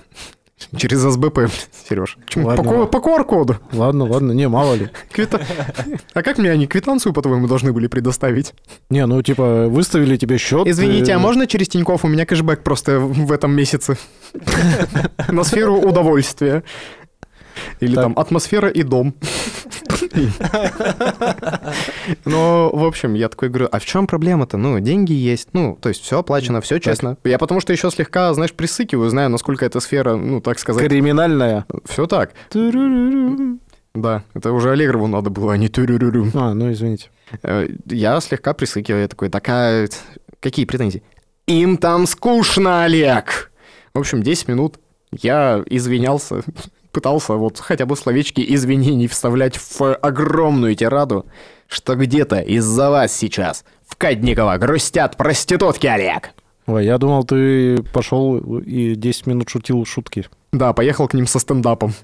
через 0.76 1.00
СБП, 1.00 1.50
Сереж. 1.88 2.18
По, 2.34 2.40
Ладно. 2.40 2.86
по 2.88 2.98
QR-коду. 2.98 3.58
Ладно, 3.74 4.06
ладно, 4.06 4.32
не, 4.32 4.48
мало 4.48 4.74
ли. 4.76 4.90
Квита- 5.14 5.42
А 6.14 6.24
как 6.24 6.38
мне 6.38 6.52
они 6.52 6.68
квитанцию, 6.68 7.14
по-твоему, 7.14 7.48
должны 7.48 7.74
были 7.74 7.88
предоставить? 7.88 8.54
Не, 8.90 9.06
ну 9.06 9.22
типа 9.22 9.68
выставили 9.68 10.18
тебе 10.18 10.38
счет. 10.38 10.68
Извините, 10.68 11.12
э, 11.12 11.16
а 11.16 11.20
можно 11.20 11.48
через 11.48 11.68
Тинькофф? 11.70 12.06
У 12.06 12.08
меня 12.08 12.26
кэшбэк 12.26 12.64
просто 12.64 13.00
в 13.00 13.28
в 13.28 13.32
этом 13.32 13.52
месяце. 13.52 13.98
На 15.30 15.44
сферу 15.44 15.76
удовольствия. 15.76 16.64
Или 17.80 17.96
Так. 17.96 18.04
там 18.04 18.14
атмосфера 18.20 18.70
и 18.70 18.84
дом. 18.84 19.16
Но, 22.26 22.70
в 22.74 22.84
общем, 22.86 23.14
я 23.14 23.30
такой 23.30 23.50
говорю, 23.50 23.70
а 23.72 23.80
в 23.80 23.86
чем 23.86 24.08
проблема-то? 24.08 24.58
Ну, 24.58 24.80
деньги 24.80 25.14
есть, 25.14 25.50
ну, 25.54 25.78
то 25.82 25.90
есть 25.90 26.02
все 26.04 26.20
оплачено, 26.20 26.62
все 26.62 26.80
честно. 26.80 27.18
Я 27.24 27.38
потому 27.38 27.62
что 27.62 27.74
еще 27.74 27.90
слегка, 27.92 28.34
знаешь, 28.34 28.54
присыкиваю, 28.54 29.10
знаю, 29.10 29.30
насколько 29.30 29.66
эта 29.66 29.80
сфера, 29.80 30.16
ну, 30.16 30.42
так 30.42 30.60
сказать, 30.60 30.88
Криминальная. 30.88 31.66
все 31.86 32.08
так. 32.08 32.32
Да, 33.94 34.24
это 34.36 34.52
уже 34.52 34.72
Аллегрову 34.72 35.08
надо 35.08 35.32
было, 35.32 35.54
а 35.54 35.58
не 35.58 35.70
тюрюрюрю. 35.70 36.32
А, 36.36 36.54
ну 36.54 36.72
извините. 36.72 37.10
Э, 37.42 37.68
Я 37.88 38.20
слегка 38.22 38.54
присыкиваю, 38.54 39.02
я 39.02 39.08
такой, 39.08 39.30
такая... 39.30 39.90
Какие 40.40 40.66
претензии? 40.66 41.02
Им 41.48 41.78
там 41.78 42.06
скучно, 42.06 42.84
Олег! 42.84 43.52
В 43.96 44.00
общем, 44.00 44.22
10 44.22 44.50
минут 44.50 44.80
я 45.12 45.64
извинялся, 45.68 46.44
пытался 46.98 47.34
вот 47.34 47.60
хотя 47.60 47.86
бы 47.86 47.96
словечки 47.96 48.44
извинений 48.56 49.08
вставлять 49.08 49.56
в 49.56 49.94
огромную 49.94 50.76
тираду, 50.76 51.28
что 51.68 51.94
где-то 51.96 52.40
из-за 52.40 52.90
вас 52.90 53.14
сейчас 53.14 53.64
в 53.88 53.96
Кадниково 53.98 54.58
грустят 54.58 55.16
проститутки, 55.16 55.86
Олег! 55.86 56.32
Ой, 56.66 56.86
я 56.86 56.98
думал, 56.98 57.24
ты 57.24 57.84
пошел 57.94 58.38
и 58.62 58.96
10 58.96 59.28
минут 59.28 59.48
шутил 59.48 59.86
шутки. 59.86 60.26
Да, 60.52 60.74
поехал 60.74 61.08
к 61.08 61.14
ним 61.14 61.28
со 61.28 61.38
стендапом. 61.38 61.94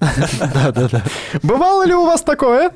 Да-да-да. 0.53 1.01
Бывало 1.41 1.87
ли 1.87 1.95
у 1.95 2.05
вас 2.05 2.21
такое? 2.21 2.69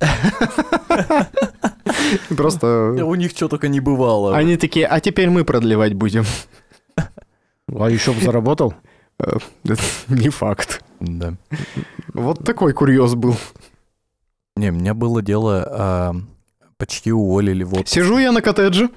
Просто 2.36 2.92
У 3.06 3.14
них 3.14 3.30
что 3.30 3.48
только 3.48 3.68
не 3.68 3.80
бывало. 3.80 4.36
они 4.36 4.58
такие, 4.58 4.86
а 4.86 5.00
теперь 5.00 5.30
мы 5.30 5.46
продлевать 5.46 5.94
будем. 5.94 6.26
А 7.74 7.88
еще 7.88 8.12
бы 8.12 8.20
заработал? 8.20 8.74
Э, 9.18 9.38
Не 10.08 10.28
факт. 10.28 10.82
Да. 11.02 11.34
Вот 12.14 12.44
такой 12.44 12.72
курьез 12.72 13.14
был. 13.14 13.36
Не, 14.56 14.70
у 14.70 14.74
меня 14.74 14.94
было 14.94 15.22
дело, 15.22 15.66
а, 15.68 16.14
почти 16.76 17.10
уволили 17.10 17.64
в 17.64 17.74
отпуск. 17.74 17.88
Сижу 17.88 18.18
я 18.18 18.32
на 18.32 18.42
коттедже, 18.42 18.90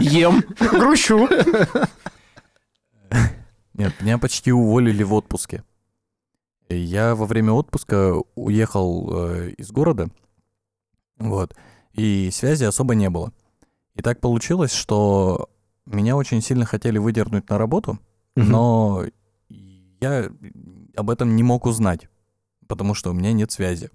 ем, 0.00 0.44
грущу. 0.58 1.28
Нет, 3.74 3.94
меня 4.00 4.18
почти 4.18 4.52
уволили 4.52 5.02
в 5.02 5.14
отпуске. 5.14 5.64
Я 6.68 7.14
во 7.14 7.26
время 7.26 7.52
отпуска 7.52 8.14
уехал 8.34 9.08
э, 9.12 9.50
из 9.58 9.70
города, 9.72 10.08
вот, 11.18 11.54
и 11.92 12.30
связи 12.32 12.64
особо 12.64 12.94
не 12.94 13.10
было. 13.10 13.32
И 13.94 14.02
так 14.02 14.20
получилось, 14.20 14.72
что 14.72 15.50
меня 15.86 16.16
очень 16.16 16.40
сильно 16.40 16.64
хотели 16.64 16.98
выдернуть 16.98 17.48
на 17.50 17.58
работу, 17.58 17.98
но 18.36 19.04
я 20.02 20.30
об 20.96 21.10
этом 21.10 21.36
не 21.36 21.42
мог 21.42 21.66
узнать, 21.66 22.08
потому 22.66 22.94
что 22.94 23.10
у 23.10 23.14
меня 23.14 23.32
нет 23.32 23.50
связи. 23.50 23.90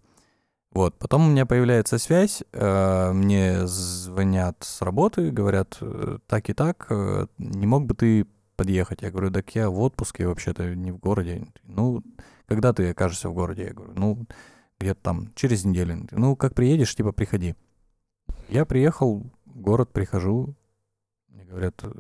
Вот, 0.72 0.98
потом 1.00 1.28
у 1.28 1.32
меня 1.32 1.46
появляется 1.46 1.98
связь, 1.98 2.44
э, 2.52 3.12
мне 3.14 3.66
звонят 3.68 4.58
с 4.62 4.82
работы, 4.82 5.32
говорят, 5.32 5.78
э, 5.82 6.20
так 6.28 6.50
и 6.50 6.54
так, 6.54 6.88
э, 6.90 7.28
не 7.38 7.66
мог 7.66 7.86
бы 7.86 7.96
ты 7.96 8.26
подъехать? 8.56 9.02
Я 9.02 9.12
говорю, 9.12 9.32
так 9.32 9.54
я 9.56 9.70
в 9.70 9.80
отпуске 9.80 10.28
вообще-то 10.28 10.76
не 10.76 10.92
в 10.92 10.98
городе. 10.98 11.48
Ну, 11.64 12.04
когда 12.48 12.74
ты 12.74 12.90
окажешься 12.90 13.30
в 13.30 13.34
городе? 13.34 13.66
Я 13.66 13.74
говорю, 13.74 13.94
ну, 13.96 14.26
где-то 14.80 15.02
там, 15.02 15.34
через 15.36 15.64
неделю. 15.64 16.08
Ну, 16.12 16.36
как 16.36 16.54
приедешь, 16.54 16.96
типа, 16.96 17.12
приходи. 17.12 17.56
Я 18.50 18.66
приехал 18.66 19.24
в 19.46 19.60
город, 19.60 19.92
прихожу, 19.92 20.56
мне 21.30 21.46
говорят, 21.46 21.82
«Э, 21.84 21.92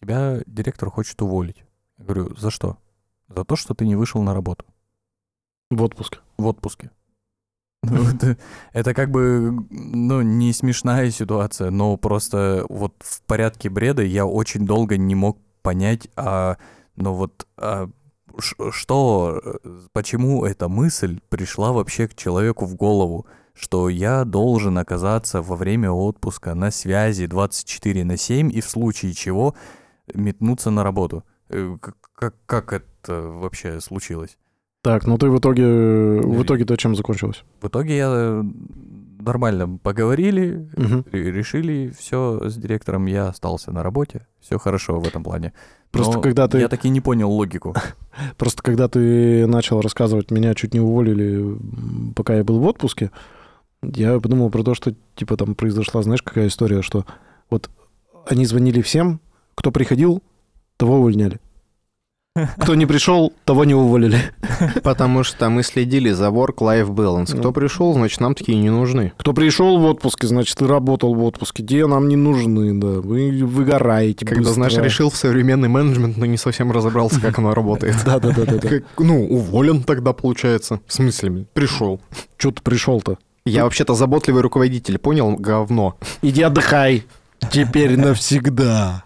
тебя 0.00 0.42
директор 0.46 0.90
хочет 0.90 1.20
уволить. 1.22 1.64
Я 1.98 2.04
говорю, 2.04 2.36
за 2.36 2.50
что? 2.50 2.78
За 3.28 3.44
то, 3.44 3.56
что 3.56 3.74
ты 3.74 3.86
не 3.86 3.96
вышел 3.96 4.22
на 4.22 4.34
работу 4.34 4.64
В 5.70 5.82
отпуск. 5.82 6.20
в 6.38 6.46
отпуске. 6.46 6.90
Ну, 7.82 8.04
это, 8.72 8.94
как 8.94 9.10
бы, 9.10 9.52
ну, 9.70 10.22
не 10.22 10.52
смешная 10.52 11.10
ситуация, 11.10 11.70
но 11.70 11.96
просто 11.96 12.64
вот 12.68 12.94
в 13.00 13.22
порядке 13.22 13.68
бреда 13.68 14.02
я 14.02 14.26
очень 14.26 14.66
долго 14.66 14.96
не 14.96 15.14
мог 15.14 15.38
понять, 15.62 16.08
а, 16.16 16.56
ну 16.96 17.12
вот, 17.12 17.46
а, 17.56 17.90
что, 18.38 19.40
почему 19.92 20.44
эта 20.44 20.68
мысль 20.68 21.20
пришла 21.28 21.72
вообще 21.72 22.08
к 22.08 22.14
человеку 22.14 22.66
в 22.66 22.74
голову, 22.74 23.26
что 23.54 23.88
я 23.88 24.24
должен 24.24 24.76
оказаться 24.78 25.40
во 25.40 25.56
время 25.56 25.90
отпуска 25.90 26.54
на 26.54 26.70
связи 26.70 27.26
24 27.26 28.04
на 28.04 28.16
7 28.16 28.52
и 28.52 28.60
в 28.60 28.68
случае 28.68 29.14
чего 29.14 29.54
метнуться 30.12 30.70
на 30.70 30.84
работу. 30.84 31.24
Э, 31.50 31.76
Как, 32.14 32.34
как 32.46 32.72
это 32.72 33.20
вообще 33.22 33.80
случилось? 33.80 34.38
Так, 34.82 35.06
ну 35.06 35.18
ты 35.18 35.28
в 35.28 35.38
итоге... 35.38 35.64
В 35.64 36.16
Наверное. 36.16 36.42
итоге-то 36.44 36.76
чем 36.76 36.94
закончилось? 36.96 37.44
В 37.60 37.66
итоге 37.66 37.96
я 37.96 38.08
э, 38.10 38.42
нормально 39.18 39.78
поговорили, 39.82 40.68
ре- 40.76 41.32
решили 41.32 41.92
все 41.98 42.40
с 42.48 42.56
директором, 42.56 43.06
я 43.06 43.28
остался 43.28 43.72
на 43.72 43.82
работе, 43.82 44.26
все 44.40 44.58
хорошо 44.58 45.00
в 45.00 45.06
этом 45.06 45.24
плане. 45.24 45.52
Просто 45.90 46.14
Но 46.16 46.20
когда 46.20 46.46
ты... 46.46 46.58
Я 46.58 46.68
таки 46.68 46.88
не 46.88 47.00
понял 47.00 47.30
логику. 47.30 47.74
Просто 48.38 48.62
когда 48.62 48.88
ты 48.88 49.46
начал 49.46 49.80
рассказывать, 49.80 50.30
меня 50.30 50.54
чуть 50.54 50.72
не 50.74 50.80
уволили, 50.80 51.58
пока 52.14 52.36
я 52.36 52.44
был 52.44 52.60
в 52.60 52.64
отпуске, 52.66 53.10
я 53.82 54.18
подумал 54.20 54.50
про 54.50 54.62
то, 54.62 54.74
что, 54.74 54.94
типа, 55.16 55.36
там 55.36 55.54
произошла, 55.54 56.02
знаешь, 56.02 56.22
какая 56.22 56.46
история, 56.48 56.82
что 56.82 57.04
вот 57.50 57.70
они 58.26 58.46
звонили 58.46 58.80
всем, 58.82 59.20
кто 59.54 59.70
приходил, 59.72 60.22
того 60.76 60.96
увольняли. 60.96 61.38
Кто 62.58 62.74
не 62.74 62.84
пришел, 62.84 63.32
того 63.46 63.64
не 63.64 63.74
уволили. 63.74 64.20
Потому 64.82 65.22
что 65.24 65.48
мы 65.48 65.62
следили 65.62 66.10
за 66.10 66.26
work-life 66.26 66.88
balance. 66.88 67.32
Кто 67.34 67.48
Ну. 67.48 67.52
пришел, 67.52 67.94
значит, 67.94 68.20
нам 68.20 68.34
такие 68.34 68.58
не 68.58 68.68
нужны. 68.68 69.14
Кто 69.16 69.32
пришел 69.32 69.78
в 69.78 69.84
отпуске, 69.86 70.26
значит, 70.26 70.60
и 70.60 70.66
работал 70.66 71.14
в 71.14 71.24
отпуске. 71.24 71.62
Те 71.62 71.86
нам 71.86 72.08
не 72.08 72.16
нужны, 72.16 72.78
да. 72.78 73.00
Вы 73.00 73.42
выгораете 73.42 74.26
Когда, 74.26 74.40
быстро. 74.42 74.52
знаешь, 74.54 74.76
решил 74.76 75.08
в 75.08 75.16
современный 75.16 75.68
менеджмент, 75.70 76.18
но 76.18 76.26
не 76.26 76.36
совсем 76.36 76.70
разобрался, 76.72 77.22
как 77.22 77.38
оно 77.38 77.54
работает. 77.54 77.96
Да-да-да. 78.04 78.44
Ну, 78.98 79.24
уволен 79.24 79.82
тогда, 79.82 80.12
получается. 80.12 80.80
В 80.86 80.92
смысле, 80.92 81.46
пришел. 81.54 82.02
Что 82.36 82.50
ты 82.50 82.60
пришел-то? 82.60 83.16
Я 83.46 83.64
вообще-то 83.64 83.94
заботливый 83.94 84.42
руководитель, 84.42 84.98
понял? 84.98 85.36
Говно. 85.38 85.96
Иди 86.20 86.42
отдыхай. 86.42 87.04
Теперь 87.50 87.96
навсегда. 87.96 89.04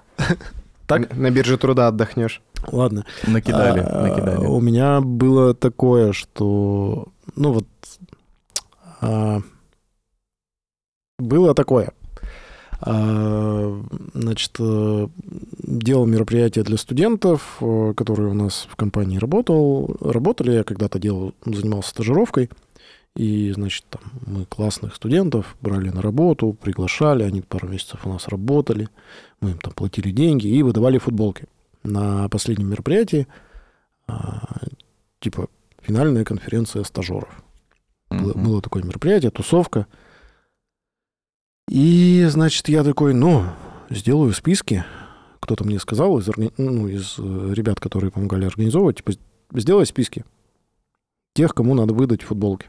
Так? 0.91 1.17
На 1.17 1.31
бирже 1.31 1.57
труда 1.57 1.87
отдохнешь. 1.87 2.43
Ладно. 2.67 3.07
Накидали, 3.27 3.81
А, 3.87 4.09
накидали. 4.09 4.45
У 4.45 4.61
меня 4.61 5.01
было 5.01 5.55
такое, 5.55 6.13
что... 6.13 7.07
Ну 7.37 7.53
вот... 7.53 7.67
а, 9.01 9.41
Было 11.21 11.55
такое. 11.55 11.93
А, 12.81 13.81
Значит, 14.15 14.57
э, 14.59 15.07
делал 15.59 16.07
мероприятия 16.07 16.65
для 16.65 16.77
студентов, 16.77 17.59
э, 17.61 17.95
которые 17.97 18.31
у 18.31 18.35
нас 18.35 18.67
в 18.69 18.75
компании 18.75 19.19
работал, 19.19 19.97
работали. 20.01 20.53
Я 20.53 20.65
когда-то 20.65 20.99
делал, 20.99 21.35
занимался 21.45 21.91
стажировкой. 21.91 22.51
И, 23.17 23.51
значит, 23.53 23.85
там 23.91 24.03
мы 24.25 24.45
классных 24.45 24.95
студентов 24.95 25.57
брали 25.61 25.91
на 25.91 26.01
работу, 26.01 26.57
приглашали, 26.61 27.25
они 27.25 27.43
пару 27.43 27.69
месяцев 27.69 28.07
у 28.07 28.13
нас 28.13 28.29
работали, 28.29 28.89
мы 29.41 29.51
им 29.51 29.59
там 29.59 29.73
платили 29.73 30.11
деньги 30.11 30.47
и 30.47 30.63
выдавали 30.63 30.99
футболки. 30.99 31.47
На 31.83 32.29
последнем 32.29 32.69
мероприятии 32.69 33.27
а, 34.07 34.45
типа 35.19 35.49
финальная 35.83 36.25
конференция 36.25 36.85
стажеров. 36.85 37.43
Было, 38.11 38.35
было 38.35 38.63
такое 38.63 38.83
мероприятие, 38.83 39.31
тусовка. 39.31 39.87
И, 41.69 42.27
значит, 42.29 42.69
я 42.69 42.83
такой, 42.83 43.15
ну, 43.15 43.45
сделаю 43.89 44.33
списки. 44.33 44.85
Кто-то 45.39 45.65
мне 45.65 45.79
сказал 45.79 46.19
из, 46.19 46.29
ну, 46.59 46.89
из 46.89 47.15
э, 47.19 47.53
ребят, 47.55 47.81
которые 47.81 48.11
помогали 48.11 48.45
организовывать, 48.45 48.97
типа, 48.99 49.13
сделай 49.55 49.87
списки 49.87 50.25
тех, 51.35 51.55
кому 51.55 51.75
надо 51.75 51.95
выдать 51.95 52.23
футболки. 52.23 52.69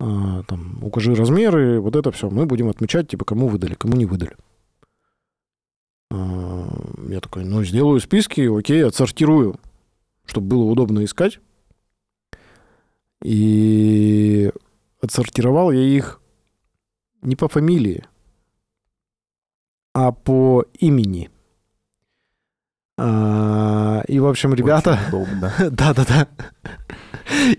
А, 0.00 0.42
там, 0.44 0.82
укажи 0.82 1.14
размеры, 1.14 1.80
вот 1.80 1.96
это 1.96 2.10
все. 2.10 2.30
Мы 2.30 2.46
будем 2.46 2.68
отмечать, 2.68 3.08
типа, 3.08 3.24
кому 3.24 3.48
выдали, 3.48 3.74
кому 3.74 3.96
не 3.96 4.06
выдали. 4.06 4.36
А, 6.10 6.68
я 7.08 7.20
такой, 7.20 7.44
ну, 7.44 7.62
сделаю 7.64 8.00
списки, 8.00 8.40
окей, 8.56 8.84
отсортирую, 8.84 9.58
чтобы 10.26 10.48
было 10.48 10.64
удобно 10.64 11.04
искать. 11.04 11.40
И 13.22 14.52
отсортировал 15.00 15.70
я 15.70 15.80
их 15.80 16.20
не 17.22 17.36
по 17.36 17.48
фамилии, 17.48 18.04
а 19.94 20.12
по 20.12 20.64
имени. 20.78 21.30
А, 22.96 24.02
и, 24.06 24.20
в 24.20 24.26
общем, 24.26 24.54
ребята... 24.54 24.98
Да-да-да. 25.70 26.28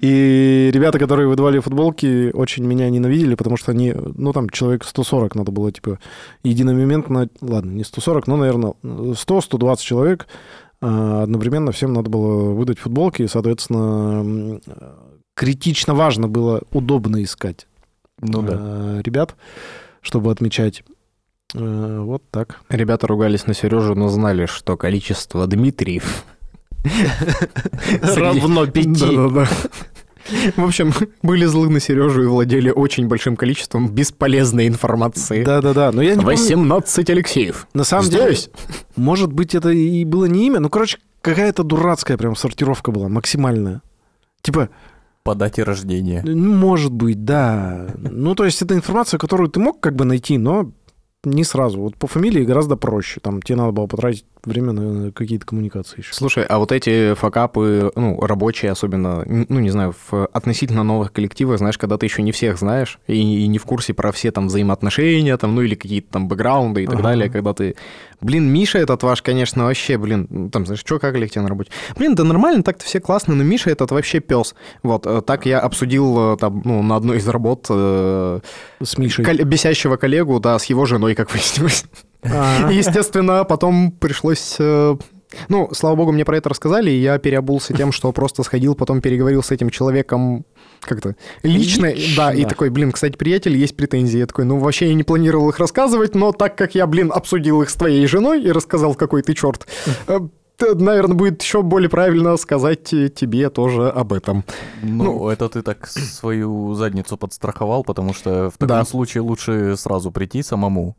И 0.02 0.70
ребята, 0.74 1.00
которые 1.00 1.28
выдавали 1.28 1.60
футболки, 1.60 2.32
очень 2.32 2.66
меня 2.66 2.90
ненавидели, 2.90 3.36
потому 3.36 3.58
что 3.58 3.72
они, 3.72 3.94
ну, 3.94 4.32
там, 4.32 4.50
человек 4.50 4.84
140 4.84 5.36
надо 5.36 5.52
было, 5.52 5.72
типа, 5.72 6.00
единомоментно, 6.44 7.30
ладно, 7.42 7.72
не 7.72 7.84
140, 7.84 8.28
но, 8.28 8.38
наверное, 8.38 8.74
100-120 8.84 9.78
человек 9.78 10.28
а, 10.82 11.24
одновременно 11.24 11.72
всем 11.72 11.94
надо 11.94 12.10
было 12.10 12.54
выдать 12.54 12.80
футболки, 12.80 13.24
и, 13.24 13.28
соответственно, 13.28 14.60
критично 15.34 15.94
важно 15.94 16.28
было 16.28 16.62
удобно 16.72 17.24
искать 17.24 17.68
Ну 18.22 18.42
да. 18.42 18.54
э, 18.58 19.02
ребят, 19.04 19.36
чтобы 20.02 20.32
отмечать. 20.32 20.84
Э, 21.54 22.00
Вот 22.02 22.24
так. 22.32 22.60
Ребята 22.70 23.08
ругались 23.08 23.46
на 23.48 23.54
Сережу, 23.54 23.96
но 23.96 24.08
знали, 24.10 24.46
что 24.46 24.78
количество 24.78 25.46
Дмитриев... 25.48 26.24
Равно 28.02 28.68
пяти. 28.68 29.16
В 30.56 30.64
общем, 30.64 30.92
были 31.22 31.46
злы 31.46 31.70
на 31.70 31.80
Сережу 31.80 32.24
и 32.24 32.26
владели 32.28 32.70
очень 32.72 33.08
большим 33.08 33.36
количеством 33.36 33.90
бесполезной 33.90 34.68
информации. 34.68 35.44
Да-да-да, 35.44 35.92
но 35.92 36.02
я 36.02 36.12
не 36.16 36.22
помню. 36.22 36.32
18 36.38 37.10
Алексеев. 37.12 37.68
На 37.74 37.84
самом 37.84 38.10
деле, 38.10 38.34
Здесь. 38.34 38.50
Может 38.96 39.32
быть, 39.34 39.54
это 39.56 39.70
и 39.70 40.04
было 40.06 40.26
не 40.26 40.48
имя. 40.48 40.60
Ну, 40.60 40.70
короче, 40.70 40.98
какая-то 41.22 41.64
дурацкая 41.64 42.18
прям 42.18 42.36
сортировка 42.36 42.92
была, 42.92 43.08
максимальная. 43.08 43.82
Типа, 44.42 44.70
По 45.24 45.36
дате 45.36 45.64
рождения. 45.64 46.22
ну, 46.26 46.54
может 46.54 46.92
быть, 46.92 47.24
да. 47.24 47.88
Ну, 47.98 48.34
то 48.36 48.46
есть, 48.46 48.62
это 48.64 48.74
информация, 48.76 49.18
которую 49.20 49.50
ты 49.50 49.60
мог 49.60 49.80
как 49.80 49.96
бы 49.96 50.06
найти, 50.06 50.38
но 50.40 50.72
не 51.26 51.44
сразу. 51.44 51.82
Вот 51.82 51.96
по 51.96 52.08
фамилии 52.08 52.44
гораздо 52.44 52.76
проще. 52.76 53.20
Там 53.20 53.42
тебе 53.42 53.58
надо 53.58 53.72
было 53.72 53.88
потратить 53.88 54.26
время 54.46 54.72
на 54.72 55.12
какие-то 55.12 55.46
коммуникации 55.46 56.00
еще. 56.00 56.14
Слушай, 56.14 56.44
а 56.46 56.58
вот 56.60 56.72
эти 56.72 57.14
факапы, 57.16 57.92
ну, 57.96 58.20
рабочие 58.22 58.72
особенно, 58.72 59.24
ну, 59.26 59.60
не 59.60 59.70
знаю, 59.70 59.94
в 60.10 60.26
относительно 60.28 60.84
новых 60.84 61.12
коллективах, 61.12 61.58
знаешь, 61.58 61.78
когда 61.78 61.98
ты 61.98 62.06
еще 62.06 62.22
не 62.22 62.32
всех 62.32 62.58
знаешь 62.60 63.00
и, 63.08 63.16
и 63.44 63.48
не 63.48 63.58
в 63.58 63.66
курсе 63.66 63.94
про 63.94 64.12
все 64.12 64.32
там 64.32 64.48
взаимоотношения, 64.48 65.38
там, 65.38 65.56
ну, 65.56 65.62
или 65.62 65.76
какие-то 65.76 66.12
там 66.14 66.28
бэкграунды 66.28 66.84
и 66.84 66.86
так 66.86 66.96
Ага. 66.96 67.04
далее, 67.04 67.30
когда 67.30 67.54
ты... 67.54 67.76
Блин, 68.22 68.52
Миша 68.52 68.80
этот 68.80 69.04
ваш, 69.04 69.22
конечно, 69.22 69.66
вообще, 69.66 69.98
блин, 69.98 70.50
там, 70.52 70.66
знаешь, 70.66 70.80
что, 70.80 71.00
как 71.00 71.14
коллектив 71.14 71.44
на 71.44 71.50
работе? 71.50 71.72
Блин, 71.98 72.16
да 72.16 72.24
нормально, 72.24 72.64
так-то 72.64 72.84
все 72.86 73.00
классно, 73.00 73.36
но 73.36 73.44
Миша 73.44 73.70
этот 73.70 73.92
вообще 73.92 74.20
пес. 74.20 74.56
Вот, 74.84 75.06
э, 75.06 75.22
так 75.22 75.46
я 75.46 75.60
обсудил 75.60 76.34
э, 76.34 76.38
там, 76.38 76.62
ну, 76.66 76.82
на 76.82 76.96
одной 76.96 77.18
из 77.18 77.28
работ 77.28 77.66
э, 77.70 78.40
С 78.84 78.98
Мишей. 78.98 79.26
кол- 79.26 79.46
бесящего 79.46 79.98
коллегу, 79.98 80.40
да, 80.40 80.58
с 80.58 80.66
его 80.66 80.86
женой, 80.86 81.14
как 81.16 81.32
выяснилось. 81.32 81.86
Естественно, 82.72 83.44
потом 83.46 83.92
пришлось... 83.92 84.56
э, 84.60 84.96
Ну, 85.50 85.70
слава 85.74 85.96
богу, 85.96 86.12
мне 86.12 86.24
про 86.26 86.38
это 86.38 86.50
рассказали, 86.50 86.90
и 86.92 87.02
я 87.02 87.18
переобулся 87.18 87.74
тем, 87.74 87.92
что 87.92 88.12
просто 88.12 88.44
сходил, 88.44 88.76
потом 88.76 89.02
переговорил 89.02 89.44
с 89.44 89.52
этим 89.52 89.70
человеком 89.70 90.46
как-то 90.82 91.16
лично, 91.44 91.88
Лично. 91.92 92.16
да, 92.18 92.34
и 92.34 92.46
такой, 92.46 92.70
блин, 92.70 92.92
кстати, 92.92 93.16
приятель, 93.18 93.58
есть 93.58 93.76
претензии. 93.76 94.20
Я 94.20 94.28
такой, 94.28 94.46
ну, 94.46 94.60
вообще 94.60 94.88
я 94.88 94.94
не 94.94 95.04
планировал 95.04 95.50
их 95.50 95.60
рассказывать, 95.60 96.16
но 96.16 96.32
так 96.32 96.56
как 96.58 96.76
я, 96.76 96.86
блин, 96.88 97.12
обсудил 97.14 97.62
их 97.64 97.70
с 97.70 97.74
твоей 97.76 98.06
женой 98.08 98.44
и 98.44 98.52
рассказал, 98.52 98.94
какой 98.96 99.24
ты 99.24 99.34
черт, 99.34 99.66
наверное, 100.60 101.16
будет 101.16 101.42
еще 101.42 101.62
более 101.64 101.90
правильно 101.90 102.38
сказать 102.38 102.94
э, 102.94 103.10
тебе 103.10 103.50
тоже 103.50 103.90
об 103.90 104.14
этом. 104.14 104.44
Ну, 104.84 105.28
это 105.28 105.50
ты 105.50 105.62
так 105.62 105.86
свою 105.88 106.74
задницу 106.76 107.18
подстраховал, 107.18 107.84
потому 107.84 108.14
что 108.14 108.50
в 108.52 108.58
таком 108.58 108.68
Да. 108.80 108.86
случае 108.86 109.22
лучше 109.22 109.76
сразу 109.78 110.12
прийти 110.12 110.44
самому. 110.44 110.96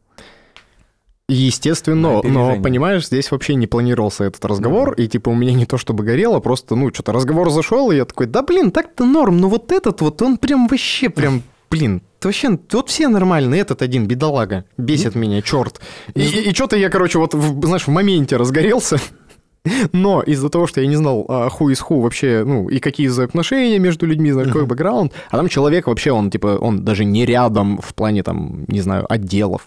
Естественно, 1.29 2.21
но, 2.23 2.53
понимаешь, 2.63 3.07
здесь 3.07 3.31
вообще 3.33 3.57
не 3.57 3.67
планировался 3.67 4.25
этот 4.25 4.45
разговор, 4.45 4.93
и 4.93 5.09
типа 5.09 5.31
у 5.31 5.35
меня 5.35 5.53
не 5.55 5.67
то 5.67 5.77
чтобы 5.77 6.05
горело, 6.05 6.39
просто, 6.39 6.77
ну, 6.77 6.93
что-то 6.95 7.13
разговор 7.13 7.51
зашел, 7.51 7.91
и 7.91 7.97
я 7.97 8.05
такой, 8.05 8.27
да 8.27 8.43
блин, 8.43 8.71
так-то 8.71 9.05
норм, 9.05 9.39
но 9.39 9.49
вот 9.49 9.73
этот 9.73 10.01
вот, 10.03 10.23
он 10.23 10.37
прям 10.39 10.69
вообще 10.69 11.09
прям, 11.09 11.43
блин, 11.71 12.03
вообще, 12.23 12.57
вот 12.71 12.91
все 12.91 13.09
нормально, 13.09 13.57
этот 13.57 13.83
один 13.83 14.07
бедолага, 14.07 14.67
бесит 14.79 15.17
меня, 15.17 15.43
черт. 15.43 15.81
И, 16.15 16.53
что-то 16.55 16.77
я, 16.77 16.91
короче, 16.91 17.19
вот, 17.19 17.35
в- 17.35 17.65
знаешь, 17.67 17.89
в 17.89 17.91
моменте 17.91 18.37
разгорелся, 18.37 18.99
но 19.93 20.23
из-за 20.23 20.49
того, 20.49 20.69
что 20.69 20.81
я 20.81 20.87
не 20.87 20.95
знал, 20.95 21.25
ху 21.51 21.71
из 21.71 21.81
ху 21.81 22.03
вообще, 22.03 22.45
ну, 22.47 22.69
и 22.69 22.79
какие 22.79 23.09
взаимоотношения 23.09 23.81
между 23.81 24.07
людьми, 24.07 24.31
знаешь, 24.31 24.47
какой 24.49 24.67
бэкграунд, 24.67 25.13
а 25.31 25.37
там 25.39 25.49
человек 25.49 25.89
вообще, 25.89 26.13
он, 26.13 26.31
типа, 26.31 26.57
он 26.61 26.85
даже 26.85 27.05
не 27.05 27.27
рядом 27.27 27.81
в 27.83 27.95
плане, 27.95 28.23
там, 28.23 28.65
не 28.69 28.81
знаю, 28.81 29.13
отделов. 29.13 29.67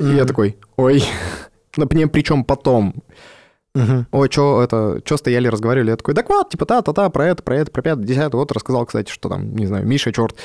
И 0.00 0.04
я 0.04 0.24
такой, 0.24 0.58
ой, 0.76 1.02
например, 1.76 2.08
причем 2.08 2.44
потом, 2.44 2.94
мгм. 3.74 4.06
ой, 4.10 4.28
что 4.30 4.62
это, 4.62 5.00
что 5.04 5.16
стояли, 5.16 5.48
разговаривали, 5.48 5.90
я 5.90 5.96
такой, 5.96 6.14
так 6.14 6.28
вот, 6.28 6.50
типа, 6.50 6.66
та-та-та, 6.66 7.08
про 7.10 7.26
это, 7.26 7.42
про 7.42 7.56
это, 7.56 7.70
про 7.70 7.82
пятое, 7.82 8.04
десятое, 8.04 8.38
вот 8.38 8.52
рассказал, 8.52 8.86
кстати, 8.86 9.10
что 9.10 9.28
там, 9.28 9.54
не 9.54 9.66
знаю, 9.66 9.86
Миша, 9.86 10.12
черт. 10.12 10.36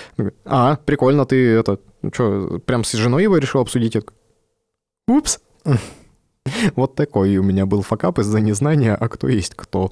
А, 0.45 0.77
прикольно, 0.85 1.25
ты 1.25 1.53
это, 1.53 1.79
что, 2.13 2.59
прям 2.65 2.83
с 2.83 2.91
женой 2.93 3.23
его 3.23 3.37
решил 3.37 3.61
обсудить? 3.61 3.95
Я 3.95 4.01
такой, 4.01 4.15
Упс. 5.09 5.39
Вот 6.75 6.95
такой 6.95 7.37
у 7.37 7.43
меня 7.43 7.67
был 7.67 7.83
факап 7.83 8.17
из-за 8.19 8.39
незнания, 8.39 8.95
а 8.95 9.07
кто 9.07 9.27
есть 9.27 9.53
кто. 9.55 9.91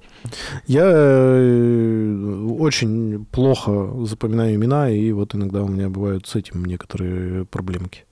Я 0.65 0.85
э, 0.87 2.45
очень 2.59 3.25
плохо 3.25 3.93
запоминаю 4.05 4.55
имена, 4.55 4.89
и 4.89 5.11
вот 5.11 5.35
иногда 5.35 5.61
у 5.61 5.67
меня 5.67 5.89
бывают 5.89 6.25
с 6.25 6.35
этим 6.35 6.65
некоторые 6.65 7.45
проблемки. 7.45 8.06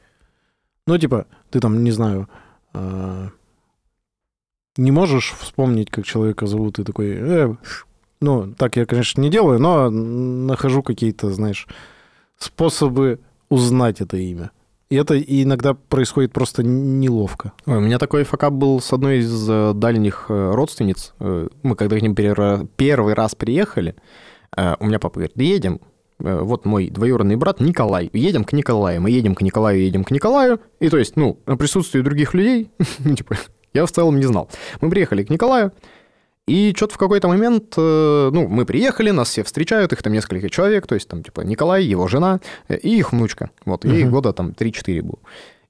Ну, 0.87 0.97
типа, 0.97 1.25
ты 1.49 1.59
там, 1.59 1.83
не 1.83 1.91
знаю, 1.91 2.29
а, 2.73 3.29
не 4.77 4.91
можешь 4.91 5.33
вспомнить, 5.39 5.89
как 5.89 6.05
человека 6.05 6.45
зовут, 6.45 6.79
и 6.79 6.83
такой, 6.83 7.15
«Э, 7.17 7.55
ну, 8.21 8.53
так 8.53 8.75
я, 8.75 8.85
конечно, 8.85 9.21
не 9.21 9.29
делаю, 9.29 9.59
но 9.59 9.89
нахожу 9.89 10.83
какие-то, 10.83 11.31
знаешь, 11.31 11.67
способы 12.37 13.19
узнать 13.49 14.01
это 14.01 14.17
имя. 14.17 14.51
И 14.89 14.95
это 14.95 15.19
иногда 15.19 15.73
происходит 15.73 16.31
просто 16.33 16.61
неловко. 16.61 17.53
Ой, 17.65 17.77
у 17.77 17.81
меня 17.81 17.97
такой 17.97 18.23
факап 18.23 18.53
был 18.53 18.79
с 18.79 18.93
одной 18.93 19.19
из 19.19 19.49
э, 19.49 19.73
дальних 19.73 20.25
э, 20.29 20.51
родственниц. 20.53 21.13
Э, 21.19 21.47
Мы 21.63 21.75
когда 21.75 21.97
к 21.97 22.01
ним 22.01 22.13
пер- 22.13 22.67
первый 22.77 23.13
раз 23.15 23.33
приехали, 23.35 23.95
у 24.79 24.85
меня 24.85 24.99
папа 24.99 25.15
говорит, 25.15 25.35
едем, 25.35 25.81
вот 26.19 26.65
мой 26.65 26.89
двоюродный 26.89 27.35
брат 27.35 27.59
Николай, 27.59 28.09
едем 28.13 28.43
к 28.43 28.53
Николаю, 28.53 29.01
мы 29.01 29.09
едем 29.11 29.35
к 29.35 29.41
Николаю, 29.41 29.81
едем 29.81 30.03
к 30.03 30.11
Николаю, 30.11 30.59
и 30.79 30.89
то 30.89 30.97
есть, 30.97 31.15
ну, 31.15 31.39
на 31.45 31.57
присутствии 31.57 32.01
других 32.01 32.33
людей, 32.33 32.71
типа, 33.17 33.35
я 33.73 33.85
в 33.85 33.91
целом 33.91 34.17
не 34.17 34.25
знал. 34.25 34.49
Мы 34.81 34.89
приехали 34.89 35.23
к 35.23 35.29
Николаю, 35.29 35.71
и 36.47 36.73
что-то 36.75 36.93
в 36.93 36.97
какой-то 36.97 37.27
момент, 37.27 37.73
э, 37.75 38.29
ну, 38.31 38.47
мы 38.47 38.65
приехали, 38.65 39.09
нас 39.09 39.29
все 39.29 39.43
встречают, 39.43 39.91
их 39.93 40.03
там 40.03 40.13
несколько 40.13 40.49
человек, 40.49 40.85
то 40.85 40.93
есть 40.95 41.07
там, 41.07 41.23
типа, 41.23 41.41
Николай, 41.41 41.83
его 41.83 42.07
жена 42.07 42.39
э, 42.67 42.77
и 42.77 42.97
их 42.97 43.11
внучка. 43.11 43.49
Вот, 43.65 43.83
ей 43.83 44.03
Мгм. 44.03 44.11
года 44.13 44.31
там 44.31 44.51
3-4 44.51 45.01
было. 45.01 45.17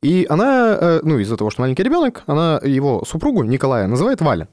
И 0.01 0.25
она, 0.29 0.77
э, 0.79 0.99
ну, 1.03 1.17
из-за 1.19 1.37
того, 1.37 1.49
что 1.49 1.61
маленький 1.61 1.81
ребенок, 1.83 2.23
она 2.27 2.59
его 2.63 3.03
супругу 3.07 3.43
Николая 3.43 3.87
называет 3.87 4.19
Валя. 4.21 4.49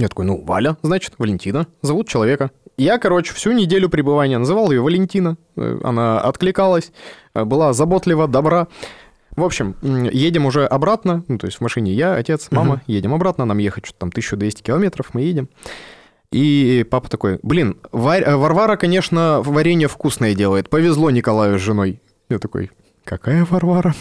Я 0.00 0.06
такой, 0.08 0.26
ну, 0.26 0.40
Валя, 0.44 0.76
значит, 0.82 1.14
Валентина, 1.18 1.66
зовут 1.82 2.06
человека. 2.06 2.52
Я, 2.76 2.98
короче, 2.98 3.34
всю 3.34 3.50
неделю 3.50 3.88
пребывания 3.88 4.38
называл 4.38 4.70
ее 4.70 4.80
Валентина. 4.80 5.36
Э, 5.56 5.80
Она 5.82 6.20
откликалась, 6.20 6.92
э, 7.34 7.42
была 7.44 7.72
заботлива, 7.72 8.28
добра. 8.28 8.68
В 9.34 9.42
общем, 9.42 9.74
едем 9.82 10.46
уже 10.46 10.64
обратно, 10.66 11.24
ну, 11.26 11.36
то 11.38 11.46
есть 11.46 11.58
в 11.58 11.60
машине 11.62 11.92
я, 11.92 12.14
отец, 12.14 12.46
мама, 12.52 12.74
Мгм. 12.74 12.82
едем 12.86 13.14
обратно, 13.14 13.44
нам 13.44 13.58
ехать 13.58 13.86
что-то 13.86 13.98
там 14.00 14.12
1200 14.12 14.62
километров, 14.62 15.14
мы 15.14 15.22
едем. 15.22 15.48
И 16.30 16.86
папа 16.88 17.08
такой, 17.10 17.40
блин, 17.42 17.76
Варь- 17.90 18.22
э, 18.22 18.36
Варвара, 18.36 18.76
конечно, 18.76 19.40
варенье 19.44 19.88
вкусное 19.88 20.34
делает, 20.36 20.70
повезло 20.70 21.10
Николаю 21.10 21.58
с 21.58 21.62
женой. 21.62 22.00
Я 22.28 22.38
такой, 22.38 22.70
какая 23.02 23.44
Варвара? 23.44 23.94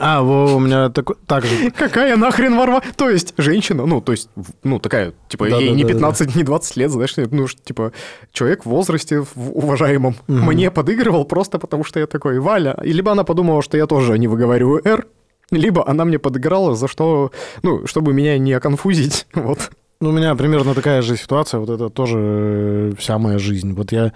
А, 0.00 0.22
во, 0.22 0.56
у 0.56 0.58
меня 0.58 0.88
такой, 0.88 1.16
так 1.26 1.44
же. 1.44 1.70
Какая 1.78 2.16
нахрен 2.16 2.56
Варвара? 2.56 2.82
То 2.96 3.10
есть 3.10 3.34
женщина, 3.36 3.84
ну, 3.84 4.00
то 4.00 4.12
есть, 4.12 4.30
ну, 4.64 4.78
такая, 4.78 5.12
типа, 5.28 5.44
ей 5.44 5.70
не 5.72 5.82
Да-да-да-да. 5.84 5.94
15, 5.94 6.36
не 6.36 6.42
20 6.42 6.76
лет, 6.76 6.90
знаешь, 6.90 7.14
ну, 7.16 7.46
типа, 7.46 7.92
человек 8.32 8.64
в 8.64 8.70
возрасте 8.70 9.20
в 9.20 9.50
уважаемом 9.58 10.16
Мгм. 10.26 10.46
мне 10.46 10.70
подыгрывал 10.70 11.24
просто 11.26 11.58
потому, 11.58 11.84
что 11.84 12.00
я 12.00 12.06
такой, 12.06 12.40
Валя. 12.40 12.76
И 12.82 12.92
либо 12.92 13.12
она 13.12 13.24
подумала, 13.24 13.62
что 13.62 13.76
я 13.76 13.86
тоже 13.86 14.18
не 14.18 14.26
выговариваю 14.26 14.80
«Р», 14.86 15.06
либо 15.50 15.86
она 15.86 16.04
мне 16.04 16.18
подыграла 16.18 16.74
за 16.74 16.88
что, 16.88 17.30
ну, 17.62 17.86
чтобы 17.86 18.12
меня 18.14 18.38
не 18.38 18.52
оконфузить, 18.54 19.26
вот. 19.34 19.70
Ну, 20.00 20.08
у 20.08 20.12
меня 20.12 20.34
примерно 20.34 20.74
такая 20.74 21.02
же 21.02 21.16
ситуация, 21.18 21.60
вот 21.60 21.68
это 21.68 21.90
тоже 21.90 22.18
э, 22.18 22.92
вся 22.96 23.18
моя 23.18 23.38
жизнь. 23.38 23.74
Вот 23.74 23.92
я 23.92 24.12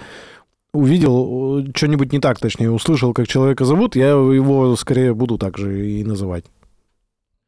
увидел 0.75 1.61
э, 1.61 1.73
что-нибудь 1.75 2.13
не 2.13 2.21
так, 2.21 2.39
точнее, 2.39 2.71
услышал, 2.71 3.15
как 3.15 3.29
человека 3.29 3.65
зовут, 3.65 3.97
я 3.97 4.09
его 4.09 4.77
скорее 4.77 5.15
буду 5.15 5.39
так 5.39 5.57
же 5.57 5.89
и 5.89 6.05
называть. 6.05 6.45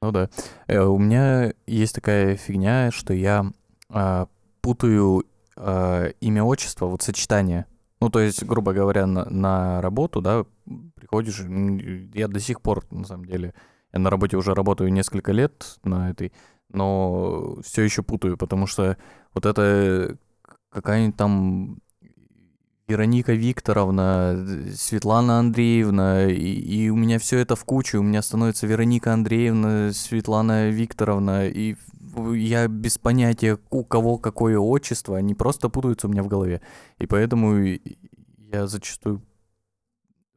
Ну 0.00 0.12
да. 0.12 0.30
Э, 0.68 0.84
У 0.84 0.98
меня 0.98 1.52
есть 1.66 1.94
такая 1.94 2.36
фигня, 2.36 2.90
что 2.92 3.12
я 3.12 3.50
а, 3.88 4.28
путаю 4.60 5.24
а, 5.56 6.08
имя 6.20 6.44
отчество, 6.44 6.86
вот 6.86 7.02
сочетание. 7.02 7.66
Ну, 8.00 8.10
то 8.10 8.20
есть, 8.20 8.44
грубо 8.44 8.72
говоря, 8.72 9.06
на, 9.06 9.24
на 9.28 9.80
работу, 9.80 10.20
да, 10.20 10.44
приходишь, 10.94 11.40
я 12.14 12.28
до 12.28 12.40
сих 12.40 12.60
пор, 12.60 12.84
на 12.90 13.04
самом 13.04 13.24
деле, 13.24 13.54
я 13.92 13.98
на 13.98 14.10
работе 14.10 14.36
уже 14.36 14.54
работаю 14.54 14.92
несколько 14.92 15.32
лет 15.32 15.78
на 15.82 16.10
этой, 16.10 16.32
но 16.68 17.56
все 17.62 17.82
еще 17.82 18.02
путаю, 18.02 18.36
потому 18.36 18.66
что 18.66 18.98
вот 19.32 19.46
это 19.46 20.18
какая-нибудь 20.70 21.16
там 21.16 21.78
Вероника 22.88 23.32
Викторовна, 23.32 24.46
Светлана 24.74 25.40
Андреевна, 25.40 26.26
и, 26.26 26.34
и 26.34 26.88
у 26.88 26.96
меня 26.96 27.18
все 27.18 27.38
это 27.38 27.56
в 27.56 27.64
кучу, 27.64 27.98
у 27.98 28.02
меня 28.02 28.22
становится 28.22 28.66
Вероника 28.66 29.12
Андреевна, 29.12 29.92
Светлана 29.92 30.70
Викторовна, 30.70 31.48
и 31.48 31.74
я 32.34 32.68
без 32.68 32.96
понятия, 32.98 33.58
у 33.70 33.84
кого 33.84 34.18
какое 34.18 34.58
отчество, 34.58 35.16
они 35.16 35.34
просто 35.34 35.68
путаются 35.68 36.06
у 36.06 36.10
меня 36.10 36.22
в 36.22 36.28
голове. 36.28 36.62
И 36.98 37.06
поэтому 37.06 37.56
я 37.58 38.66
зачастую 38.68 39.20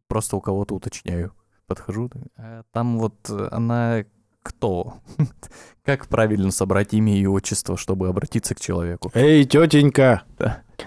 просто 0.08 0.36
у 0.36 0.42
кого-то 0.42 0.76
уточняю. 0.76 1.34
Подхожу, 1.68 2.10
а 2.36 2.64
там 2.74 2.98
вот 2.98 3.30
она 3.30 4.06
кто? 4.42 4.96
Как 5.84 6.08
правильно 6.08 6.50
собрать 6.50 6.96
имя 6.96 7.16
и 7.16 7.28
отчество, 7.28 7.78
чтобы 7.78 8.08
обратиться 8.08 8.56
к 8.56 8.60
человеку? 8.60 9.12
Эй, 9.14 9.46
тетенька! 9.46 10.24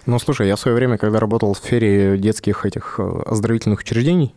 Ну, 0.07 0.18
слушай, 0.18 0.46
я 0.48 0.57
в 0.57 0.61
свое 0.61 0.74
время, 0.76 0.98
когда 0.98 1.20
работал 1.20 1.52
в 1.55 1.59
сфере 1.59 2.16
детских 2.18 2.66
этих 2.66 2.96
э, 2.98 3.22
оздоровительных 3.26 3.81
учреждений, 3.81 4.35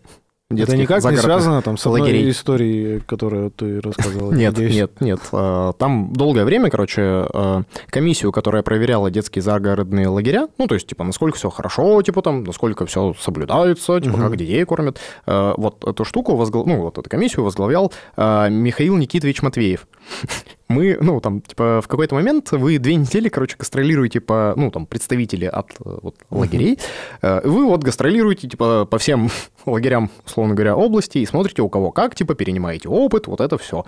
Это 0.52 0.78
никак 0.78 1.04
не 1.04 1.18
связано 1.18 1.62
там 1.64 1.76
с 1.76 1.86
одной 1.88 2.02
лагерей. 2.02 2.30
историей, 2.30 3.00
которую 3.00 3.50
ты 3.50 3.82
рассказывал? 3.82 4.32
Нет, 4.32 4.56
нет, 4.58 5.02
нет. 5.02 5.20
А, 5.32 5.74
Там 5.74 6.14
долгое 6.14 6.46
время, 6.46 6.70
короче, 6.70 7.02
а, 7.02 7.64
комиссию, 7.88 8.32
которая 8.32 8.62
проверяла 8.62 9.10
детские 9.10 9.42
загородные 9.42 10.08
лагеря, 10.08 10.48
ну, 10.60 10.68
то 10.68 10.76
есть, 10.76 10.86
типа, 10.88 11.04
насколько 11.04 11.36
все 11.38 11.50
хорошо, 11.50 12.00
типа, 12.04 12.22
там, 12.22 12.44
насколько 12.44 12.86
все 12.86 13.16
соблюдается, 13.20 14.00
типа, 14.00 14.18
Мгм. 14.18 14.28
как 14.28 14.38
детей 14.38 14.64
кормят. 14.66 15.00
Вот 15.26 15.84
эту 15.84 16.06
штуку, 16.06 16.34
возгла- 16.36 16.64
ну, 16.68 16.82
вот 16.82 17.00
эту 17.00 17.10
комиссию 17.10 17.44
возглавлял 17.44 17.92
Михаил 18.16 18.96
Никитович 18.98 19.42
Матвеев. 19.42 19.88
Мы, 20.68 20.98
ну, 21.00 21.22
там, 21.22 21.42
типа, 21.42 21.82
в 21.84 21.88
какой-то 21.88 22.16
момент 22.16 22.52
вы 22.52 22.80
две 22.80 22.96
недели, 22.96 23.30
короче, 23.30 23.56
гастролируете 23.58 24.20
по, 24.20 24.54
ну, 24.56 24.72
там, 24.72 24.88
представители 24.88 25.46
от 25.46 25.72
э, 25.74 25.98
вот, 26.02 26.16
лагерей. 26.32 26.80
Э, 27.22 27.42
Вы 27.44 27.66
вот 27.66 27.84
гастролируете, 27.84 28.48
типа, 28.48 28.86
по 28.86 28.98
всем 28.98 29.30
лагерям, 29.66 30.10
условно 30.26 30.56
говоря, 30.56 30.76
области 30.76 31.20
и 31.20 31.26
смотрите, 31.26 31.62
у 31.62 31.70
кого 31.70 31.92
как, 31.92 32.16
типа, 32.16 32.34
перенимаете 32.34 32.90
опыт, 32.90 33.28
вот 33.28 33.42
это 33.42 33.58
все. 33.60 33.86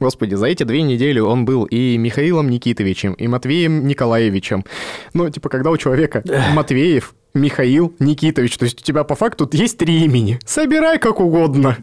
Господи, 0.00 0.34
за 0.34 0.46
эти 0.46 0.62
две 0.62 0.80
недели 0.82 1.18
он 1.18 1.44
был 1.44 1.64
и 1.64 1.98
Михаилом 1.98 2.48
Никитовичем, 2.48 3.12
и 3.12 3.28
Матвеем 3.28 3.86
Николаевичем. 3.86 4.64
Ну, 5.12 5.28
типа, 5.28 5.50
когда 5.50 5.70
у 5.70 5.76
человека 5.76 6.22
Матвеев, 6.54 7.14
Михаил, 7.34 7.94
Никитович, 7.98 8.58
то 8.58 8.64
есть 8.64 8.80
у 8.80 8.84
тебя 8.84 9.04
по 9.04 9.14
факту 9.14 9.48
есть 9.52 9.78
три 9.78 10.04
имени. 10.04 10.38
Собирай 10.44 10.98
как 10.98 11.20
угодно. 11.20 11.76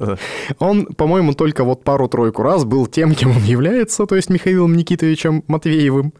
Он, 0.58 0.86
по-моему, 0.86 1.34
только 1.34 1.64
вот 1.64 1.84
пару-тройку 1.84 2.42
раз 2.42 2.64
был 2.64 2.86
тем, 2.86 3.14
кем 3.14 3.30
он 3.32 3.42
является, 3.44 4.06
то 4.06 4.16
есть 4.16 4.30
Михаилом 4.30 4.76
Никитовичем 4.76 5.44
Матвеевым. 5.48 6.12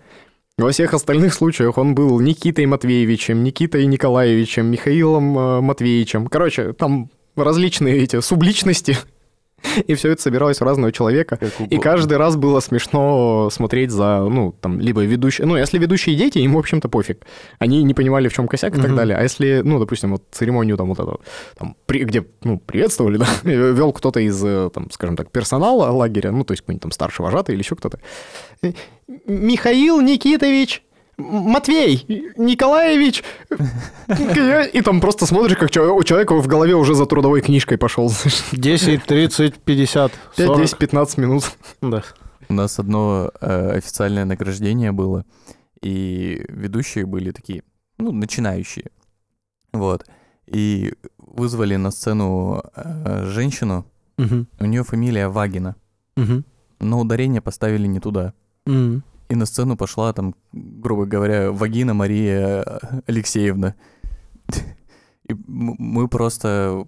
Во 0.59 0.71
всех 0.71 0.95
остальных 0.95 1.33
случаях 1.33 1.79
он 1.79 1.95
был 1.95 2.21
Никитой 2.21 2.66
Матвеевичем, 2.66 3.42
Никитой 3.42 3.87
Николаевичем, 3.87 4.66
Михаилом 4.66 5.38
э, 5.38 5.61
Матвеевичем. 5.61 6.27
Короче, 6.27 6.73
там 6.75 7.11
различные 7.37 7.99
эти 7.99 8.21
субличности, 8.21 8.99
и 9.87 9.94
все 9.94 10.11
это 10.11 10.22
собиралось 10.22 10.61
в 10.61 10.64
разного 10.64 10.92
человека. 10.92 11.38
И 11.70 11.79
каждый 11.79 12.16
раз 12.18 12.37
было 12.37 12.61
смешно 12.61 13.48
смотреть 13.51 13.90
за, 13.90 14.20
ну, 14.29 14.55
там, 14.61 14.81
либо 14.81 15.05
ведущие... 15.05 15.46
Ну, 15.46 15.57
если 15.57 15.79
ведущие 15.79 16.16
дети, 16.16 16.38
им, 16.38 16.55
в 16.55 16.59
общем-то, 16.59 16.88
пофиг. 16.88 17.25
Они 17.59 17.83
не 17.83 17.94
понимали, 17.94 18.29
в 18.29 18.33
чем 18.33 18.48
косяк 18.48 18.77
и 18.77 18.81
так 18.81 18.94
далее. 18.94 19.16
А 19.16 19.22
если, 19.22 19.62
ну, 19.64 19.79
допустим, 19.79 20.12
вот 20.12 20.22
церемонию 20.31 20.77
там 20.77 20.88
вот 20.88 20.98
эту, 20.98 21.20
там, 21.57 21.77
при- 21.87 22.05
где, 22.05 22.25
ну, 22.42 22.59
приветствовали, 22.59 23.16
да, 23.18 23.27
вел 23.44 23.92
кто-то 23.92 24.20
из, 24.20 24.42
э, 24.44 24.70
там, 24.72 24.90
скажем 24.90 25.16
так, 25.16 25.31
персонала 25.31 25.90
лагеря, 25.90 26.33
ну, 26.33 26.44
то 26.44 26.53
есть 26.53 26.62
какой-нибудь 26.62 26.83
там 26.83 26.92
старший 26.92 27.25
вожатый 27.25 27.55
или 27.55 27.62
еще 27.62 27.77
кто-то. 27.77 27.98
Э, 28.62 28.72
Михаил 29.27 30.01
Никитович 30.01 30.83
Матвей 31.22 32.04
Николаевич. 32.37 33.22
И 34.72 34.80
там 34.82 35.00
просто 35.00 35.26
смотришь, 35.26 35.56
как 35.56 35.70
у 35.70 36.02
человека 36.04 36.35
в 36.35 36.46
голове 36.46 36.74
уже 36.74 36.94
за 36.94 37.06
трудовой 37.06 37.40
книжкой 37.40 37.78
пошел. 37.78 38.12
10, 38.52 39.04
30, 39.04 39.54
50, 39.54 40.12
5, 40.37 40.46
40. 40.46 40.61
10, 40.62 40.78
15 40.78 41.18
минут. 41.18 41.52
Да. 41.80 42.02
У 42.48 42.54
нас 42.54 42.78
одно 42.78 43.30
э, 43.40 43.70
официальное 43.78 44.24
награждение 44.24 44.92
было, 44.92 45.24
и 45.80 46.44
ведущие 46.48 47.06
были 47.06 47.30
такие, 47.30 47.62
ну, 47.98 48.12
начинающие. 48.12 48.87
Вот. 49.72 50.04
И 50.46 50.92
вызвали 51.18 51.76
на 51.76 51.90
сцену 51.90 52.62
э, 52.76 53.24
женщину, 53.26 53.87
Мгм. 54.18 54.46
у 54.61 54.64
нее 54.66 54.85
фамилия 54.85 55.28
Вагина, 55.28 55.76
Мгм. 56.16 56.44
но 56.80 57.00
ударение 57.00 57.40
поставили 57.40 57.87
не 57.87 58.00
туда. 58.00 58.35
Мгм. 58.66 59.02
И 59.33 59.35
на 59.35 59.47
сцену 59.47 59.79
пошла 59.79 60.12
там, 60.12 60.35
грубо 60.53 61.07
говоря, 61.07 61.53
Вагина 61.53 61.95
Мария 61.95 62.62
Алексеевна. 63.07 63.75
И 65.27 65.33
мы 65.47 66.07
просто, 66.07 66.87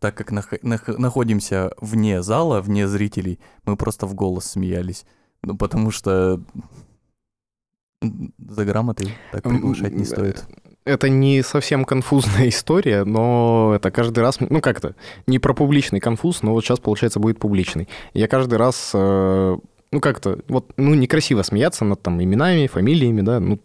так 0.00 0.16
как 0.16 0.32
нах- 0.32 0.58
нах- 0.64 0.98
находимся 0.98 1.70
вне 1.80 2.22
зала, 2.22 2.60
вне 2.60 2.88
зрителей, 2.88 3.38
мы 3.64 3.76
просто 3.76 4.06
в 4.06 4.14
голос 4.14 4.46
смеялись. 4.46 5.06
Ну, 5.44 5.56
потому 5.56 5.92
что 5.92 6.40
за 8.02 8.64
грамотой 8.64 9.14
так 9.30 9.44
приглашать 9.44 9.92
не 9.92 10.00
М, 10.00 10.06
стоит. 10.06 10.44
Это 10.84 11.08
не 11.08 11.40
совсем 11.42 11.84
конфузная 11.84 12.48
история, 12.48 13.04
но 13.04 13.74
это 13.76 13.92
каждый 13.92 14.20
раз, 14.24 14.40
ну 14.40 14.60
как 14.60 14.78
это, 14.78 14.96
не 15.28 15.38
про 15.38 15.54
публичный 15.54 16.00
конфуз, 16.00 16.42
но 16.42 16.50
вот 16.52 16.64
сейчас, 16.64 16.80
получается, 16.80 17.20
будет 17.20 17.38
публичный. 17.38 17.88
Я 18.12 18.26
каждый 18.26 18.58
раз, 18.58 18.90
э, 18.92 19.56
ну 19.92 20.00
как-то, 20.00 20.38
вот, 20.48 20.72
ну 20.76 20.94
некрасиво 20.94 21.42
смеяться 21.42 21.84
над 21.84 22.02
там 22.02 22.22
именами, 22.22 22.66
фамилиями, 22.66 23.22
да, 23.22 23.40
ну, 23.40 23.60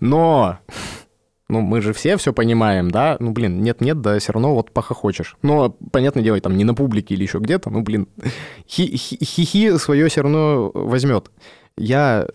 но 0.00 0.58
Ну, 1.52 1.60
мы 1.60 1.82
же 1.82 1.92
все 1.92 2.16
все 2.16 2.32
понимаем, 2.32 2.90
да? 2.90 3.18
Ну, 3.20 3.32
блин, 3.32 3.60
нет-нет, 3.62 4.00
да 4.00 4.18
все 4.18 4.32
равно 4.32 4.54
вот 4.54 4.70
похохочешь. 4.70 5.36
Но, 5.42 5.76
понятное 5.92 6.22
дело, 6.22 6.40
там 6.40 6.56
не 6.56 6.64
на 6.64 6.72
публике 6.72 7.14
или 7.14 7.24
еще 7.24 7.40
где-то, 7.40 7.68
ну, 7.68 7.82
блин, 7.82 8.08
хихи 8.66 9.76
свое 9.76 10.08
все 10.08 10.22
равно 10.22 10.70
возьмет. 10.72 11.30
Я, 11.76 12.26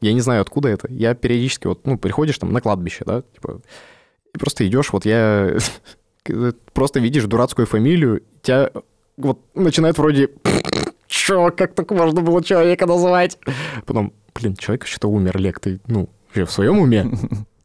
я 0.00 0.12
не 0.12 0.20
знаю, 0.20 0.42
откуда 0.42 0.70
это. 0.70 0.90
Я 0.90 1.14
периодически 1.14 1.68
вот, 1.68 1.86
ну, 1.86 1.96
приходишь 1.96 2.38
там 2.38 2.52
на 2.52 2.60
кладбище, 2.60 3.04
да, 3.06 3.22
типа, 3.22 3.60
и 4.34 4.38
просто 4.38 4.66
идешь, 4.66 4.92
вот 4.92 5.04
я 5.04 5.56
просто 6.72 6.98
видишь 6.98 7.24
дурацкую 7.26 7.66
фамилию, 7.68 8.24
тебя 8.42 8.72
вот 9.16 9.38
начинает 9.54 9.98
вроде 9.98 10.30
Чё, 11.24 11.52
как 11.56 11.74
так 11.74 11.88
можно 11.92 12.20
было 12.20 12.42
человека 12.42 12.86
называть? 12.86 13.38
Потом, 13.86 14.12
блин, 14.34 14.56
человек 14.56 14.86
что-то 14.86 15.06
умер, 15.06 15.38
Лек, 15.38 15.60
ты, 15.60 15.78
ну, 15.86 16.08
в 16.34 16.46
своем 16.46 16.80
уме? 16.80 17.06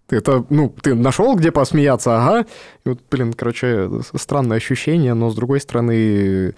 Это, 0.10 0.46
ну, 0.52 0.70
ты 0.80 0.94
нашел, 0.94 1.36
где 1.36 1.52
посмеяться, 1.52 2.18
ага. 2.18 2.46
И 2.86 2.90
вот, 2.90 3.00
блин, 3.10 3.34
короче, 3.34 3.90
странное 4.14 4.58
ощущение, 4.58 5.16
но, 5.16 5.32
с 5.32 5.36
другой 5.36 5.60
стороны, 5.60 6.54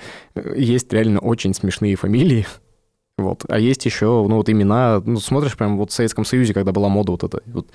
есть 0.56 0.92
реально 0.92 1.20
очень 1.22 1.54
смешные 1.54 1.96
фамилии. 1.96 2.46
Вот. 3.18 3.46
А 3.48 3.58
есть 3.58 3.86
еще, 3.86 4.06
ну, 4.06 4.36
вот 4.36 4.50
имена, 4.50 5.02
ну, 5.06 5.22
смотришь 5.22 5.56
прям 5.56 5.78
вот 5.78 5.92
в 5.92 5.94
Советском 5.94 6.26
Союзе, 6.26 6.54
когда 6.54 6.74
была 6.74 6.90
мода 6.90 7.14
вот 7.14 7.24
эта, 7.24 7.40
вот, 7.46 7.68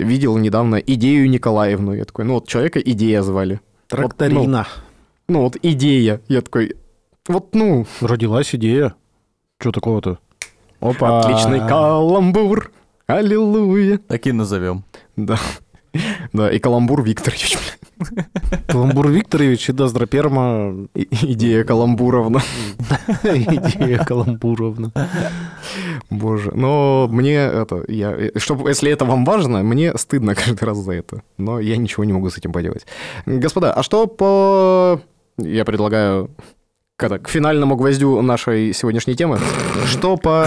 видел 0.00 0.36
недавно 0.36 0.76
идею 0.76 1.30
Николаевну. 1.30 1.94
Я 1.94 2.06
такой, 2.06 2.24
ну, 2.24 2.34
вот 2.34 2.48
человека 2.48 2.80
идея 2.80 3.22
звали. 3.22 3.60
Тракторина. 3.86 4.40
Вот, 4.40 4.48
ну, 5.28 5.34
ну, 5.34 5.40
вот 5.42 5.56
идея. 5.62 6.20
Я 6.26 6.42
такой, 6.42 6.74
вот, 7.28 7.54
ну... 7.54 7.86
Родилась 8.00 8.54
идея. 8.54 8.94
Что 9.58 9.72
такого-то? 9.72 10.18
Опа! 10.80 11.20
Отличный 11.20 11.60
каламбур. 11.60 12.70
Аллилуйя. 13.06 13.98
Так 13.98 14.26
и 14.26 14.32
назовем. 14.32 14.84
Да. 15.16 15.38
Да, 16.32 16.50
и 16.50 16.58
Каламбур 16.58 17.02
Викторович. 17.02 17.56
Каламбур 18.66 19.08
Викторович 19.08 19.70
и 19.70 19.72
Доздроперма. 19.72 20.88
Идея 20.94 21.64
Каламбуровна. 21.64 22.42
Идея 23.22 24.04
Каламбуровна. 24.04 24.92
Боже, 26.10 26.50
но 26.54 27.08
мне 27.10 27.36
это, 27.36 27.84
я, 27.88 28.16
чтобы, 28.36 28.68
если 28.68 28.90
это 28.90 29.04
вам 29.04 29.24
важно, 29.24 29.62
мне 29.62 29.96
стыдно 29.96 30.34
каждый 30.34 30.64
раз 30.64 30.78
за 30.78 30.92
это, 30.92 31.22
но 31.38 31.60
я 31.60 31.76
ничего 31.76 32.04
не 32.04 32.12
могу 32.12 32.28
с 32.30 32.38
этим 32.38 32.52
поделать. 32.52 32.86
Господа, 33.26 33.72
а 33.72 33.82
что 33.82 34.06
по... 34.06 35.00
Я 35.36 35.64
предлагаю 35.64 36.30
к, 36.96 37.18
к 37.18 37.28
финальному 37.28 37.76
гвоздю 37.76 38.20
нашей 38.22 38.72
сегодняшней 38.72 39.14
темы. 39.14 39.38
Что 39.86 40.16
по... 40.16 40.44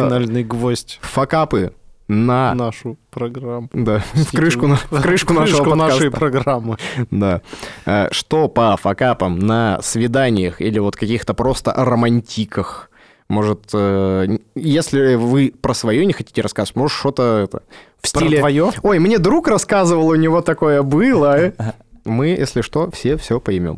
Финальный 0.00 0.44
гвоздь. 0.44 0.98
Факапы 1.02 1.72
на... 2.06 2.54
Нашу 2.54 2.96
программу. 3.10 3.68
Да, 3.72 4.02
в 4.14 4.30
крышку, 4.32 4.66
на, 4.66 4.76
в 4.76 5.00
крышку 5.00 5.32
нашего 5.32 5.62
крышку 5.62 5.74
нашей 5.76 6.10
программы. 6.10 6.76
Да. 7.10 7.40
Э, 7.86 8.08
что 8.10 8.48
по 8.48 8.76
факапам 8.76 9.38
на 9.38 9.80
свиданиях 9.82 10.60
или 10.60 10.78
вот 10.78 10.96
каких-то 10.96 11.34
просто 11.34 11.72
романтиках? 11.72 12.90
Может, 13.28 13.70
э, 13.74 14.38
если 14.56 15.14
вы 15.14 15.54
про 15.60 15.72
свое 15.72 16.04
не 16.04 16.12
хотите 16.12 16.42
рассказывать, 16.42 16.76
может, 16.76 16.98
что-то 16.98 17.42
это, 17.44 17.62
в 18.02 18.08
стиле... 18.08 18.38
Про 18.38 18.38
твое? 18.38 18.72
Ой, 18.82 18.98
мне 18.98 19.18
друг 19.18 19.46
рассказывал, 19.46 20.08
у 20.08 20.16
него 20.16 20.40
такое 20.40 20.82
было. 20.82 21.52
Мы, 22.04 22.28
если 22.28 22.62
что, 22.62 22.90
все 22.90 23.16
все 23.16 23.38
поймем. 23.38 23.76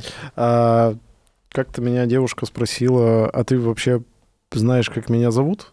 Как-то 1.52 1.82
меня 1.82 2.06
девушка 2.06 2.46
спросила, 2.46 3.28
а 3.28 3.44
ты 3.44 3.58
вообще 3.58 4.02
знаешь, 4.50 4.88
как 4.88 5.10
меня 5.10 5.30
зовут? 5.30 5.72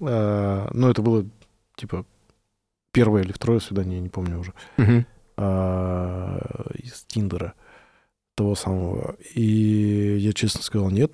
а, 0.00 0.68
ну, 0.74 0.90
это 0.90 1.02
было 1.02 1.24
типа 1.76 2.04
первое 2.92 3.22
или 3.22 3.32
второе 3.32 3.60
свидание, 3.60 3.96
я 3.96 4.02
не 4.02 4.08
помню 4.08 4.40
уже, 4.40 4.54
а, 5.36 6.66
из 6.74 7.04
Тиндера 7.06 7.54
того 8.34 8.54
самого. 8.54 9.16
И 9.34 10.16
я 10.18 10.32
честно 10.32 10.62
сказал, 10.62 10.90
нет. 10.90 11.12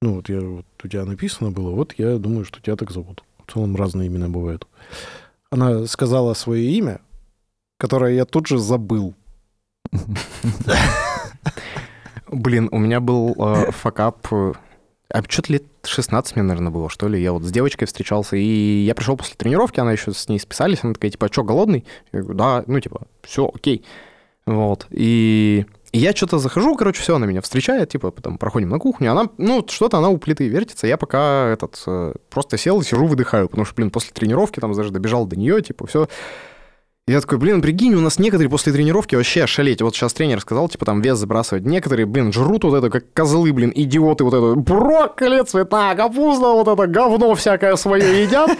Ну, 0.00 0.14
вот, 0.16 0.28
я, 0.28 0.40
вот 0.40 0.66
у 0.82 0.88
тебя 0.88 1.04
написано 1.04 1.50
было, 1.50 1.70
вот 1.70 1.94
я 1.98 2.18
думаю, 2.18 2.44
что 2.44 2.60
тебя 2.60 2.76
так 2.76 2.90
зовут. 2.90 3.24
В 3.46 3.52
целом 3.52 3.74
разные 3.76 4.08
имена 4.08 4.28
бывают. 4.28 4.66
Она 5.50 5.86
сказала 5.86 6.34
свое 6.34 6.70
имя, 6.70 7.00
которое 7.78 8.14
я 8.14 8.24
тут 8.24 8.46
же 8.46 8.58
забыл. 8.58 9.14
Блин, 12.30 12.68
у 12.72 12.78
меня 12.78 13.00
был 13.00 13.34
э, 13.38 13.70
факап... 13.72 14.26
э, 14.32 14.52
А 15.12 15.22
что-то 15.28 15.52
лет 15.52 15.64
16 15.84 16.36
мне, 16.36 16.42
наверное, 16.42 16.70
было, 16.70 16.88
что 16.90 17.08
ли. 17.08 17.20
Я 17.22 17.32
вот 17.32 17.44
с 17.44 17.50
девочкой 17.50 17.86
встречался, 17.86 18.36
и 18.36 18.84
я 18.84 18.94
пришел 18.94 19.16
после 19.16 19.34
тренировки, 19.36 19.80
она 19.80 19.92
еще 19.92 20.12
с 20.12 20.28
ней 20.28 20.38
списались, 20.38 20.80
она 20.82 20.94
такая, 20.94 21.10
типа, 21.10 21.26
а 21.26 21.32
что, 21.32 21.44
голодный? 21.44 21.84
Я 22.12 22.20
говорю, 22.20 22.38
да, 22.38 22.64
ну, 22.66 22.78
типа, 22.80 23.02
все, 23.22 23.50
окей. 23.52 23.84
Вот, 24.46 24.86
и... 24.90 25.66
и 25.92 25.98
я 25.98 26.14
что-то 26.14 26.38
захожу, 26.38 26.74
короче, 26.74 27.02
все, 27.02 27.16
она 27.16 27.26
меня 27.26 27.42
встречает, 27.42 27.90
типа, 27.90 28.10
потом 28.10 28.38
проходим 28.38 28.70
на 28.70 28.78
кухню, 28.78 29.10
она, 29.12 29.28
ну, 29.36 29.62
что-то 29.68 29.98
она 29.98 30.08
у 30.08 30.16
плиты 30.16 30.48
вертится, 30.48 30.86
я 30.86 30.96
пока 30.96 31.48
этот, 31.48 31.82
э, 31.86 32.14
просто 32.30 32.56
сел, 32.56 32.80
сижу, 32.82 33.06
выдыхаю, 33.06 33.48
потому 33.50 33.66
что, 33.66 33.74
блин, 33.74 33.90
после 33.90 34.12
тренировки 34.14 34.58
там 34.58 34.72
даже 34.72 34.90
добежал 34.90 35.26
до 35.26 35.36
нее, 35.36 35.60
типа, 35.60 35.86
все, 35.86 36.08
я 37.08 37.20
такой, 37.20 37.38
блин, 37.38 37.62
прикинь, 37.62 37.94
у 37.94 38.00
нас 38.00 38.18
некоторые 38.18 38.50
после 38.50 38.72
тренировки 38.72 39.14
вообще 39.14 39.46
шалеть. 39.46 39.82
Вот 39.82 39.94
сейчас 39.94 40.12
тренер 40.12 40.40
сказал, 40.40 40.68
типа, 40.68 40.84
там 40.84 41.00
вес 41.00 41.18
забрасывать. 41.18 41.64
Некоторые, 41.64 42.06
блин, 42.06 42.32
жрут 42.32 42.64
вот 42.64 42.74
это, 42.74 42.90
как 42.90 43.12
козлы, 43.12 43.52
блин, 43.52 43.72
идиоты 43.74 44.24
вот 44.24 44.34
это. 44.34 44.54
Брокколи, 44.60 45.42
цветная 45.42 45.94
капуста, 45.94 46.52
вот 46.52 46.68
это 46.68 46.86
говно 46.86 47.34
всякое 47.34 47.76
свое 47.76 48.22
едят. 48.22 48.50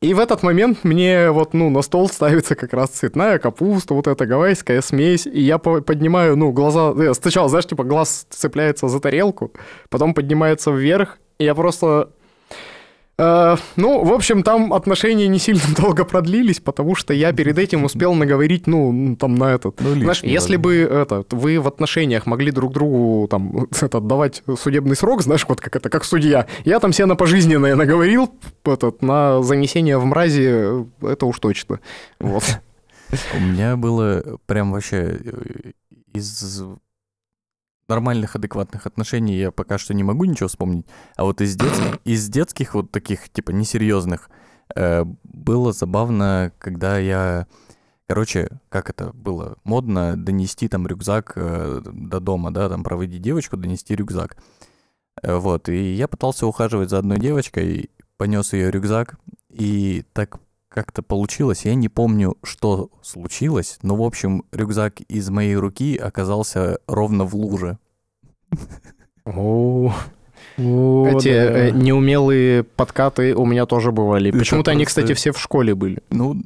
И 0.00 0.14
в 0.14 0.20
этот 0.20 0.44
момент 0.44 0.84
мне 0.84 1.32
вот, 1.32 1.54
ну, 1.54 1.70
на 1.70 1.82
стол 1.82 2.08
ставится 2.08 2.54
как 2.54 2.72
раз 2.72 2.90
цветная 2.90 3.40
капуста, 3.40 3.94
вот 3.94 4.06
эта 4.06 4.26
гавайская 4.26 4.80
смесь, 4.80 5.26
и 5.26 5.40
я 5.40 5.58
по- 5.58 5.80
поднимаю, 5.80 6.36
ну, 6.36 6.52
глаза, 6.52 6.94
э, 6.96 7.14
сначала, 7.14 7.48
знаешь, 7.48 7.66
типа, 7.66 7.82
глаз 7.82 8.26
цепляется 8.30 8.86
за 8.86 9.00
тарелку, 9.00 9.52
потом 9.90 10.14
поднимается 10.14 10.70
вверх, 10.70 11.18
и 11.38 11.44
я 11.44 11.54
просто 11.56 12.10
ну, 13.18 14.04
в 14.04 14.12
общем, 14.12 14.44
там 14.44 14.72
отношения 14.72 15.26
не 15.26 15.40
сильно 15.40 15.62
долго 15.76 16.04
продлились, 16.04 16.60
потому 16.60 16.94
что 16.94 17.12
я 17.12 17.32
перед 17.32 17.58
этим 17.58 17.84
успел 17.84 18.14
наговорить, 18.14 18.66
ну, 18.66 19.16
там 19.16 19.34
на 19.34 19.54
этот. 19.54 19.80
Ну, 19.80 19.94
Знаешь, 19.94 20.22
лишнего, 20.22 20.32
если 20.32 20.56
да. 20.56 20.62
бы 20.62 20.76
это, 20.76 21.24
вы 21.30 21.58
в 21.58 21.66
отношениях 21.66 22.26
могли 22.26 22.52
друг 22.52 22.72
другу 22.72 23.26
там 23.28 23.66
это, 23.80 24.00
давать 24.00 24.42
судебный 24.58 24.94
срок, 24.94 25.22
знаешь, 25.22 25.44
вот 25.48 25.60
как 25.60 25.74
это, 25.74 25.90
как 25.90 26.04
судья, 26.04 26.46
я 26.64 26.78
там 26.78 26.92
себе 26.92 27.06
на 27.06 27.16
пожизненное 27.16 27.74
наговорил, 27.74 28.32
этот, 28.64 29.02
на 29.02 29.42
занесение 29.42 29.98
в 29.98 30.04
мрази, 30.04 30.86
это 31.02 31.26
уж 31.26 31.38
точно. 31.40 31.80
Вот. 32.20 32.44
У 33.34 33.40
меня 33.40 33.76
было 33.76 34.38
прям 34.46 34.72
вообще 34.72 35.18
э, 35.24 35.70
из 36.14 36.62
нормальных, 37.88 38.36
адекватных 38.36 38.86
отношений 38.86 39.36
я 39.36 39.50
пока 39.50 39.78
что 39.78 39.94
не 39.94 40.04
могу 40.04 40.24
ничего 40.24 40.48
вспомнить. 40.48 40.86
А 41.16 41.24
вот 41.24 41.40
из, 41.40 41.56
детских, 41.56 41.98
из 42.04 42.28
детских 42.28 42.74
вот 42.74 42.90
таких, 42.90 43.28
типа, 43.30 43.50
несерьезных, 43.50 44.30
э, 44.74 45.04
было 45.24 45.72
забавно, 45.72 46.52
когда 46.58 46.98
я... 46.98 47.46
Короче, 48.06 48.48
как 48.70 48.88
это 48.88 49.12
было? 49.12 49.58
Модно 49.64 50.16
донести 50.16 50.68
там 50.68 50.86
рюкзак 50.86 51.32
э, 51.36 51.82
до 51.84 52.20
дома, 52.20 52.52
да, 52.52 52.68
там 52.68 52.82
проводить 52.82 53.22
девочку, 53.22 53.56
донести 53.56 53.94
рюкзак. 53.94 54.36
Э, 55.22 55.36
вот, 55.36 55.68
и 55.68 55.94
я 55.94 56.08
пытался 56.08 56.46
ухаживать 56.46 56.90
за 56.90 56.98
одной 56.98 57.18
девочкой, 57.18 57.90
понес 58.16 58.52
ее 58.52 58.70
рюкзак, 58.70 59.18
и 59.50 60.04
так 60.12 60.38
как-то 60.68 61.02
получилось, 61.02 61.64
я 61.64 61.74
не 61.74 61.88
помню, 61.88 62.36
что 62.42 62.90
случилось, 63.02 63.78
но, 63.82 63.96
в 63.96 64.02
общем, 64.02 64.44
рюкзак 64.52 65.00
из 65.02 65.28
моей 65.30 65.56
руки 65.56 65.96
оказался 65.96 66.78
ровно 66.86 67.24
в 67.24 67.34
луже. 67.34 67.78
О, 69.24 69.92
Эти 70.56 71.28
да. 71.28 71.68
э, 71.68 71.70
неумелые 71.70 72.64
подкаты 72.64 73.34
у 73.34 73.44
меня 73.44 73.66
тоже 73.66 73.92
бывали. 73.92 74.30
Почему-то 74.30 74.70
они, 74.70 74.84
кстати, 74.84 75.12
все 75.14 75.32
в 75.32 75.38
школе 75.38 75.74
были. 75.74 76.02
Ну, 76.10 76.40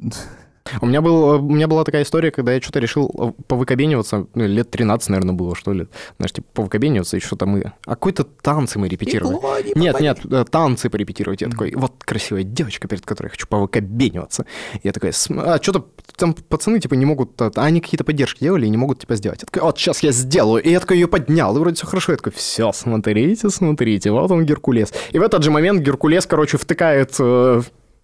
У 0.81 0.87
меня, 0.87 1.01
был, 1.01 1.15
у 1.37 1.41
меня 1.41 1.67
была 1.67 1.85
такая 1.85 2.03
история, 2.03 2.31
когда 2.31 2.53
я 2.53 2.61
что-то 2.61 2.79
решил 2.79 3.11
э, 3.19 3.43
повыкобениваться, 3.47 4.27
ну, 4.35 4.47
лет 4.47 4.71
13, 4.71 5.09
наверное, 5.11 5.35
было, 5.35 5.55
что 5.55 5.73
ли. 5.73 5.89
Знаешь, 6.19 6.33
типа, 6.33 6.47
повыкобениваться, 6.55 7.17
и 7.17 7.21
что-то 7.21 7.47
мы... 7.47 7.73
А 7.85 7.91
какой-то 7.91 8.25
танцы 8.25 8.79
мы 8.79 8.89
репетировали. 8.89 9.37
Нет, 9.79 10.01
нет, 10.01 10.19
э, 10.31 10.45
танцы 10.49 10.89
порепетировать. 10.89 11.43
Я 11.43 11.49
такой, 11.49 11.73
вот 11.75 11.93
красивая 12.05 12.45
девочка, 12.45 12.89
перед 12.89 13.05
которой 13.05 13.27
я 13.27 13.31
хочу 13.31 13.47
повыкобениваться. 13.49 14.47
Я 14.83 14.93
такой, 14.93 15.13
«См- 15.13 15.45
а 15.49 15.61
что-то 15.63 15.87
там 16.17 16.35
пацаны, 16.35 16.79
типа, 16.81 16.95
не 16.95 17.07
могут... 17.07 17.41
а 17.41 17.51
они 17.57 17.81
какие-то 17.81 18.05
поддержки 18.05 18.41
делали 18.45 18.67
и 18.67 18.71
не 18.71 18.77
могут, 18.77 19.01
типа, 19.01 19.17
сделать. 19.17 19.41
Я 19.43 19.47
такой, 19.47 19.63
вот 19.63 19.79
сейчас 19.79 20.03
я 20.03 20.13
сделаю. 20.13 20.63
И 20.63 20.71
я 20.71 20.81
такой 20.81 20.97
ее 20.99 21.09
поднял, 21.09 21.57
и 21.57 21.61
вроде 21.61 21.77
все 21.77 21.87
хорошо. 21.87 22.13
Я 22.13 22.17
такой, 22.19 22.33
все, 22.33 22.73
смотрите, 22.73 23.51
смотрите, 23.51 24.11
вот 24.11 24.31
он 24.31 24.45
Геркулес. 24.47 24.93
И 25.11 25.19
в 25.19 25.23
этот 25.23 25.43
же 25.43 25.51
момент 25.51 25.83
Геркулес, 25.83 26.27
короче, 26.27 26.57
втыкает 26.57 27.15
э, 27.19 27.63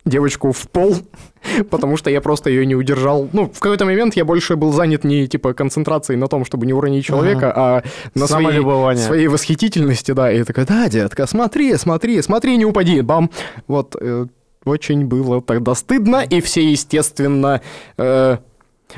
девочку 0.09 0.53
в 0.53 0.69
пол, 0.69 0.97
потому 1.71 1.97
что 1.97 2.11
я 2.11 2.21
просто 2.21 2.51
ее 2.51 2.67
не 2.67 2.75
удержал. 2.75 3.29
Ну, 3.33 3.51
в 3.53 3.59
какой-то 3.61 3.85
момент 3.85 4.15
я 4.15 4.25
больше 4.25 4.57
был 4.57 4.73
занят 4.73 5.05
не, 5.05 5.27
типа, 5.27 5.55
концентрацией 5.55 6.19
на 6.19 6.29
том, 6.29 6.45
чтобы 6.45 6.67
не 6.67 6.73
уронить 6.73 7.05
человека, 7.05 7.53
а 7.55 7.83
на 8.15 8.27
своей, 8.27 8.97
своей 8.97 9.29
восхитительности, 9.29 10.13
да. 10.13 10.31
И 10.31 10.39
я 10.39 10.45
такой, 10.45 10.65
да, 10.65 10.89
детка, 10.89 11.27
смотри, 11.27 11.77
смотри, 11.77 12.21
смотри, 12.23 12.57
не 12.57 12.65
упади, 12.65 13.01
бам. 13.01 13.31
Вот, 13.67 13.97
э, 14.01 14.27
очень 14.65 15.07
было 15.07 15.41
тогда 15.41 15.75
стыдно, 15.75 16.25
и 16.29 16.41
все, 16.41 16.71
естественно, 16.71 17.61
э, 17.97 18.39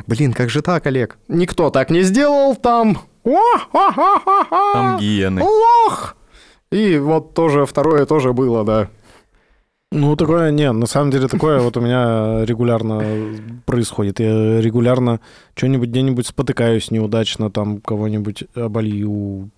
Блин, 0.06 0.32
как 0.32 0.50
же 0.50 0.62
так, 0.62 0.86
Олег? 0.86 1.18
Никто 1.28 1.70
так 1.70 1.90
не 1.90 2.02
сделал 2.02 2.54
там. 2.54 2.98
О-ха-ха-ха-ха! 3.24 4.72
Там 4.72 4.98
гиены. 4.98 5.42
Лох! 5.42 6.16
И 6.70 6.98
вот 6.98 7.34
тоже 7.34 7.66
второе 7.66 8.06
тоже 8.06 8.32
было, 8.32 8.64
да. 8.64 8.88
Ну, 9.93 10.14
такое, 10.14 10.53
не, 10.53 10.70
на 10.70 10.86
самом 10.86 11.11
деле 11.11 11.26
такое 11.26 11.61
вот 11.61 11.76
у 11.76 11.80
меня 11.80 12.45
регулярно 12.45 13.03
происходит. 13.66 14.20
Я 14.20 14.61
регулярно 14.61 15.20
что-нибудь 15.57 15.88
где-нибудь 15.88 16.28
спотыкаюсь 16.28 16.93
неудачно, 16.93 17.51
там 17.51 17.80
кого-нибудь 17.80 18.45
оболью, 18.55 19.51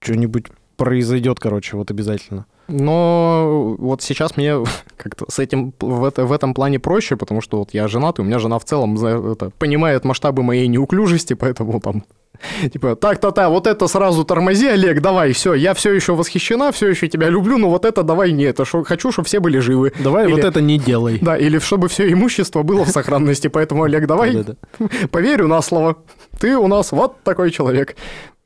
что-нибудь 0.00 0.46
произойдет, 0.76 1.38
короче, 1.38 1.76
вот 1.76 1.92
обязательно. 1.92 2.46
Но 2.66 3.76
вот 3.78 4.02
сейчас 4.02 4.36
мне 4.36 4.56
как-то 4.96 5.26
с 5.30 5.38
этим 5.38 5.72
в, 5.80 6.04
это, 6.04 6.26
в 6.26 6.32
этом 6.32 6.52
плане 6.52 6.80
проще, 6.80 7.16
потому 7.16 7.40
что 7.40 7.58
вот 7.58 7.72
я 7.72 7.86
женат, 7.86 8.18
и 8.18 8.22
у 8.22 8.24
меня 8.24 8.40
жена 8.40 8.58
в 8.58 8.64
целом 8.64 8.96
это, 9.04 9.50
понимает 9.50 10.04
масштабы 10.04 10.42
моей 10.42 10.66
неуклюжести, 10.66 11.34
поэтому 11.34 11.80
там 11.80 12.04
Типа, 12.72 12.96
так-то-то, 12.96 13.48
вот 13.48 13.66
это 13.66 13.86
сразу 13.86 14.24
тормози, 14.24 14.68
Олег, 14.68 15.00
давай, 15.00 15.32
все, 15.32 15.54
я 15.54 15.74
все 15.74 15.92
еще 15.92 16.14
восхищена, 16.14 16.72
все 16.72 16.88
еще 16.88 17.08
тебя 17.08 17.28
люблю, 17.28 17.58
но 17.58 17.70
вот 17.70 17.84
это 17.84 18.02
давай 18.02 18.32
не, 18.32 18.44
это 18.44 18.64
шо, 18.64 18.84
хочу, 18.84 19.12
чтобы 19.12 19.26
все 19.26 19.40
были 19.40 19.58
живы. 19.58 19.92
Давай 19.98 20.26
Или- 20.26 20.32
вот 20.32 20.44
это 20.44 20.60
не 20.60 20.78
делай. 20.78 21.18
Да, 21.20 21.36
или 21.36 21.58
чтобы 21.58 21.88
все 21.88 22.10
имущество 22.12 22.62
было 22.62 22.84
в 22.84 22.88
сохранности, 22.88 23.48
поэтому, 23.48 23.84
Олег, 23.84 24.06
давай, 24.06 24.44
поверю 25.10 25.48
на 25.48 25.60
слово, 25.62 25.98
ты 26.38 26.56
у 26.56 26.66
нас 26.66 26.92
вот 26.92 27.22
такой 27.22 27.50
человек. 27.50 27.96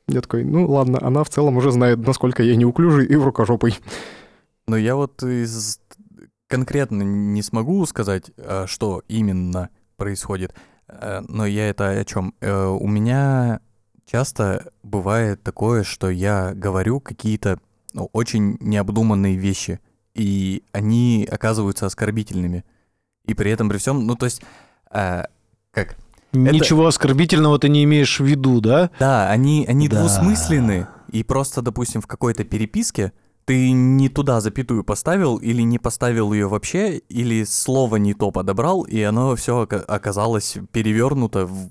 Я 0.07 0.21
такой, 0.21 0.43
ну 0.43 0.69
ладно, 0.69 0.99
она 1.01 1.23
в 1.23 1.29
целом 1.29 1.57
уже 1.57 1.71
знает, 1.71 2.05
насколько 2.05 2.43
я 2.43 2.55
неуклюжий 2.55 3.05
и 3.05 3.15
в 3.15 3.23
рукожопый. 3.23 3.77
Но 4.67 4.75
я 4.75 4.95
вот 4.95 5.23
из... 5.23 5.79
конкретно 6.47 7.03
не 7.03 7.41
смогу 7.41 7.85
сказать, 7.85 8.31
э, 8.37 8.65
что 8.67 9.03
именно 9.07 9.69
происходит, 9.95 10.53
Э, 10.91 11.21
но 11.27 11.45
я 11.45 11.69
это 11.69 11.89
о 11.89 12.05
чем? 12.05 12.33
У 12.41 12.87
меня 12.87 13.61
часто 14.11 14.71
бывает 14.83 15.41
такое, 15.41 15.83
что 15.83 16.09
я 16.09 16.53
говорю 16.53 16.99
какие-то 16.99 17.59
ну, 17.93 18.09
очень 18.11 18.57
необдуманные 18.59 19.37
вещи, 19.37 19.79
и 20.13 20.63
они 20.73 21.27
оказываются 21.31 21.85
оскорбительными. 21.85 22.65
И 23.25 23.33
при 23.33 23.51
этом, 23.51 23.69
при 23.69 23.77
всем, 23.77 24.05
ну 24.05 24.15
то 24.15 24.25
есть, 24.25 24.41
э, 24.91 25.23
как? 25.71 25.95
Ничего 26.33 26.87
оскорбительного 26.87 27.59
ты 27.59 27.69
не 27.69 27.83
имеешь 27.83 28.19
в 28.19 28.25
виду, 28.25 28.59
да? 28.59 28.89
Да, 28.99 29.29
они, 29.29 29.65
они 29.67 29.87
Да. 29.87 29.99
двусмысленны, 29.99 30.87
и 31.09 31.23
просто, 31.23 31.61
допустим, 31.61 32.01
в 32.01 32.07
какой-то 32.07 32.43
переписке 32.43 33.13
ты 33.45 33.71
не 33.71 34.09
туда 34.09 34.39
запятую 34.41 34.83
поставил, 34.83 35.37
или 35.37 35.61
не 35.61 35.79
поставил 35.79 36.33
ее 36.33 36.47
вообще, 36.47 36.97
или 36.97 37.43
слово 37.43 37.95
не 37.97 38.13
то 38.13 38.31
подобрал, 38.31 38.83
и 38.83 39.01
оно 39.01 39.35
все 39.35 39.61
оказалось 39.61 40.57
перевернуто 40.71 41.45
в 41.45 41.69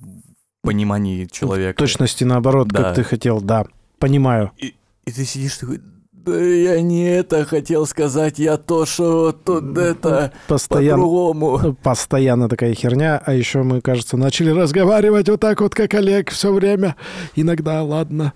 понимании 0.63 1.27
человека. 1.27 1.77
В 1.77 1.79
точности 1.81 2.25
наоборот, 2.25 2.69
Да. 2.69 2.83
как 2.85 2.95
ты 2.97 3.03
хотел, 3.05 3.41
да. 3.41 3.65
Понимаю. 3.99 4.53
И, 4.59 4.75
и 5.07 5.13
ты 5.13 5.25
сидишь 5.25 5.57
такой, 5.59 5.81
да 6.13 6.39
я 6.39 6.81
не 6.83 7.05
это 7.05 7.45
хотел 7.47 7.87
сказать, 7.87 8.39
я 8.39 8.57
то, 8.59 8.85
что 8.87 9.33
тут 9.33 9.77
это 9.79 10.33
Постоянно, 10.49 11.03
по-другому. 11.03 11.77
постоянно 11.83 12.49
такая 12.49 12.75
херня. 12.75 13.21
А 13.25 13.33
еще 13.33 13.63
мы, 13.63 13.81
кажется, 13.81 14.17
начали 14.17 14.51
разговаривать 14.51 15.29
вот 15.29 15.41
так 15.41 15.61
вот, 15.61 15.75
как 15.75 15.95
Олег, 15.95 16.31
все 16.31 16.53
время. 16.53 16.97
Иногда, 17.37 17.83
ладно. 17.83 18.33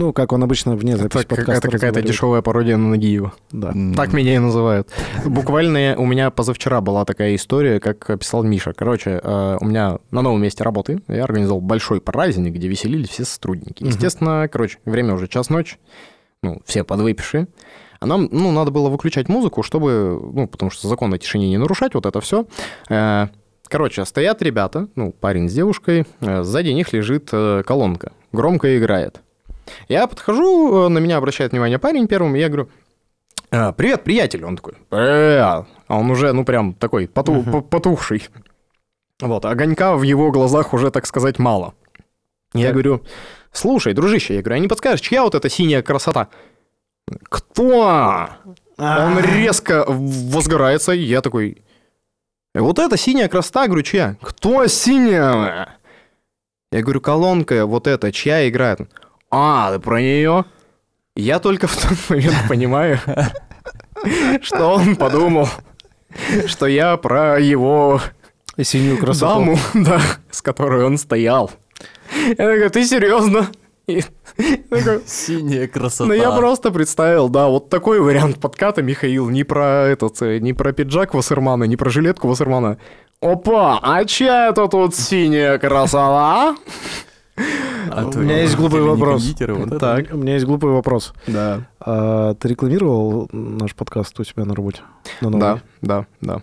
Ну, 0.00 0.14
как 0.14 0.32
он 0.32 0.42
обычно 0.42 0.76
вне 0.76 0.96
записи 0.96 1.24
Это, 1.24 1.28
подкаста 1.28 1.68
это 1.68 1.76
какая-то 1.76 2.00
дешевая 2.00 2.40
пародия 2.40 2.78
на 2.78 2.88
Нагиева. 2.88 3.34
Да. 3.52 3.74
Так 3.94 4.14
меня 4.14 4.34
и 4.34 4.38
называют. 4.38 4.88
Буквально 5.26 5.94
у 5.98 6.06
меня 6.06 6.30
позавчера 6.30 6.80
была 6.80 7.04
такая 7.04 7.34
история, 7.34 7.80
как 7.80 8.08
описал 8.08 8.42
Миша. 8.42 8.72
Короче, 8.72 9.20
э, 9.22 9.58
у 9.60 9.64
меня 9.66 9.98
на 10.10 10.22
новом 10.22 10.42
месте 10.42 10.64
работы 10.64 11.02
я 11.06 11.24
организовал 11.24 11.60
большой 11.60 12.00
праздник, 12.00 12.54
где 12.54 12.66
веселились 12.66 13.10
все 13.10 13.26
сотрудники. 13.26 13.84
Естественно, 13.84 14.48
короче, 14.50 14.78
время 14.86 15.12
уже 15.12 15.28
час 15.28 15.50
ночи, 15.50 15.76
ну, 16.42 16.62
все 16.64 16.82
подвыпившие. 16.82 17.48
А 18.00 18.06
нам, 18.06 18.26
ну, 18.32 18.52
надо 18.52 18.70
было 18.70 18.88
выключать 18.88 19.28
музыку, 19.28 19.62
чтобы, 19.62 20.18
ну, 20.32 20.48
потому 20.48 20.70
что 20.70 20.88
закон 20.88 21.12
о 21.12 21.18
тишине 21.18 21.50
не 21.50 21.58
нарушать, 21.58 21.92
вот 21.92 22.06
это 22.06 22.22
все. 22.22 22.46
Короче, 23.68 24.06
стоят 24.06 24.40
ребята, 24.40 24.88
ну, 24.96 25.12
парень 25.12 25.50
с 25.50 25.52
девушкой, 25.52 26.06
э, 26.20 26.42
сзади 26.42 26.70
них 26.70 26.94
лежит 26.94 27.28
э, 27.32 27.62
колонка, 27.66 28.12
громко 28.32 28.78
играет. 28.78 29.20
Я 29.88 30.06
подхожу, 30.06 30.84
э, 30.86 30.88
на 30.88 30.98
меня 30.98 31.16
обращает 31.18 31.52
внимание 31.52 31.78
парень 31.78 32.06
первым, 32.08 32.36
и 32.36 32.40
я 32.40 32.48
говорю, 32.48 32.68
«А, 33.50 33.72
привет, 33.72 34.04
приятель. 34.04 34.44
Он 34.44 34.56
такой. 34.56 34.74
А 34.90 35.64
он 35.88 36.10
уже, 36.10 36.32
ну, 36.32 36.44
прям 36.44 36.72
такой 36.74 37.08
поту- 37.08 37.42
по- 37.42 37.60
потухший. 37.62 38.28
Вот, 39.20 39.44
огонька 39.44 39.96
в 39.96 40.02
его 40.02 40.30
глазах 40.30 40.72
уже, 40.72 40.90
так 40.90 41.06
сказать, 41.06 41.38
мало. 41.38 41.74
Я 42.54 42.66
Так. 42.66 42.72
говорю, 42.74 43.02
слушай, 43.52 43.92
дружище, 43.92 44.34
я 44.36 44.40
говорю, 44.42 44.56
а 44.56 44.58
не 44.60 44.68
подскажешь, 44.68 45.00
чья 45.00 45.22
вот 45.22 45.34
эта 45.34 45.48
синяя 45.48 45.82
красота? 45.82 46.28
Кто? 47.28 48.28
Он 48.78 49.18
резко 49.20 49.84
возгорается, 49.86 50.92
и 50.92 51.00
я 51.00 51.20
такой, 51.20 51.62
вот 52.54 52.78
эта 52.78 52.96
синяя 52.96 53.28
красота, 53.28 53.66
говорю, 53.66 53.82
чья? 53.82 54.16
Кто 54.22 54.66
синяя? 54.68 55.76
Я 56.72 56.82
говорю, 56.82 57.00
колонка 57.00 57.66
вот 57.66 57.86
эта, 57.86 58.10
чья 58.12 58.48
играет? 58.48 58.80
А, 59.30 59.72
ты 59.72 59.78
про 59.78 60.00
нее? 60.00 60.44
Я 61.14 61.38
только 61.38 61.66
в 61.66 61.76
тот 61.76 61.98
момент 62.10 62.36
понимаю, 62.48 62.98
что 64.42 64.74
он 64.74 64.96
подумал, 64.96 65.48
что 66.46 66.66
я 66.66 66.96
про 66.96 67.38
его 67.38 68.00
Синюю 68.60 68.98
красоту. 68.98 69.26
даму, 69.26 69.58
да, 69.74 70.00
с 70.30 70.42
которой 70.42 70.84
он 70.84 70.98
стоял. 70.98 71.50
Я 72.28 72.34
такой, 72.34 72.68
ты 72.70 72.84
серьезно? 72.84 73.48
Такой, 74.70 75.02
Синяя 75.06 75.66
красота. 75.66 76.06
ну, 76.08 76.14
я 76.14 76.30
просто 76.30 76.70
представил, 76.70 77.28
да, 77.28 77.48
вот 77.48 77.68
такой 77.70 78.00
вариант 78.00 78.40
подката, 78.40 78.82
Михаил, 78.82 79.28
не 79.30 79.42
про 79.44 79.86
этот, 79.88 80.22
э, 80.22 80.38
не 80.38 80.52
про 80.52 80.72
пиджак 80.72 81.12
Вассермана, 81.14 81.64
не 81.64 81.76
про 81.76 81.90
жилетку 81.90 82.28
Вассермана. 82.28 82.78
Опа, 83.20 83.80
а 83.82 84.04
чья 84.04 84.48
это 84.48 84.66
тут 84.68 84.94
синяя 84.94 85.58
красота? 85.58 86.56
А 87.90 88.06
У 88.06 88.10
то 88.10 88.18
меня 88.20 88.42
есть 88.42 88.56
глупый 88.56 88.80
вопрос. 88.82 89.22
кондитеры, 89.22 89.54
вот 89.54 89.66
это. 89.68 89.78
Так. 89.78 90.06
У 90.12 90.16
меня 90.16 90.34
есть 90.34 90.46
глупый 90.46 90.70
вопрос. 90.70 91.12
Да, 91.26 91.62
А 91.80 92.34
ты 92.34 92.48
рекламировал 92.48 93.28
наш 93.32 93.74
подкаст 93.74 94.18
у 94.20 94.24
себя 94.24 94.44
на 94.44 94.54
работе? 94.54 94.82
Да, 95.20 95.60
да, 95.80 96.06
да. 96.20 96.42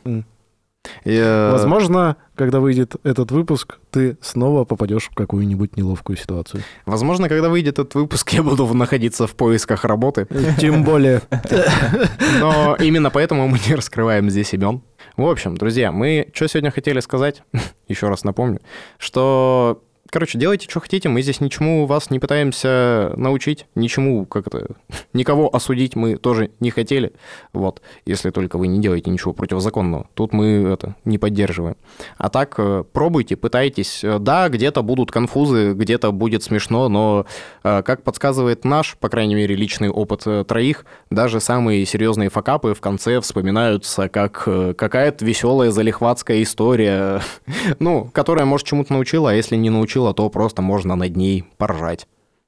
Я- 1.03 1.49
Возможно, 1.51 2.15
когда 2.35 2.59
выйдет 2.61 2.95
этот 3.03 3.31
выпуск, 3.31 3.77
ты 3.91 4.17
снова 4.21 4.63
попадешь 4.63 5.09
в 5.11 5.15
какую-нибудь 5.15 5.75
неловкую 5.75 6.15
ситуацию. 6.17 6.63
Возможно, 6.85 7.27
когда 7.27 7.49
выйдет 7.49 7.73
этот 7.79 7.95
выпуск, 7.95 8.29
я 8.33 8.41
буду 8.43 8.65
находиться 8.73 9.27
в 9.27 9.35
поисках 9.35 9.83
работы. 9.85 10.27
Тем 10.59 10.83
более. 10.83 11.21
Но 12.39 12.75
именно 12.79 13.09
поэтому 13.09 13.47
мы 13.47 13.59
не 13.67 13.75
раскрываем 13.75 14.29
здесь 14.29 14.53
имен. 14.53 14.81
В 15.17 15.25
общем, 15.27 15.57
друзья, 15.57 15.91
мы 15.91 16.29
что 16.33 16.47
сегодня 16.47 16.71
хотели 16.71 16.99
сказать, 17.01 17.43
еще 17.87 18.07
раз 18.07 18.23
напомню, 18.23 18.61
что, 18.97 19.81
короче, 20.09 20.37
делайте, 20.37 20.69
что 20.69 20.79
хотите, 20.79 21.09
мы 21.09 21.21
здесь 21.21 21.41
ничему 21.41 21.85
вас 21.85 22.09
не 22.09 22.19
пытаемся 22.19 23.13
научить, 23.15 23.65
ничему 23.75 24.25
как 24.25 24.47
это, 24.47 24.75
никого 25.13 25.53
осудить 25.53 25.95
мы 25.95 26.17
тоже 26.17 26.51
не 26.59 26.69
хотели, 26.69 27.13
вот, 27.53 27.81
если 28.05 28.29
только 28.29 28.57
вы 28.57 28.67
не 28.67 28.79
делаете 28.79 29.11
ничего 29.11 29.33
противозаконного. 29.33 30.07
Тут 30.13 30.33
мы 30.33 30.69
это 30.73 30.95
не 31.05 31.17
поддерживаем. 31.17 31.77
А 32.17 32.29
так, 32.29 32.55
э, 32.57 32.83
пробуйте, 32.91 33.35
пытайтесь. 33.35 34.03
Э, 34.03 34.19
Да, 34.19 34.49
где-то 34.49 34.81
будут 34.81 35.11
конфузы, 35.11 35.73
где-то 35.73 36.11
будет 36.11 36.43
смешно, 36.43 36.89
но, 36.89 37.25
э, 37.63 37.83
как 37.83 38.03
подсказывает 38.03 38.65
наш, 38.65 38.97
по 38.97 39.09
крайней 39.09 39.35
мере, 39.35 39.55
личный 39.55 39.89
опыт 39.89 40.25
троих, 40.47 40.85
даже 41.09 41.39
самые 41.39 41.85
серьезные 41.85 42.29
факапы 42.29 42.73
в 42.73 42.81
конце 42.81 43.21
вспоминаются 43.21 44.09
как 44.09 44.43
какая-то 44.77 45.25
веселая 45.25 45.71
залихватская 45.71 46.41
история, 46.43 47.21
ну, 47.79 48.09
которая, 48.13 48.45
может, 48.45 48.67
чему-то 48.67 48.93
научила, 48.93 49.31
а 49.31 49.33
если 49.33 49.55
не 49.55 49.69
научила, 49.69 49.96
то 50.13 50.29
просто 50.29 50.61
можно 50.61 50.95
над 50.95 51.15
ней 51.15 51.43
поржать. 51.57 52.07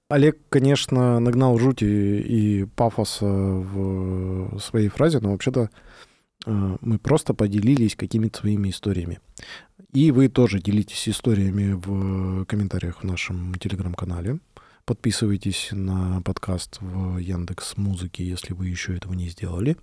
Олег, 0.10 0.40
конечно, 0.50 1.20
нагнал 1.20 1.60
жути 1.60 1.86
и 1.86 2.66
пафоса 2.66 3.26
в 3.26 4.60
своей 4.60 4.90
фразе, 4.90 5.20
но 5.20 5.32
вообще-то 5.32 5.70
э, 6.48 6.78
мы 6.82 6.98
просто 6.98 7.36
поделились 7.36 7.96
какими-то 7.96 8.40
своими 8.40 8.70
историями. 8.70 9.20
И 9.94 10.12
вы 10.12 10.28
тоже 10.28 10.60
делитесь 10.60 11.08
историями 11.08 11.74
в 11.74 12.46
комментариях 12.46 13.02
в 13.02 13.04
нашем 13.04 13.54
телеграм-канале. 13.56 14.40
Подписывайтесь 14.86 15.70
на 15.72 16.24
подкаст 16.24 16.78
в 16.82 17.18
Яндекс 17.18 17.78
Музыке, 17.78 18.28
если 18.28 18.54
вы 18.54 18.70
еще 18.70 18.98
этого 18.98 19.14
не 19.14 19.30
сделали. 19.30 19.78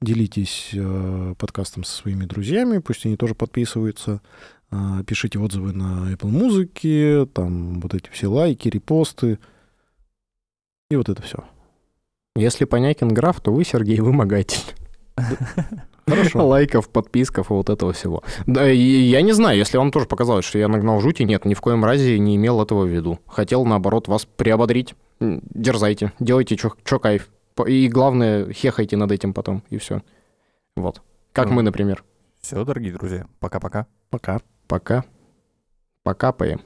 Делитесь 0.00 0.70
э, 0.72 1.34
подкастом 1.38 1.84
со 1.84 1.96
своими 1.96 2.24
друзьями, 2.24 2.78
пусть 2.78 3.06
они 3.06 3.16
тоже 3.16 3.36
подписываются. 3.36 4.20
Э, 4.70 5.02
пишите 5.06 5.38
отзывы 5.38 5.72
на 5.72 6.12
Apple 6.12 6.28
Музыке, 6.28 7.26
там 7.26 7.80
вот 7.80 7.94
эти 7.94 8.08
все 8.10 8.26
лайки, 8.28 8.68
репосты. 8.68 9.38
И 10.90 10.96
вот 10.96 11.08
это 11.08 11.22
все. 11.22 11.44
Если 12.36 12.64
Понякин 12.64 13.08
граф, 13.08 13.40
то 13.40 13.52
вы, 13.52 13.64
Сергей, 13.64 14.00
вымогатель. 14.00 14.74
Хорошо. 16.06 16.46
лайков, 16.46 16.88
подписков 16.88 17.50
и 17.50 17.52
вот 17.54 17.68
этого 17.68 17.92
всего. 17.92 18.22
Да, 18.46 18.70
и 18.70 18.78
я 18.78 19.20
не 19.20 19.32
знаю, 19.32 19.58
если 19.58 19.76
вам 19.76 19.90
тоже 19.90 20.06
показалось, 20.06 20.44
что 20.44 20.58
я 20.58 20.68
нагнал 20.68 21.00
жути, 21.00 21.22
нет, 21.24 21.44
ни 21.44 21.52
в 21.54 21.60
коем 21.60 21.84
разе 21.84 22.18
не 22.18 22.36
имел 22.36 22.62
этого 22.62 22.84
в 22.84 22.88
виду. 22.88 23.18
Хотел, 23.26 23.64
наоборот, 23.66 24.08
вас 24.08 24.24
приободрить. 24.24 24.94
Дерзайте, 25.20 26.12
делайте, 26.18 26.56
что 26.56 26.98
кайф. 26.98 27.28
И 27.66 27.88
главное, 27.88 28.50
хехайте 28.52 28.96
над 28.96 29.10
этим 29.12 29.34
потом, 29.34 29.62
и 29.68 29.76
все. 29.78 30.02
Вот. 30.76 31.02
Как 31.32 31.48
Ну. 31.48 31.54
мы, 31.54 31.62
например. 31.62 32.04
Все, 32.40 32.64
дорогие 32.64 32.92
друзья, 32.92 33.26
пока-пока. 33.40 33.86
Пока. 34.10 34.40
Пока. 34.68 35.04
Покапаем. 36.02 36.60